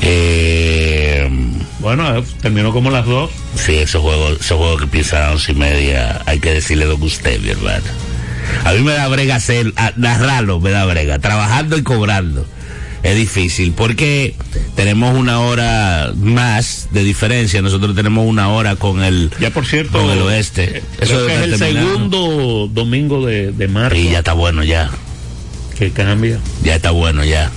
Eh, 0.00 1.28
Bueno, 1.80 2.16
eh, 2.18 2.24
terminó 2.40 2.72
como 2.72 2.90
las 2.90 3.04
dos. 3.06 3.30
sí, 3.56 3.74
esos 3.74 4.00
juegos, 4.00 4.38
esos 4.40 4.56
juegos 4.56 4.78
que 4.78 4.84
empiezan 4.84 5.22
a 5.24 5.30
once 5.32 5.52
y 5.52 5.54
media, 5.54 6.22
hay 6.26 6.38
que 6.40 6.50
decirle 6.52 6.86
lo 6.86 6.96
que 6.98 7.04
usted, 7.04 7.40
mi 7.40 7.50
hermano. 7.50 7.84
A 8.64 8.72
mí 8.72 8.80
me 8.80 8.92
da 8.92 9.08
brega 9.08 9.36
hacer, 9.36 9.72
a- 9.76 9.92
narrarlo 9.96 10.60
me 10.60 10.70
da 10.70 10.84
brega, 10.86 11.18
trabajando 11.18 11.76
y 11.76 11.82
cobrando. 11.82 12.46
Es 13.04 13.14
difícil 13.16 13.72
porque 13.72 14.34
tenemos 14.76 15.14
una 15.16 15.38
hora 15.40 16.12
más 16.16 16.88
de 16.90 17.04
diferencia. 17.04 17.60
Nosotros 17.60 17.94
tenemos 17.94 18.26
una 18.26 18.48
hora 18.48 18.76
con 18.76 19.04
el, 19.04 19.30
Ya 19.40 19.50
por 19.50 19.66
cierto, 19.66 20.00
con 20.00 20.10
el 20.10 20.20
oeste. 20.22 20.78
eh, 20.78 20.82
que 20.98 21.04
es 21.04 21.10
el 21.42 21.58
segundo 21.58 22.68
domingo 22.72 23.24
de, 23.26 23.52
de 23.52 23.68
marzo 23.68 23.96
Y 23.96 24.04
ya 24.10 24.18
está 24.20 24.32
bueno 24.32 24.64
ya. 24.64 24.90
que 25.78 25.90
cambia. 25.90 26.38
Ya 26.62 26.76
está 26.76 26.90
bueno 26.92 27.24
ya. 27.24 27.50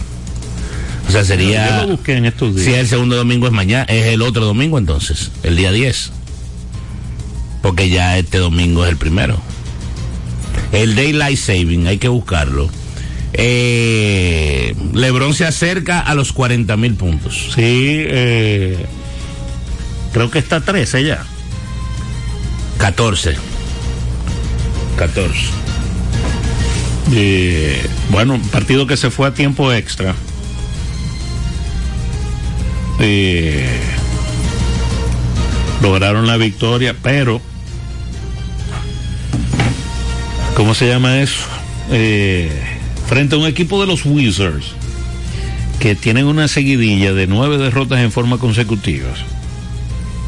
O 1.07 1.11
sea, 1.11 1.21
Yo 1.21 1.27
sería... 1.27 1.81
lo 1.83 1.87
busqué 1.95 2.17
en 2.17 2.25
estos 2.25 2.53
días. 2.53 2.65
Si 2.67 2.73
el 2.73 2.85
segundo 2.87 3.15
domingo 3.15 3.47
es 3.47 3.53
mañana, 3.53 3.85
es 3.85 4.07
el 4.07 4.21
otro 4.23 4.43
domingo 4.45 4.77
entonces, 4.77 5.31
el 5.43 5.55
día 5.55 5.71
10. 5.71 6.11
Porque 7.61 7.89
ya 7.89 8.17
este 8.17 8.37
domingo 8.39 8.83
es 8.83 8.91
el 8.91 8.97
primero. 8.97 9.39
El 10.73 10.95
Daylight 10.97 11.37
Saving, 11.39 11.87
hay 11.87 11.97
que 11.99 12.09
buscarlo. 12.09 12.69
Eh, 13.33 14.75
Lebron 14.93 15.33
se 15.33 15.45
acerca 15.45 15.99
a 15.99 16.15
los 16.15 16.33
40 16.33 16.77
mil 16.77 16.95
puntos. 16.95 17.51
Sí, 17.55 18.03
eh, 18.07 18.85
creo 20.13 20.31
que 20.31 20.39
está 20.39 20.61
13 20.61 21.03
ya. 21.03 21.25
14. 22.77 23.35
14. 24.97 25.39
Eh, 27.13 27.85
bueno, 28.09 28.39
partido 28.51 28.87
que 28.87 28.97
se 28.97 29.11
fue 29.11 29.27
a 29.27 29.33
tiempo 29.33 29.71
extra. 29.71 30.15
Eh, 32.99 33.79
lograron 35.81 36.25
la 36.27 36.37
victoria, 36.37 36.95
pero 37.01 37.39
¿cómo 40.55 40.73
se 40.73 40.87
llama 40.87 41.19
eso? 41.19 41.43
Eh, 41.91 42.76
frente 43.07 43.35
a 43.35 43.39
un 43.39 43.47
equipo 43.47 43.79
de 43.81 43.87
los 43.87 44.05
Wizards 44.05 44.73
que 45.79 45.95
tienen 45.95 46.25
una 46.25 46.47
seguidilla 46.47 47.13
de 47.13 47.27
nueve 47.27 47.57
derrotas 47.57 47.99
en 47.99 48.11
forma 48.11 48.37
consecutivas 48.37 49.19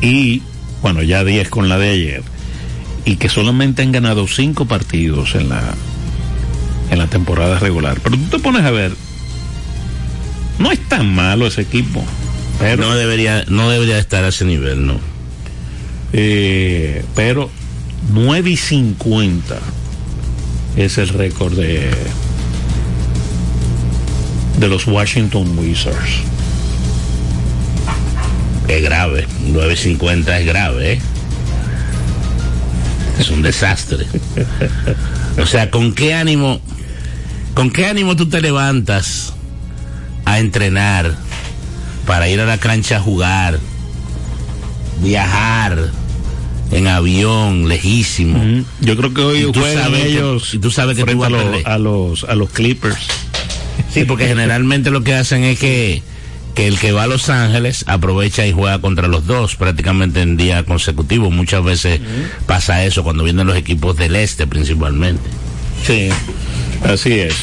y, 0.02 0.42
bueno, 0.82 1.02
ya 1.04 1.24
10 1.24 1.50
con 1.50 1.68
la 1.70 1.78
de 1.78 1.90
ayer 1.90 2.24
y 3.06 3.16
que 3.18 3.30
solamente 3.30 3.82
han 3.82 3.92
ganado 3.92 4.28
cinco 4.28 4.66
partidos 4.66 5.36
en 5.36 5.50
la 5.50 5.76
en 6.92 6.98
la 6.98 7.08
temporada 7.08 7.60
regular. 7.60 8.00
Pero 8.04 8.18
tú 8.18 8.38
te 8.38 8.40
pones 8.40 8.64
a 8.64 8.72
ver, 8.72 8.92
no 10.58 10.72
es 10.72 10.80
tan 10.88 11.14
malo 11.14 11.48
ese 11.48 11.62
equipo, 11.62 12.04
pero, 12.60 12.84
No 12.88 12.96
debería, 12.96 13.46
no 13.48 13.70
debería 13.70 14.00
estar 14.00 14.24
a 14.24 14.30
ese 14.30 14.46
nivel, 14.46 14.86
no. 14.88 15.00
eh, 16.14 17.04
pero 17.16 17.50
9 18.12 18.50
y 18.50 18.58
50 18.58 19.60
es 20.78 20.98
el 20.98 21.10
récord 21.10 21.54
de 21.54 21.92
de 24.60 24.68
los 24.68 24.86
Washington 24.88 25.57
Wizards. 25.57 26.22
Es 28.68 28.84
grave. 28.84 29.26
9.50 29.47 30.39
es 30.39 30.45
grave, 30.45 30.93
¿eh? 30.93 31.01
Es 33.20 33.30
un 33.30 33.41
desastre. 33.41 34.05
O 35.41 35.45
sea, 35.45 35.72
¿con 35.72 35.93
qué 35.93 36.14
ánimo, 36.14 36.62
con 37.53 37.72
qué 37.72 37.86
ánimo 37.88 38.16
tú 38.16 38.28
te 38.30 38.41
levantas 38.41 39.34
a 40.26 40.39
entrenar 40.39 41.16
para 42.05 42.30
ir 42.30 42.39
a 42.41 42.45
la 42.45 42.57
cancha 42.57 42.97
a 42.97 43.01
jugar, 43.01 43.60
viajar 45.01 45.89
en 46.72 46.88
avión 46.88 47.68
lejísimo? 47.68 48.38
Mm, 48.38 48.66
Yo 48.82 48.95
creo 48.97 49.14
que 49.14 49.22
hoy 49.22 49.51
juegan 49.53 49.95
ellos 49.95 50.53
y 50.53 50.60
tú 50.60 50.70
sabes 50.72 50.97
que 50.97 51.03
tú 51.05 51.18
vas 51.18 51.32
a 51.32 51.36
perder. 51.38 51.68
a 51.68 51.78
los 51.78 52.24
a 52.26 52.36
los 52.36 52.49
Clippers. 52.51 52.97
Sí, 53.94 54.06
porque 54.06 54.28
generalmente 54.28 54.92
lo 54.92 55.04
que 55.04 55.14
hacen 55.14 55.44
es 55.44 55.60
que, 55.60 56.04
que 56.56 56.68
el 56.68 56.78
que 56.78 56.92
va 56.92 57.04
a 57.04 57.08
Los 57.08 57.30
Ángeles 57.30 57.84
aprovecha 57.88 58.46
y 58.46 58.52
juega 58.52 58.80
contra 58.80 59.08
los 59.08 59.26
dos 59.26 59.56
prácticamente 59.56 60.22
en 60.22 60.38
día 60.38 60.64
consecutivo. 60.64 61.32
Muchas 61.32 61.64
veces 61.64 62.00
pasa 62.46 62.86
eso 62.86 63.04
cuando 63.04 63.24
vienen 63.24 63.48
los 63.48 63.58
equipos 63.58 63.98
del 63.98 64.16
este 64.16 64.48
principalmente. 64.48 65.30
Sí, 65.86 66.10
así 66.84 67.14
es. 67.14 67.36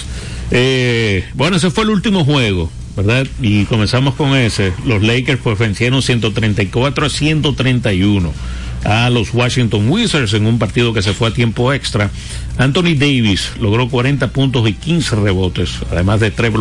Eh, 0.51 1.25
bueno, 1.35 1.57
ese 1.57 1.71
fue 1.71 1.85
el 1.85 1.91
último 1.91 2.25
juego, 2.25 2.71
¿verdad? 2.97 3.27
Y 3.43 3.65
comenzamos 3.65 4.15
con 4.15 4.37
ese. 4.37 4.73
Los 4.85 5.03
Lakers 5.03 5.41
pues 5.43 5.59
vencieron 5.59 6.03
134 6.03 7.07
a 7.07 7.11
131 7.11 8.33
a 8.85 9.11
los 9.11 9.35
Washington 9.35 9.89
Wizards 9.89 10.33
en 10.35 10.47
un 10.47 10.59
partido 10.59 10.93
que 10.93 11.03
se 11.03 11.13
fue 11.13 11.29
a 11.29 11.35
tiempo 11.35 11.73
extra. 11.73 12.11
Anthony 12.59 12.95
Davis 12.97 13.53
logró 13.61 13.89
40 13.89 14.29
puntos 14.29 14.69
y 14.69 14.73
15 14.73 15.17
rebotes, 15.17 15.71
además 15.91 16.21
de 16.21 16.31
tres, 16.31 16.53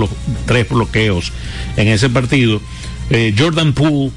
tres 0.45 0.69
bloqueos 0.69 1.31
en 1.77 1.87
ese 1.87 2.09
partido. 2.09 2.61
Eh, 3.09 3.33
Jordan 3.37 3.73
Poole 3.73 4.11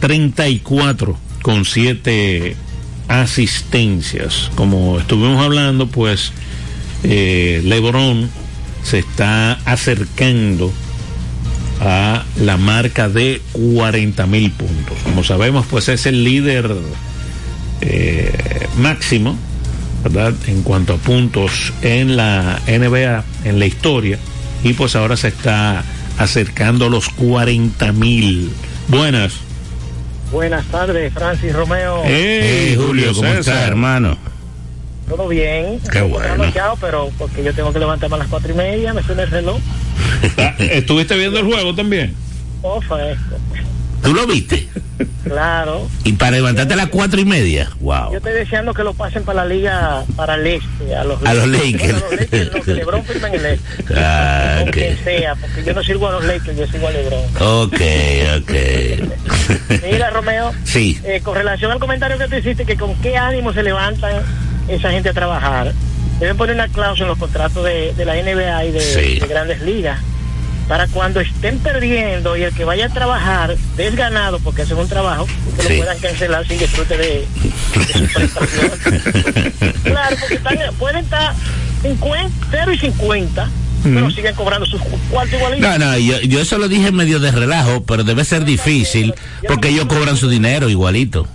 34 0.00 1.18
con 1.42 1.64
7 1.64 2.56
asistencias. 3.08 4.50
Como 4.54 4.98
estuvimos 4.98 5.42
hablando, 5.42 5.88
pues 5.88 6.32
eh, 7.02 7.62
LeBron 7.64 8.30
se 8.82 8.98
está 8.98 9.52
acercando 9.64 10.72
a 11.80 12.24
la 12.40 12.56
marca 12.56 13.08
de 13.08 13.40
40 13.52 14.26
mil 14.26 14.50
puntos. 14.50 14.98
Como 15.04 15.24
sabemos, 15.24 15.66
pues 15.66 15.88
es 15.88 16.06
el 16.06 16.24
líder 16.24 16.74
eh, 17.80 18.66
máximo, 18.78 19.36
¿verdad? 20.02 20.34
En 20.46 20.62
cuanto 20.62 20.94
a 20.94 20.96
puntos 20.96 21.72
en 21.82 22.16
la 22.16 22.60
NBA, 22.66 23.24
en 23.44 23.58
la 23.58 23.66
historia, 23.66 24.18
y 24.62 24.72
pues 24.72 24.96
ahora 24.96 25.16
se 25.16 25.28
está 25.28 25.84
acercando 26.18 26.86
a 26.86 26.90
los 26.90 27.08
40 27.10 27.92
mil. 27.92 28.50
Buenas. 28.88 29.34
Buenas 30.32 30.66
tardes, 30.66 31.12
Francis 31.12 31.52
Romeo. 31.54 32.02
Hey, 32.04 32.76
Julio, 32.78 33.08
¿cómo 33.14 33.22
César. 33.28 33.38
estás, 33.38 33.68
hermano? 33.68 34.18
Todo 35.08 35.28
bien. 35.28 35.80
Qué 35.90 36.02
bueno. 36.02 36.44
pero 36.80 37.10
porque 37.18 37.42
yo 37.42 37.54
tengo 37.54 37.72
que 37.72 37.78
levantarme 37.78 38.16
a 38.16 38.18
las 38.18 38.28
cuatro 38.28 38.52
y 38.52 38.56
media, 38.56 38.92
me 38.92 39.02
suena 39.02 39.22
el 39.22 39.30
reloj. 39.30 39.58
Ah, 40.36 40.54
¿Estuviste 40.58 41.16
viendo 41.16 41.38
el 41.38 41.46
juego 41.46 41.74
también? 41.74 42.14
Oh, 42.62 42.80
fresco. 42.80 43.36
¿Tú 44.02 44.14
lo 44.14 44.26
viste? 44.26 44.68
Claro. 45.24 45.88
Y 46.04 46.12
para 46.14 46.32
levantarte 46.32 46.74
a 46.74 46.76
las 46.76 46.88
cuatro 46.88 47.20
y 47.20 47.24
media. 47.24 47.68
Wow. 47.80 48.12
Yo 48.12 48.18
estoy 48.18 48.32
deseando 48.32 48.72
que 48.74 48.82
lo 48.84 48.94
pasen 48.94 49.24
para 49.24 49.42
la 49.44 49.54
liga, 49.54 50.04
para 50.16 50.34
el 50.36 50.46
este, 50.46 50.94
a 50.96 51.04
los 51.04 51.22
A 51.24 51.34
los 51.34 51.46
Lakers. 51.48 51.94
a 51.94 51.98
los 51.98 52.10
Lakers, 52.20 52.52
no, 52.54 52.62
que 52.62 52.74
LeBron 52.74 53.02
el 53.34 53.46
este. 53.46 53.60
Ah, 53.96 54.56
Con 54.60 54.68
ok. 54.68 54.74
quien 54.74 54.98
sea, 55.04 55.34
porque 55.34 55.64
yo 55.64 55.74
no 55.74 55.82
sirvo 55.82 56.08
a 56.08 56.12
los 56.12 56.24
Lakers, 56.24 56.56
yo 56.56 56.66
sirvo 56.66 56.88
a 56.88 56.90
LeBron. 56.90 57.22
Ok, 57.40 57.80
ok. 58.38 59.82
Mira, 59.90 60.10
Romeo, 60.10 60.52
Sí. 60.64 60.98
eh, 61.04 61.20
con 61.22 61.34
relación 61.34 61.70
al 61.70 61.78
comentario 61.78 62.18
que 62.18 62.28
tú 62.28 62.36
hiciste, 62.36 62.64
que 62.64 62.76
con 62.76 62.94
qué 62.96 63.16
ánimo 63.16 63.52
se 63.52 63.62
levantan 63.62 64.22
esa 64.68 64.90
gente 64.90 65.10
a 65.10 65.12
trabajar, 65.12 65.72
deben 66.20 66.36
poner 66.36 66.54
una 66.54 66.68
cláusula 66.68 67.04
en 67.06 67.08
los 67.10 67.18
contratos 67.18 67.64
de, 67.64 67.92
de 67.94 68.04
la 68.04 68.14
NBA 68.16 68.64
y 68.66 68.72
de, 68.72 68.80
Sí. 68.80 69.20
de 69.20 69.26
grandes 69.26 69.60
ligas 69.62 69.98
para 70.68 70.86
cuando 70.88 71.20
estén 71.20 71.58
perdiendo 71.60 72.36
y 72.36 72.42
el 72.42 72.52
que 72.54 72.64
vaya 72.64 72.86
a 72.86 72.88
trabajar 72.90 73.56
desganado, 73.76 74.38
porque 74.40 74.62
eso 74.62 74.74
es 74.74 74.80
un 74.80 74.88
trabajo, 74.88 75.26
que 75.56 75.62
Sí. 75.62 75.68
lo 75.72 75.78
puedan 75.78 75.98
cancelar 75.98 76.46
sin 76.46 76.58
disfrute 76.58 76.96
de, 76.96 77.26
de 77.74 77.92
su 77.92 78.12
prestación. 78.12 78.70
claro, 79.82 80.16
porque 80.20 80.34
están- 80.34 80.58
pueden 80.78 81.04
estar 81.04 81.34
50, 81.82 82.30
0 82.50 82.72
y 82.72 82.78
50, 82.78 83.48
pero 83.84 84.10
siguen 84.10 84.34
cobrando 84.34 84.66
sus 84.66 84.80
cuartos 85.10 85.34
igualitos. 85.38 85.70
No, 85.70 85.78
no, 85.78 85.96
yo, 85.98 86.20
yo 86.20 86.40
eso 86.40 86.58
lo 86.58 86.68
dije 86.68 86.92
medio 86.92 87.18
de 87.20 87.30
relajo, 87.30 87.82
pero 87.84 88.04
debe 88.04 88.24
ser 88.24 88.44
difícil 88.44 89.14
porque 89.46 89.68
ellos 89.68 89.86
cobran 89.86 90.16
su 90.16 90.28
dinero 90.28 90.68
igualito. 90.68 91.26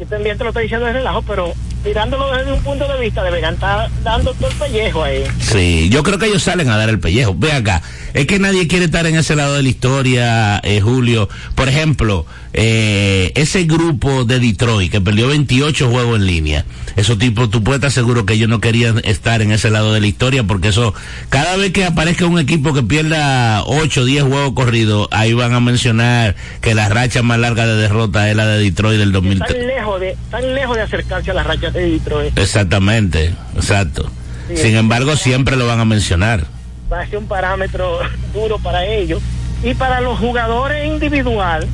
Yo 0.00 0.06
también 0.06 0.38
te 0.38 0.44
lo 0.44 0.50
estoy 0.50 0.62
diciendo 0.64 0.86
de 0.86 0.92
relajo, 0.94 1.22
pero 1.22 1.52
mirándolo 1.84 2.32
desde 2.32 2.52
un 2.52 2.62
punto 2.62 2.88
de 2.88 3.00
vista, 3.00 3.22
deberían 3.22 3.54
estar 3.54 3.90
dando 4.02 4.32
todo 4.34 4.48
el 4.48 4.56
pellejo 4.56 5.04
ahí. 5.04 5.24
Sí, 5.38 5.88
yo 5.90 6.02
creo 6.02 6.18
que 6.18 6.26
ellos 6.26 6.42
salen 6.42 6.68
a 6.70 6.76
dar 6.76 6.88
el 6.88 6.98
pellejo. 6.98 7.34
Ve 7.36 7.52
acá, 7.52 7.82
es 8.14 8.26
que 8.26 8.38
nadie 8.38 8.66
quiere 8.68 8.86
estar 8.86 9.06
en 9.06 9.16
ese 9.16 9.36
lado 9.36 9.54
de 9.54 9.62
la 9.62 9.68
historia, 9.68 10.60
eh, 10.62 10.80
Julio. 10.80 11.28
Por 11.54 11.68
ejemplo, 11.68 12.26
eh, 12.52 13.32
ese 13.34 13.64
grupo 13.64 14.24
de 14.24 14.38
Detroit 14.38 14.90
que 14.90 15.00
perdió 15.00 15.26
28 15.28 15.90
juegos 15.90 16.20
en 16.20 16.26
línea, 16.26 16.64
esos 16.94 17.18
tipos, 17.18 17.50
tú 17.50 17.64
puedes 17.64 17.78
estar 17.78 17.90
seguro 17.90 18.24
que 18.24 18.34
ellos 18.34 18.48
no 18.48 18.60
querían 18.60 19.00
estar 19.04 19.42
en 19.42 19.50
ese 19.50 19.70
lado 19.70 19.92
de 19.92 20.00
la 20.00 20.06
historia 20.06 20.44
porque 20.44 20.68
eso, 20.68 20.94
cada 21.28 21.56
vez 21.56 21.72
que 21.72 21.84
aparezca 21.84 22.26
un 22.26 22.38
equipo 22.38 22.72
que 22.72 22.84
pierda 22.84 23.64
8 23.64 24.00
o 24.00 24.04
10 24.04 24.22
juegos 24.22 24.52
corridos, 24.54 25.08
ahí 25.10 25.32
van 25.32 25.52
a 25.52 25.60
mencionar 25.60 26.36
que 26.60 26.74
la 26.74 26.88
racha 26.88 27.22
más 27.22 27.38
larga 27.40 27.66
de 27.66 27.74
derrota 27.74 28.30
es 28.30 28.36
la 28.36 28.46
de 28.46 28.62
Detroit 28.62 29.00
del 29.00 29.10
2003. 29.10 29.48
Tan 29.48 29.66
lejos 29.66 30.00
de, 30.00 30.16
tan 30.30 30.54
lejos 30.54 30.76
de 30.76 30.82
acercarse 30.82 31.30
a 31.32 31.34
la 31.34 31.42
racha 31.42 31.72
Detroit. 31.80 32.38
Exactamente, 32.38 33.34
exacto. 33.56 34.10
Sí, 34.48 34.56
Sin 34.56 34.76
embargo, 34.76 35.16
siempre 35.16 35.56
lo 35.56 35.66
van 35.66 35.80
a 35.80 35.84
mencionar. 35.84 36.44
Va 36.92 37.00
a 37.00 37.06
ser 37.06 37.18
un 37.18 37.26
parámetro 37.26 37.98
duro 38.34 38.58
para 38.58 38.86
ellos. 38.86 39.22
Y 39.62 39.74
para 39.74 40.00
los 40.00 40.18
jugadores 40.18 40.86
individual, 40.86 41.66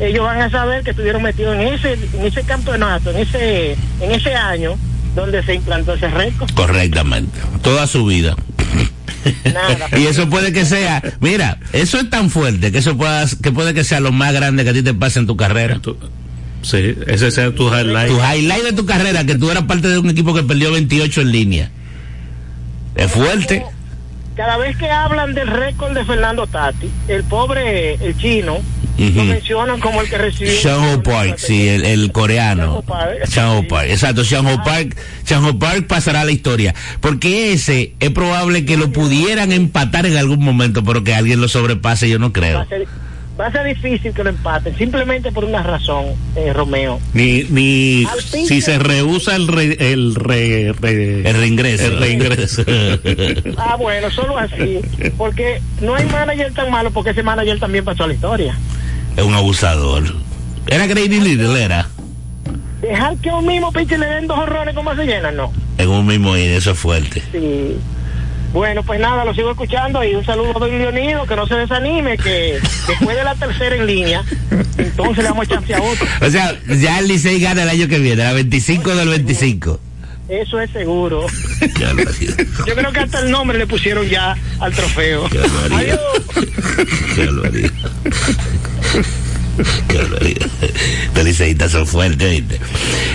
ellos 0.00 0.24
van 0.24 0.40
a 0.40 0.50
saber 0.50 0.82
que 0.82 0.90
estuvieron 0.90 1.22
metidos 1.22 1.54
en 1.56 1.68
ese, 1.68 1.92
en 1.92 2.24
ese 2.24 2.42
campeonato, 2.42 3.10
en 3.10 3.18
ese, 3.18 3.72
en 4.00 4.12
ese 4.12 4.34
año 4.34 4.76
donde 5.14 5.42
se 5.42 5.54
implantó 5.54 5.94
ese 5.94 6.08
récord. 6.08 6.50
Correctamente. 6.54 7.38
Toda 7.62 7.86
su 7.86 8.06
vida. 8.06 8.36
Nada. 9.44 9.88
y 9.98 10.06
eso 10.06 10.28
puede 10.28 10.52
que 10.52 10.64
sea, 10.64 11.02
mira, 11.20 11.58
eso 11.72 11.98
es 11.98 12.08
tan 12.10 12.30
fuerte 12.30 12.70
que 12.70 12.78
eso 12.78 12.96
pueda, 12.96 13.26
que 13.42 13.50
puede 13.50 13.74
que 13.74 13.84
sea 13.84 14.00
lo 14.00 14.12
más 14.12 14.32
grande 14.32 14.62
que 14.64 14.70
a 14.70 14.72
ti 14.72 14.82
te 14.82 14.94
pase 14.94 15.18
en 15.18 15.26
tu 15.26 15.36
carrera. 15.36 15.80
Sí, 16.66 16.96
ese 17.06 17.30
sea 17.30 17.52
tu 17.52 17.68
highlight. 17.68 18.08
Tu 18.08 18.18
highlight 18.18 18.64
de 18.64 18.72
tu 18.72 18.84
carrera, 18.84 19.24
que 19.24 19.36
tú 19.36 19.48
eras 19.48 19.62
parte 19.64 19.86
de 19.86 19.98
un 19.98 20.10
equipo 20.10 20.34
que 20.34 20.42
perdió 20.42 20.72
28 20.72 21.20
en 21.20 21.30
línea. 21.30 21.70
Es 22.96 23.12
fuerte. 23.12 23.64
Cada 24.34 24.56
vez 24.56 24.76
que 24.76 24.90
hablan 24.90 25.32
del 25.32 25.46
récord 25.46 25.94
de 25.94 26.04
Fernando 26.04 26.46
Tati, 26.48 26.90
el 27.06 27.22
pobre, 27.22 27.94
el 27.94 28.16
chino, 28.18 28.58
lo 28.98 29.24
mencionan 29.24 29.78
como 29.78 30.00
el 30.00 30.08
que 30.08 30.18
recibió. 30.18 30.52
Shang-Ho 30.52 31.02
Park, 31.04 31.38
sí, 31.38 31.68
el, 31.68 31.84
el 31.84 32.10
coreano. 32.10 32.82
Shang-Ho 33.28 33.68
Park, 33.68 33.86
exacto, 33.88 34.24
Shang-Ho 34.24 34.64
Park, 34.64 34.96
Shang-Ho 35.24 35.60
Park 35.60 35.86
pasará 35.86 36.22
a 36.22 36.24
la 36.24 36.32
historia. 36.32 36.74
Porque 37.00 37.52
ese 37.52 37.94
es 38.00 38.10
probable 38.10 38.64
que 38.64 38.76
lo 38.76 38.90
pudieran 38.90 39.52
empatar 39.52 40.04
en 40.04 40.16
algún 40.16 40.42
momento, 40.42 40.82
pero 40.82 41.04
que 41.04 41.14
alguien 41.14 41.40
lo 41.40 41.46
sobrepase, 41.46 42.08
yo 42.08 42.18
no 42.18 42.26
Va 42.26 42.32
creo. 42.32 42.66
Va 43.38 43.46
a 43.48 43.52
ser 43.52 43.64
difícil 43.66 44.12
que 44.14 44.24
lo 44.24 44.30
empaten, 44.30 44.76
simplemente 44.78 45.30
por 45.32 45.44
una 45.44 45.62
razón, 45.62 46.06
eh, 46.36 46.52
Romeo. 46.54 46.98
Ni, 47.12 47.44
ni 47.44 48.06
si 48.46 48.60
se 48.62 48.78
rehúsa 48.78 49.36
el 49.36 49.46
re, 49.48 49.76
el 49.92 50.14
re, 50.14 50.72
re- 50.80 51.28
El 51.28 51.36
reingreso. 51.36 51.84
el 51.86 51.98
reingreso. 51.98 52.62
Ah, 53.58 53.76
bueno, 53.76 54.10
solo 54.10 54.38
así. 54.38 54.80
Porque 55.18 55.60
no 55.80 55.94
hay 55.94 56.04
manager 56.06 56.52
tan 56.52 56.70
malo, 56.70 56.90
porque 56.90 57.10
ese 57.10 57.22
manager 57.22 57.58
también 57.58 57.84
pasó 57.84 58.04
a 58.04 58.06
la 58.08 58.14
historia. 58.14 58.58
es 59.16 59.24
un 59.24 59.34
abusador. 59.34 60.04
Era 60.68 60.86
Grady 60.86 61.20
Little, 61.20 61.62
era. 61.62 61.88
Dejar 62.80 63.16
que 63.18 63.30
un 63.30 63.46
mismo 63.46 63.72
pitcher 63.72 63.98
le 63.98 64.06
den 64.06 64.26
dos 64.26 64.38
horrones 64.38 64.74
como 64.74 64.94
se 64.94 65.04
llenan, 65.04 65.36
no. 65.36 65.52
En 65.78 65.88
un 65.88 66.06
mismo 66.06 66.36
inning, 66.36 66.50
eso 66.56 66.72
es 66.72 66.78
fuerte. 66.78 67.22
Sí. 67.32 67.76
Bueno, 68.56 68.82
pues 68.82 68.98
nada, 68.98 69.22
lo 69.22 69.34
sigo 69.34 69.50
escuchando 69.50 70.02
y 70.02 70.14
un 70.14 70.24
saludo 70.24 70.56
a 70.56 70.60
Don 70.60 70.70
Leonido, 70.70 71.26
que 71.26 71.36
no 71.36 71.46
se 71.46 71.56
desanime, 71.56 72.16
que 72.16 72.58
después 72.88 73.14
de 73.14 73.22
la 73.22 73.34
tercera 73.34 73.76
en 73.76 73.86
línea, 73.86 74.24
entonces 74.78 75.18
le 75.18 75.24
damos 75.24 75.46
chance 75.46 75.74
a 75.74 75.82
otro. 75.82 76.06
O 76.22 76.30
sea, 76.30 76.58
ya 76.66 77.00
el 77.00 77.06
Licey 77.06 77.38
gana 77.38 77.64
el 77.64 77.68
año 77.68 77.86
que 77.86 77.98
viene, 77.98 78.24
la 78.24 78.32
25 78.32 78.96
del 78.96 79.10
25. 79.10 79.78
Eso 80.30 80.58
es 80.58 80.70
seguro. 80.70 81.26
Ya 81.78 81.92
lo. 81.92 82.02
Yo 82.66 82.74
creo 82.74 82.92
que 82.92 83.00
hasta 83.00 83.20
el 83.20 83.30
nombre 83.30 83.58
le 83.58 83.66
pusieron 83.66 84.08
ya 84.08 84.34
al 84.58 84.72
trofeo. 84.72 85.28
Qué 85.28 85.36
barbaridad. 85.36 85.78
Adiós. 85.78 86.46
Qué 87.14 87.26
barbaridad. 87.26 87.70
Qué 87.74 88.98
barbaridad. 88.98 89.25
Los 91.14 91.24
liceístas 91.24 91.72
son 91.72 91.86
fuertes. 91.86 92.42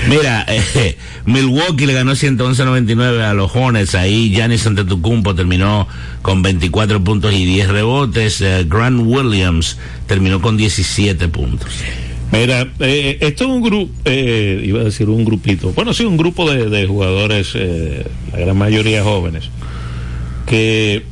Mira, 0.10 0.46
eh, 0.48 0.98
Milwaukee 1.26 1.86
le 1.86 1.94
ganó 1.94 2.14
111-99 2.14 3.22
a 3.22 3.34
los 3.34 3.56
Hornets. 3.56 3.96
Ahí 3.96 4.32
Giannis 4.32 4.66
Antetokounmpo 4.66 5.36
terminó 5.36 5.88
con 6.22 6.42
24 6.42 7.04
puntos 7.04 7.34
y 7.34 7.46
10 7.46 7.70
rebotes. 7.70 8.42
Eh, 8.42 8.66
Grant 8.68 9.02
Williams 9.04 9.78
terminó 10.08 10.42
con 10.42 10.58
17 10.58 11.28
puntos. 11.28 11.70
Mira, 12.32 12.68
eh, 12.80 13.18
esto 13.20 13.44
es 13.44 13.50
un 13.50 13.62
grupo, 13.62 13.92
iba 14.10 14.80
a 14.80 14.84
decir 14.86 15.10
un 15.10 15.26
grupito, 15.26 15.74
bueno, 15.74 15.94
sí, 15.94 16.06
un 16.06 16.16
grupo 16.16 16.50
de, 16.50 16.88
jugadores, 16.88 17.56
la 17.56 18.40
gran 18.40 18.58
mayoría 18.58 19.04
jóvenes, 19.04 19.50
que 20.46 21.04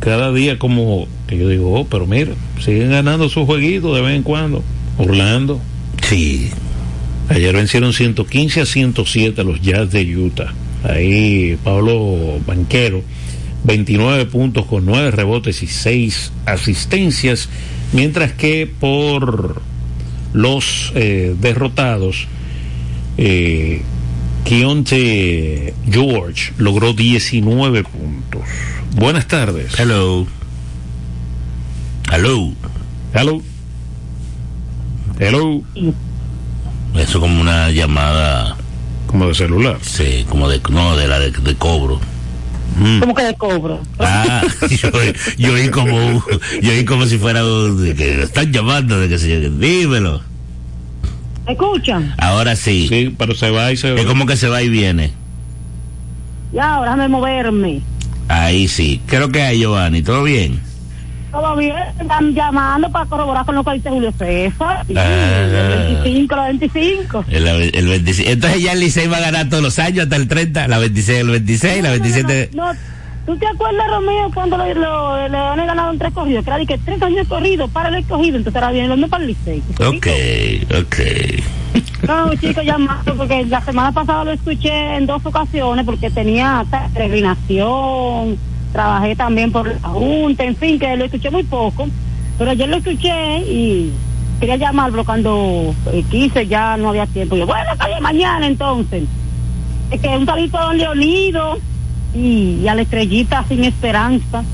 cada 0.00 0.32
día 0.32 0.58
como, 0.58 1.06
que 1.26 1.38
yo 1.38 1.48
digo, 1.48 1.78
oh, 1.78 1.86
pero 1.86 2.06
mira, 2.06 2.32
siguen 2.58 2.90
ganando 2.90 3.28
sus 3.28 3.46
jueguitos 3.46 3.94
de 3.94 4.02
vez 4.02 4.16
en 4.16 4.22
cuando. 4.22 4.64
Orlando. 4.98 5.60
Sí. 6.08 6.50
Ayer 7.28 7.54
vencieron 7.54 7.92
115 7.92 8.62
a 8.62 8.66
107 8.66 9.40
a 9.40 9.44
los 9.44 9.60
Jazz 9.60 9.92
de 9.92 10.16
Utah. 10.16 10.52
Ahí 10.82 11.56
Pablo 11.62 12.40
Banquero, 12.46 13.02
29 13.64 14.26
puntos 14.26 14.66
con 14.66 14.86
9 14.86 15.10
rebotes 15.10 15.62
y 15.62 15.66
6 15.66 16.32
asistencias, 16.46 17.48
mientras 17.92 18.32
que 18.32 18.66
por 18.66 19.60
los 20.32 20.92
eh, 20.94 21.34
derrotados, 21.38 22.26
eh, 23.18 23.82
Keontae 24.44 25.74
George 25.90 26.52
logró 26.58 26.92
19 26.92 27.84
puntos. 27.84 28.42
Buenas 28.94 29.26
tardes. 29.26 29.78
Hello. 29.78 30.26
Hello. 32.12 32.52
Hello. 33.14 33.42
Hello. 35.18 35.62
Eso 36.96 37.20
como 37.20 37.40
una 37.40 37.70
llamada. 37.70 38.56
Como 39.06 39.26
de 39.26 39.34
celular. 39.34 39.78
Sí, 39.82 40.24
como 40.28 40.48
de, 40.48 40.60
no, 40.70 40.96
de 40.96 41.08
la 41.08 41.18
de, 41.18 41.30
de 41.30 41.54
cobro. 41.56 42.00
¿Cómo 43.00 43.14
que 43.14 43.24
de 43.24 43.34
cobro? 43.34 43.80
Ah, 43.98 44.42
yo, 44.70 44.90
yo 45.36 45.52
oí 45.52 45.68
como, 45.68 46.24
yo 46.62 46.70
oí 46.70 46.84
como 46.84 47.06
si 47.06 47.18
fuera 47.18 47.42
de 47.42 47.94
que 47.94 48.22
están 48.22 48.52
llamando, 48.52 48.98
de 48.98 49.08
que 49.08 49.18
se, 49.18 49.50
dímelo. 49.50 50.22
¿Me 51.46 51.52
escuchan? 51.52 52.14
Ahora 52.18 52.54
sí. 52.56 52.86
Sí, 52.88 53.14
pero 53.18 53.34
se 53.34 53.50
va 53.50 53.72
y 53.72 53.76
se 53.76 53.94
Es 53.94 54.04
como 54.06 54.26
que 54.26 54.36
se 54.36 54.48
va 54.48 54.62
y 54.62 54.68
viene. 54.68 55.10
Y 56.52 56.58
ahora 56.58 56.92
déjame 56.92 57.08
moverme. 57.08 57.80
Ahí 58.28 58.68
sí. 58.68 59.00
Creo 59.06 59.30
que 59.30 59.42
hay 59.42 59.58
Giovanni, 59.60 60.02
¿todo 60.02 60.22
bien? 60.24 60.60
Todo 61.32 61.54
bien, 61.56 61.76
están 62.00 62.34
llamando 62.34 62.90
para 62.90 63.06
corroborar 63.06 63.46
con 63.46 63.54
lo 63.54 63.62
que 63.62 63.74
dice 63.74 63.88
Julio 63.88 64.12
César. 64.18 64.84
Sí, 64.88 64.94
Ah. 64.96 65.42
el 65.42 65.94
25, 66.02 66.34
la 66.36 66.44
25. 66.48 67.24
El, 67.28 67.46
el 67.46 67.86
26. 67.88 68.28
Entonces 68.30 68.62
ya 68.62 68.72
el 68.72 68.80
Licey 68.80 69.06
va 69.06 69.18
a 69.18 69.20
ganar 69.20 69.48
todos 69.48 69.62
los 69.62 69.78
años 69.78 70.04
hasta 70.04 70.16
el 70.16 70.26
30, 70.26 70.66
la 70.66 70.78
26, 70.78 71.20
el 71.20 71.30
26, 71.30 71.82
la 71.84 71.90
27. 71.90 72.50
No, 72.54 72.64
¿tú 73.26 73.36
te 73.36 73.46
acuerdas, 73.46 73.90
Romeo, 73.90 74.30
cuando 74.32 74.56
lo, 74.56 74.74
lo, 74.74 75.28
le 75.28 75.36
han 75.36 75.66
ganado 75.66 75.92
en 75.92 75.98
tres 75.98 76.12
corridos? 76.12 76.44
Que 76.44 76.50
era 76.50 76.58
de 76.58 76.66
que 76.66 76.78
tres 76.78 77.02
años 77.02 77.28
corridos 77.28 77.70
para 77.70 77.88
el 77.88 77.96
escogido, 77.96 78.36
entonces 78.36 78.62
ahora 78.62 78.72
viene 78.72 78.88
mismo 78.88 79.08
para 79.08 79.24
el 79.24 79.28
Licey. 79.28 79.62
Ok, 79.78 80.06
ok. 80.80 80.96
No, 82.06 82.34
chicos, 82.34 82.64
llamando 82.64 83.14
porque 83.14 83.44
la 83.44 83.60
semana 83.60 83.92
pasada 83.92 84.24
lo 84.24 84.32
escuché 84.32 84.96
en 84.96 85.06
dos 85.06 85.24
ocasiones 85.24 85.84
porque 85.84 86.10
tenía 86.10 86.64
peregrinación, 86.94 88.38
trabajé 88.72 89.14
también 89.14 89.52
por 89.52 89.68
la 89.68 89.88
Junta, 89.88 90.44
en 90.44 90.56
fin, 90.56 90.78
que 90.78 90.96
lo 90.96 91.04
escuché 91.04 91.30
muy 91.30 91.42
poco. 91.44 91.88
Pero 92.38 92.50
ayer 92.50 92.68
lo 92.68 92.78
escuché 92.78 93.40
y 93.40 93.92
quería 94.40 94.56
llamarlo 94.56 95.04
cuando 95.04 95.74
eh, 95.92 96.02
quise, 96.10 96.46
ya 96.46 96.76
no 96.78 96.88
había 96.88 97.06
tiempo. 97.06 97.36
Y 97.36 97.40
yo, 97.40 97.46
bueno, 97.46 97.70
está 97.70 97.86
bien, 97.86 98.02
mañana 98.02 98.46
entonces. 98.46 99.04
Es 99.90 100.00
que 100.00 100.08
un 100.08 100.24
salito 100.24 100.56
a 100.56 100.64
don 100.64 100.78
Leonido 100.78 101.58
y, 102.14 102.60
y 102.62 102.68
a 102.68 102.74
la 102.74 102.82
estrellita 102.82 103.44
sin 103.48 103.64
esperanza. 103.64 104.44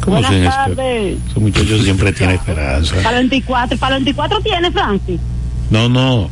¿Cómo 0.00 0.16
Buenas 0.16 0.32
sin 0.32 0.44
tardes. 0.44 1.18
Ese 1.30 1.40
muchacho 1.40 1.82
siempre 1.82 2.12
tiene 2.12 2.34
esperanza. 2.34 2.94
Para 3.02 3.20
el 3.20 3.28
24, 3.28 3.78
para 3.78 3.96
el 3.96 4.04
24 4.04 4.40
tiene 4.42 4.70
Francis. 4.70 5.20
No, 5.70 5.88
no. 5.88 6.28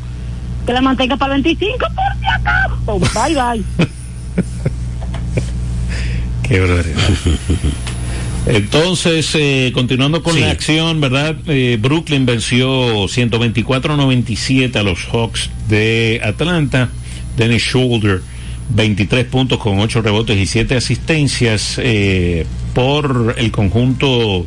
Que 0.67 0.73
la 0.73 0.81
mantenga 0.83 1.17
para 1.17 1.37
el 1.37 1.43
25 1.43 1.79
por 1.79 2.21
si 2.21 2.27
acaso. 2.27 2.99
Bye, 3.25 3.35
bye. 3.35 3.87
Qué 6.43 6.61
barbaridad. 6.61 6.97
Entonces, 8.47 9.31
eh, 9.37 9.71
continuando 9.73 10.23
con 10.23 10.35
Sí. 10.35 10.41
la 10.41 10.51
acción, 10.51 11.01
¿verdad? 11.01 11.37
Eh, 11.47 11.79
Brooklyn 11.81 12.27
venció 12.27 13.07
124-97 13.09 14.77
a 14.77 14.83
los 14.83 15.05
Hawks 15.07 15.49
de 15.69 16.21
Atlanta. 16.25 16.89
Dennis 17.37 17.63
Shoulder, 17.63 18.21
23 18.71 19.25
puntos 19.27 19.59
con 19.59 19.79
8 19.79 20.03
rebotes 20.03 20.39
y 20.39 20.47
7 20.47 20.77
asistencias 20.77 21.79
eh, 21.79 22.47
por 22.75 23.35
el 23.39 23.51
conjunto 23.51 24.47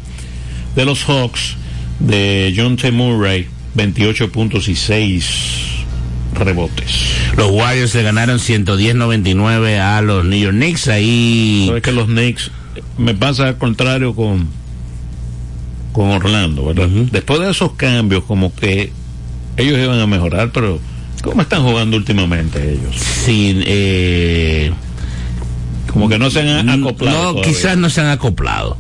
de 0.76 0.86
los 0.86 1.03
Hawks 1.05 1.57
de 1.99 2.53
John 2.55 2.78
T. 2.78 2.91
Murray, 2.91 3.47
28 3.76 4.32
puntos 4.32 4.68
y 4.68 4.76
6 4.76 5.26
rebotes. 6.34 7.09
Los 7.38 7.51
Warriors 7.51 7.95
le 7.95 8.03
ganaron 8.03 8.39
110-99 8.39 9.80
a 9.80 10.01
los 10.01 10.26
New 10.26 10.39
York 10.39 10.55
Knicks. 10.55 10.88
Ahí. 10.88 11.66
Sabes 11.68 11.84
que 11.84 11.91
los 11.91 12.07
Knicks 12.07 12.51
me 12.97 13.13
pasa 13.13 13.47
al 13.47 13.57
contrario 13.57 14.16
con 14.16 14.47
con 15.95 16.09
Orlando, 16.09 16.66
¿verdad? 16.66 16.89
Después 16.89 17.39
de 17.39 17.49
esos 17.49 17.72
cambios, 17.74 18.26
como 18.26 18.53
que 18.53 18.91
ellos 19.55 19.80
iban 19.80 19.97
a 20.01 20.05
mejorar, 20.05 20.51
pero 20.51 20.78
¿cómo 21.26 21.41
están 21.41 21.63
jugando 21.63 21.97
últimamente 21.97 22.73
ellos? 22.73 22.95
Sí, 22.95 23.61
eh, 23.65 24.71
como 25.91 26.07
que 26.07 26.19
no 26.19 26.30
se 26.30 26.41
han 26.41 26.69
acoplado. 26.69 27.17
No, 27.17 27.30
todavía. 27.32 27.43
quizás 27.43 27.78
no 27.78 27.89
se 27.89 28.01
han 28.01 28.07
acoplado. 28.07 28.78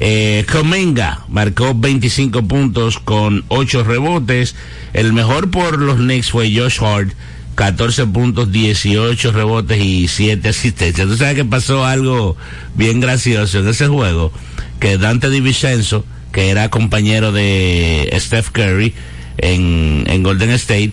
Eh, 0.00 0.44
Cominga 0.50 1.24
marcó 1.28 1.72
25 1.74 2.42
puntos 2.42 2.98
con 2.98 3.44
8 3.48 3.84
rebotes. 3.84 4.56
El 4.92 5.12
mejor 5.12 5.50
por 5.50 5.78
los 5.78 5.96
Knicks 5.96 6.30
fue 6.30 6.52
Josh 6.54 6.80
Hart, 6.82 7.12
14 7.54 8.06
puntos, 8.06 8.50
18 8.50 9.32
rebotes 9.32 9.80
y 9.82 10.08
7 10.08 10.48
asistencias. 10.48 11.06
¿Tú 11.06 11.16
sabes 11.16 11.36
que 11.36 11.44
pasó 11.44 11.84
algo 11.84 12.36
bien 12.74 13.00
gracioso 13.00 13.60
en 13.60 13.68
ese 13.68 13.86
juego? 13.86 14.32
Que 14.80 14.98
Dante 14.98 15.30
DiVincenzo, 15.30 16.04
que 16.32 16.50
era 16.50 16.68
compañero 16.70 17.30
de 17.30 18.12
Steph 18.18 18.50
Curry 18.50 18.94
en, 19.38 20.04
en 20.08 20.22
Golden 20.24 20.50
State, 20.50 20.92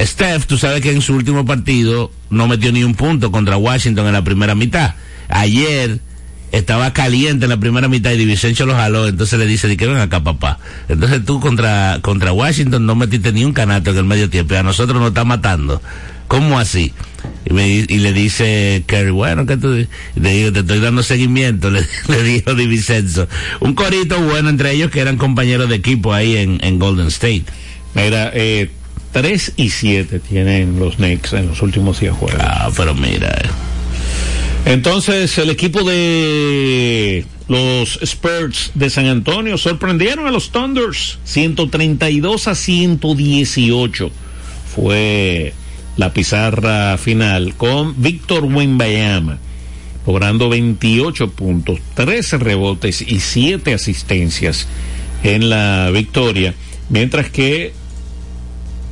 Steph, 0.00 0.46
tú 0.46 0.58
sabes 0.58 0.80
que 0.80 0.92
en 0.92 1.02
su 1.02 1.14
último 1.14 1.44
partido 1.44 2.12
no 2.30 2.46
metió 2.46 2.70
ni 2.72 2.84
un 2.84 2.94
punto 2.94 3.32
contra 3.32 3.56
Washington 3.56 4.06
en 4.06 4.12
la 4.12 4.22
primera 4.22 4.54
mitad. 4.54 4.94
Ayer 5.28 6.00
estaba 6.52 6.92
caliente 6.92 7.44
en 7.44 7.50
la 7.50 7.58
primera 7.58 7.88
mitad 7.88 8.12
y 8.12 8.16
Divisencho 8.16 8.64
lo 8.64 8.74
jaló, 8.74 9.06
entonces 9.06 9.38
le 9.38 9.46
dice, 9.46 9.68
di 9.68 9.76
que 9.76 9.86
ven 9.86 9.98
acá 9.98 10.22
papá. 10.22 10.58
Entonces 10.88 11.24
tú 11.24 11.40
contra, 11.40 11.98
contra 12.00 12.32
Washington 12.32 12.86
no 12.86 12.94
metiste 12.94 13.32
ni 13.32 13.44
un 13.44 13.52
canato 13.52 13.90
en 13.90 13.96
el 13.96 14.04
medio 14.04 14.30
tiempo 14.30 14.54
a 14.54 14.62
nosotros 14.62 14.98
nos 15.00 15.08
está 15.08 15.24
matando. 15.24 15.82
¿Cómo 16.28 16.58
así? 16.58 16.92
Y, 17.46 17.54
me, 17.54 17.68
y 17.68 17.86
le 17.86 18.12
dice 18.12 18.84
Kerry, 18.86 19.10
bueno, 19.10 19.46
que 19.46 19.56
tú? 19.56 19.86
Le 20.14 20.30
digo, 20.30 20.52
te 20.52 20.60
estoy 20.60 20.78
dando 20.78 21.02
seguimiento, 21.02 21.70
le, 22.08 22.22
dijo 22.22 22.54
Divisenzo. 22.54 23.26
Un 23.60 23.74
corito 23.74 24.20
bueno 24.20 24.50
entre 24.50 24.72
ellos 24.72 24.90
que 24.90 25.00
eran 25.00 25.16
compañeros 25.16 25.68
de 25.68 25.76
equipo 25.76 26.12
ahí 26.12 26.36
en, 26.36 26.60
en 26.62 26.78
Golden 26.78 27.08
State. 27.08 27.44
Mira, 27.94 28.30
eh, 28.34 28.70
3 29.12 29.52
y 29.56 29.70
7 29.70 30.20
tienen 30.20 30.78
los 30.78 30.96
Knicks 30.96 31.32
en 31.32 31.48
los 31.48 31.62
últimos 31.62 32.00
10 32.00 32.12
juegos. 32.12 32.40
Ah, 32.40 32.70
pero 32.76 32.94
mira. 32.94 33.36
Entonces, 34.64 35.38
el 35.38 35.50
equipo 35.50 35.82
de 35.82 37.24
los 37.48 37.98
Spurs 38.02 38.72
de 38.74 38.90
San 38.90 39.06
Antonio 39.06 39.56
sorprendieron 39.56 40.26
a 40.26 40.30
los 40.30 40.50
Thunders 40.50 41.18
132 41.24 42.48
a 42.48 42.54
118. 42.54 44.10
Fue 44.74 45.54
la 45.96 46.12
pizarra 46.12 46.98
final 46.98 47.54
con 47.54 48.00
Víctor 48.00 48.44
Wembayama 48.44 49.38
logrando 50.08 50.48
28 50.48 51.32
puntos, 51.32 51.80
13 51.92 52.38
rebotes 52.38 53.02
y 53.02 53.20
7 53.20 53.74
asistencias 53.74 54.66
en 55.22 55.50
la 55.50 55.90
victoria, 55.92 56.54
mientras 56.88 57.28
que 57.28 57.74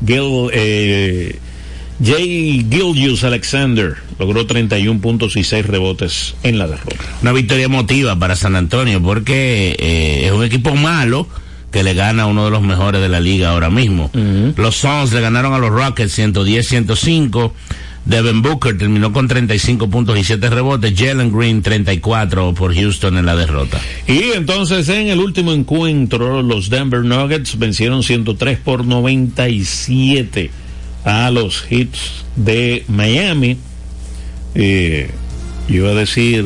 Gil, 0.04 0.50
eh, 0.52 1.38
Jay 2.04 2.66
Gilgius 2.68 3.24
Alexander 3.24 3.94
logró 4.18 4.46
31 4.46 5.00
puntos 5.00 5.36
y 5.36 5.44
6 5.44 5.66
rebotes 5.66 6.34
en 6.42 6.58
la 6.58 6.66
derrota. 6.66 7.04
Una 7.22 7.32
victoria 7.32 7.64
emotiva 7.64 8.18
para 8.18 8.36
San 8.36 8.56
Antonio 8.56 9.02
porque 9.02 9.76
eh, 9.78 10.26
es 10.26 10.32
un 10.32 10.44
equipo 10.44 10.74
malo 10.74 11.28
que 11.70 11.82
le 11.82 11.94
gana 11.94 12.24
a 12.24 12.26
uno 12.26 12.44
de 12.44 12.50
los 12.50 12.62
mejores 12.62 13.00
de 13.00 13.08
la 13.08 13.20
liga 13.20 13.50
ahora 13.50 13.70
mismo. 13.70 14.10
Los 14.56 14.76
Suns 14.76 15.12
le 15.12 15.20
ganaron 15.20 15.52
a 15.52 15.58
los 15.58 15.70
Rockets 15.70 16.18
110-105. 16.18 17.52
Devin 18.06 18.40
Booker 18.40 18.78
terminó 18.78 19.12
con 19.12 19.26
35 19.26 19.90
puntos 19.90 20.16
y 20.18 20.22
7 20.24 20.48
rebotes. 20.48 20.94
Jalen 20.96 21.32
Green 21.36 21.60
34 21.60 22.54
por 22.54 22.72
Houston 22.74 23.18
en 23.18 23.26
la 23.26 23.34
derrota. 23.34 23.80
Y 24.06 24.30
entonces 24.36 24.88
en 24.88 25.08
el 25.08 25.18
último 25.18 25.52
encuentro 25.52 26.40
los 26.42 26.70
Denver 26.70 27.02
Nuggets 27.04 27.58
vencieron 27.58 28.04
103 28.04 28.58
por 28.58 28.84
97 28.84 30.50
a 31.04 31.30
los 31.32 31.64
Hits 31.70 32.24
de 32.36 32.84
Miami. 32.88 33.56
Eh, 34.54 35.10
yo 35.68 35.74
iba 35.74 35.90
a 35.90 35.94
decir 35.94 36.44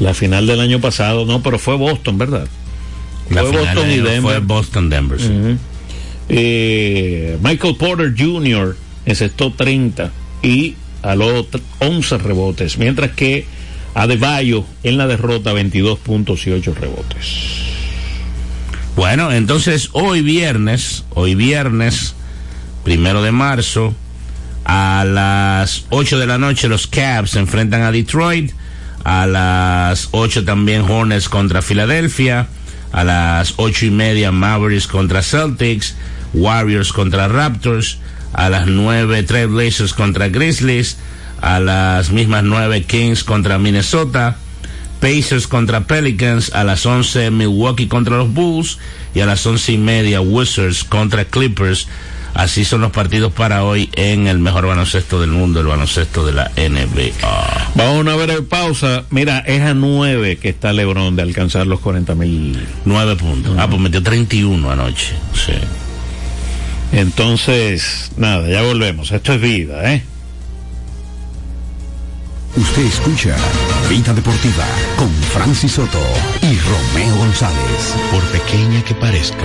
la 0.00 0.14
final 0.14 0.46
del 0.48 0.60
año 0.60 0.80
pasado, 0.80 1.24
no, 1.26 1.42
pero 1.42 1.58
fue 1.60 1.76
Boston, 1.76 2.18
¿verdad? 2.18 2.48
Fue 3.28 3.40
Boston 3.42 3.90
y 3.90 3.96
de- 3.96 4.02
Denver. 4.02 4.20
fue 4.20 4.38
Boston-Denver. 4.40 5.20
sí. 5.20 5.28
Ujú. 5.28 5.56
Eh, 6.28 7.38
Michael 7.42 7.76
Porter 7.76 8.14
Jr. 8.18 8.76
encestó 9.06 9.52
30 9.52 10.10
y 10.44 10.76
aló 11.02 11.44
t- 11.44 11.60
11 11.80 12.18
rebotes, 12.18 12.78
mientras 12.78 13.10
que 13.12 13.46
Adebayo 13.94 14.64
en 14.82 14.98
la 14.98 15.06
derrota 15.06 15.52
22 15.52 15.98
puntos 16.00 16.46
y 16.46 16.50
8 16.50 16.74
rebotes. 16.74 17.26
Bueno, 18.96 19.32
entonces 19.32 19.90
hoy 19.92 20.20
viernes, 20.20 21.04
hoy 21.10 21.34
viernes, 21.34 22.14
primero 22.84 23.22
de 23.22 23.32
marzo, 23.32 23.94
a 24.64 25.04
las 25.06 25.84
8 25.90 26.18
de 26.18 26.26
la 26.26 26.38
noche 26.38 26.68
los 26.68 26.86
Cavs 26.86 27.32
se 27.32 27.38
enfrentan 27.38 27.82
a 27.82 27.92
Detroit, 27.92 28.52
a 29.04 29.26
las 29.26 30.08
8 30.12 30.44
también 30.44 30.82
Hornets 30.82 31.28
contra 31.28 31.62
Filadelfia, 31.62 32.48
a 32.92 33.02
las 33.04 33.54
ocho 33.56 33.86
y 33.86 33.90
media 33.90 34.30
Mavericks 34.30 34.86
contra 34.86 35.22
Celtics, 35.22 35.96
Warriors 36.32 36.92
contra 36.92 37.26
Raptors, 37.26 37.98
a 38.34 38.50
las 38.50 38.66
9 38.66 39.22
Trailblazers 39.22 39.94
contra 39.94 40.28
Grizzlies, 40.28 40.98
a 41.40 41.60
las 41.60 42.10
mismas 42.10 42.44
9 42.44 42.82
Kings 42.82 43.24
contra 43.24 43.58
Minnesota, 43.58 44.36
Pacers 45.00 45.46
contra 45.46 45.82
Pelicans, 45.82 46.52
a 46.54 46.64
las 46.64 46.86
11 46.86 47.30
Milwaukee 47.30 47.88
contra 47.88 48.16
los 48.16 48.32
Bulls 48.32 48.78
y 49.14 49.20
a 49.20 49.26
las 49.26 49.46
once 49.46 49.72
y 49.72 49.78
media 49.78 50.20
Wizards 50.20 50.84
contra 50.84 51.24
Clippers. 51.26 51.86
Así 52.32 52.64
son 52.64 52.80
los 52.80 52.90
partidos 52.90 53.32
para 53.32 53.62
hoy 53.62 53.90
en 53.92 54.26
el 54.26 54.38
mejor 54.38 54.66
baloncesto 54.66 55.20
del 55.20 55.30
mundo, 55.30 55.60
el 55.60 55.66
baloncesto 55.66 56.26
de 56.26 56.32
la 56.32 56.50
NBA. 56.56 57.12
Vamos 57.76 57.96
a 57.96 58.00
una 58.00 58.16
breve 58.16 58.42
pausa. 58.42 59.04
Mira, 59.10 59.38
es 59.40 59.60
a 59.60 59.74
9 59.74 60.38
que 60.38 60.48
está 60.48 60.72
Lebron 60.72 61.14
de 61.14 61.22
alcanzar 61.22 61.66
los 61.66 61.78
40 61.78 62.14
mil. 62.16 62.66
9 62.84 63.16
puntos. 63.16 63.54
Ah, 63.56 63.68
pues 63.68 63.80
metió 63.80 64.02
31 64.02 64.68
anoche. 64.68 65.12
Sí. 65.32 65.52
Entonces, 66.94 68.12
nada, 68.16 68.48
ya 68.48 68.62
volvemos. 68.62 69.10
Esto 69.10 69.32
es 69.32 69.40
vida, 69.40 69.92
¿eh? 69.92 70.04
Usted 72.56 72.82
escucha 72.82 73.34
Vida 73.88 74.14
Deportiva 74.14 74.64
con 74.96 75.12
Francis 75.12 75.72
Soto 75.72 75.98
y 76.40 76.56
Romeo 76.56 77.16
González. 77.16 77.96
Por 78.12 78.22
pequeña 78.26 78.80
que 78.84 78.94
parezca, 78.94 79.44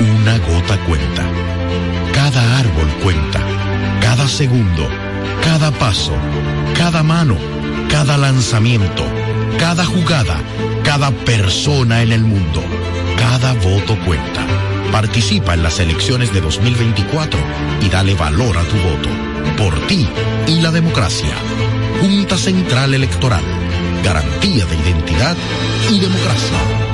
una 0.00 0.38
gota 0.38 0.76
cuenta. 0.84 1.22
Cada 2.12 2.58
árbol 2.58 2.88
cuenta. 3.04 3.40
Cada 4.00 4.26
segundo. 4.28 4.88
Cada 5.44 5.70
paso. 5.70 6.12
Cada 6.76 7.04
mano. 7.04 7.36
Cada 7.88 8.16
lanzamiento. 8.16 9.04
Cada 9.60 9.84
jugada. 9.84 10.40
Cada 10.82 11.12
persona 11.12 12.02
en 12.02 12.10
el 12.10 12.22
mundo. 12.22 12.64
Cada 13.16 13.52
voto 13.52 13.96
cuenta. 14.04 14.44
Participa 14.94 15.54
en 15.54 15.64
las 15.64 15.80
elecciones 15.80 16.32
de 16.32 16.40
2024 16.40 17.40
y 17.82 17.88
dale 17.88 18.14
valor 18.14 18.56
a 18.56 18.62
tu 18.62 18.76
voto. 18.76 19.08
Por 19.58 19.74
ti 19.88 20.08
y 20.46 20.60
la 20.60 20.70
democracia. 20.70 21.34
Junta 22.00 22.38
Central 22.38 22.94
Electoral. 22.94 23.42
Garantía 24.04 24.64
de 24.66 24.76
identidad 24.76 25.36
y 25.90 25.98
democracia. 25.98 26.93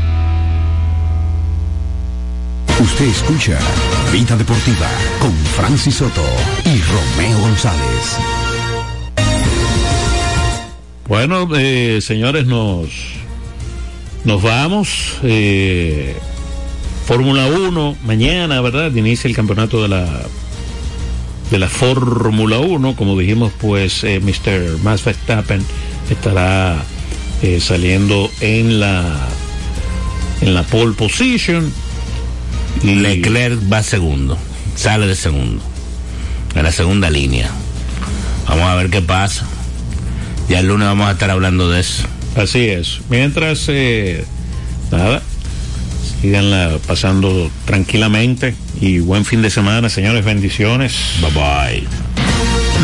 Usted 2.81 3.05
escucha 3.05 3.59
Vida 4.11 4.35
Deportiva 4.35 4.89
con 5.19 5.31
Francis 5.55 5.97
Soto 5.97 6.25
y 6.65 6.81
Romeo 6.81 7.39
González. 7.39 8.17
Bueno, 11.07 11.47
eh, 11.55 11.99
señores, 12.01 12.47
nos, 12.47 12.89
nos 14.23 14.41
vamos. 14.41 15.19
Eh, 15.21 16.15
Fórmula 17.05 17.45
1, 17.45 17.97
mañana, 18.03 18.59
¿verdad? 18.61 18.91
Inicia 18.95 19.27
el 19.27 19.35
campeonato 19.35 19.83
de 19.83 19.87
la 19.87 20.07
de 21.51 21.59
la 21.59 21.69
Fórmula 21.69 22.57
1. 22.57 22.95
Como 22.95 23.15
dijimos, 23.19 23.51
pues 23.61 24.03
eh, 24.03 24.19
Mr. 24.19 24.79
Max 24.81 25.03
Verstappen 25.03 25.63
estará 26.09 26.83
eh, 27.43 27.59
saliendo 27.59 28.31
en 28.39 28.79
la 28.79 29.19
en 30.41 30.55
la 30.55 30.63
pole 30.63 30.93
position. 30.93 31.71
Y 32.83 32.95
Leclerc 32.95 33.59
va 33.71 33.83
segundo, 33.83 34.37
sale 34.75 35.05
de 35.07 35.15
segundo, 35.15 35.61
en 36.55 36.63
la 36.63 36.71
segunda 36.71 37.09
línea. 37.09 37.49
Vamos 38.47 38.67
a 38.67 38.75
ver 38.75 38.89
qué 38.89 39.01
pasa. 39.01 39.45
Ya 40.49 40.59
el 40.59 40.67
lunes 40.67 40.87
vamos 40.87 41.07
a 41.07 41.11
estar 41.11 41.29
hablando 41.29 41.69
de 41.69 41.79
eso. 41.79 42.03
Así 42.35 42.67
es. 42.67 43.01
Mientras, 43.09 43.65
eh, 43.67 44.25
nada, 44.91 45.21
sigan 46.21 46.79
pasando 46.87 47.49
tranquilamente 47.65 48.55
y 48.79 48.99
buen 48.99 49.25
fin 49.25 49.41
de 49.41 49.49
semana, 49.49 49.89
señores. 49.89 50.25
Bendiciones. 50.25 50.95
Bye 51.21 51.31
bye. 51.31 51.87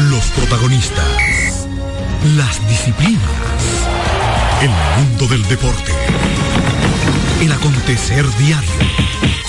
Los 0.10 0.26
protagonistas, 0.26 1.06
las 2.36 2.70
disciplinas, 2.70 3.22
el 4.62 4.70
mundo 4.98 5.28
del 5.28 5.44
deporte, 5.48 5.92
el 7.42 7.52
acontecer 7.52 8.26
diario. 8.38 9.07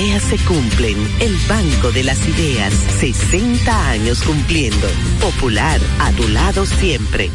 ideas 0.00 0.22
se 0.22 0.38
cumplen. 0.46 0.96
El 1.20 1.36
Banco 1.46 1.92
de 1.92 2.04
las 2.04 2.26
Ideas. 2.26 2.72
60 3.00 3.90
años 3.90 4.22
cumpliendo. 4.22 4.88
Popular, 5.20 5.78
a 5.98 6.10
tu 6.12 6.26
lado 6.28 6.64
siempre. 6.64 7.30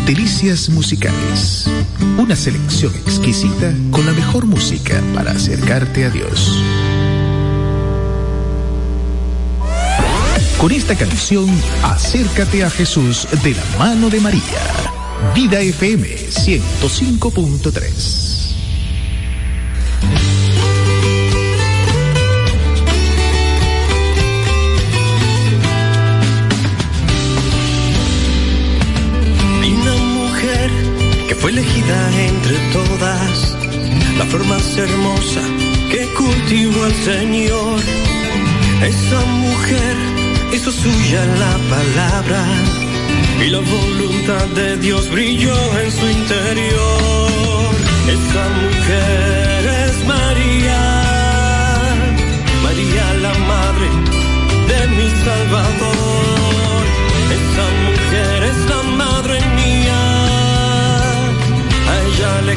Delicias 0.06 0.70
Musicales. 0.70 1.68
Una 2.20 2.36
selección 2.36 2.94
exquisita 2.94 3.74
con 3.90 4.06
la 4.06 4.12
mejor 4.12 4.46
música 4.46 5.02
para 5.16 5.32
acercarte 5.32 6.06
a 6.06 6.12
Dios. 6.12 6.62
Con 10.60 10.72
esta 10.72 10.96
canción, 10.96 11.50
acércate 11.82 12.64
a 12.64 12.70
Jesús 12.70 13.28
de 13.44 13.56
la 13.56 13.66
mano 13.80 14.12
de 14.12 14.20
María. 14.20 14.44
Vida 15.34 15.60
FM 15.60 16.08
105.3. 16.08 18.35
Fue 31.46 31.52
elegida 31.52 32.28
entre 32.28 32.58
todas 32.74 33.56
la 34.18 34.26
flor 34.26 34.46
más 34.46 34.78
hermosa 34.80 35.42
que 35.92 36.08
cultivó 36.16 36.88
el 36.88 36.94
Señor. 36.96 37.80
Esa 38.82 39.26
mujer 39.26 39.96
hizo 40.56 40.72
suya 40.72 41.24
la 41.24 41.56
palabra 41.76 42.46
y 43.46 43.50
la 43.52 43.60
voluntad 43.60 44.48
de 44.56 44.78
Dios 44.78 45.08
brilló 45.12 45.56
en 45.84 45.92
su 45.92 46.10
interior. 46.10 47.72
Esa 48.18 48.44
mujer 48.64 49.66
es 49.86 50.08
María, 50.08 50.82
María 52.64 53.14
la 53.22 53.34
madre 53.52 53.90
de 54.68 54.88
mi 54.96 55.10
Salvador. 55.24 55.95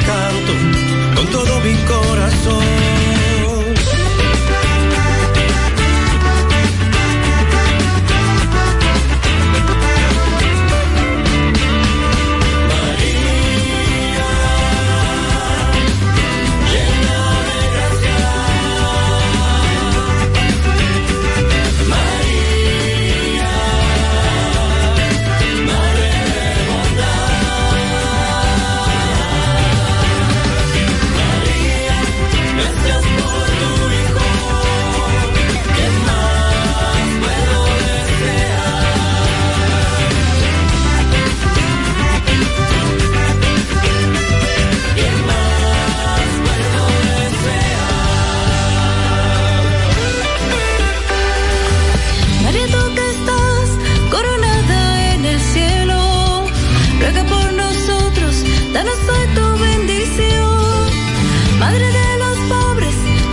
canto 0.05 0.53
con 1.15 1.27
todo 1.27 1.59
mi 1.61 1.75
corazón. 1.85 2.78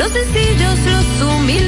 los 0.07 0.13
sencillos, 0.13 0.79
los 0.87 1.35
humildes. 1.35 1.66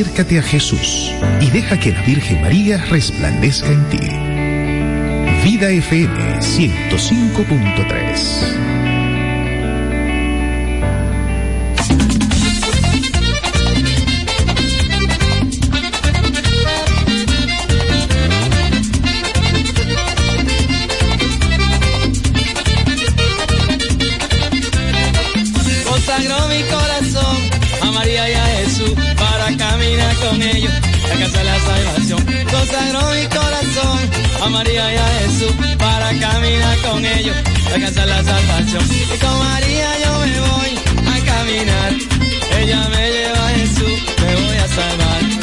acércate 0.00 0.38
a 0.38 0.42
Jesús 0.42 1.12
y 1.42 1.50
deja 1.50 1.78
que 1.78 1.92
la 1.92 2.00
Virgen 2.02 2.40
María 2.40 2.78
resplandezca 2.86 3.68
en 3.68 3.86
ti. 3.90 3.98
Vida 5.44 5.68
FM 5.68 6.38
105.3 6.38 8.99
María 34.50 34.92
y 34.92 34.96
a 34.96 35.08
Jesús 35.20 35.52
para 35.78 36.08
caminar 36.18 36.78
con 36.78 37.04
ellos, 37.04 37.36
alcanzar 37.72 38.08
la 38.08 38.24
salvación. 38.24 38.82
Y 39.14 39.18
con 39.18 39.38
María 39.38 39.88
yo 40.04 40.18
me 40.20 40.40
voy 40.40 40.72
a 41.06 41.24
caminar, 41.24 41.92
ella 42.58 42.88
me 42.88 43.10
lleva 43.10 43.46
a 43.46 43.50
Jesús, 43.50 43.92
me 44.20 44.34
voy 44.34 44.56
a 44.56 44.68
salvar. 44.68 45.39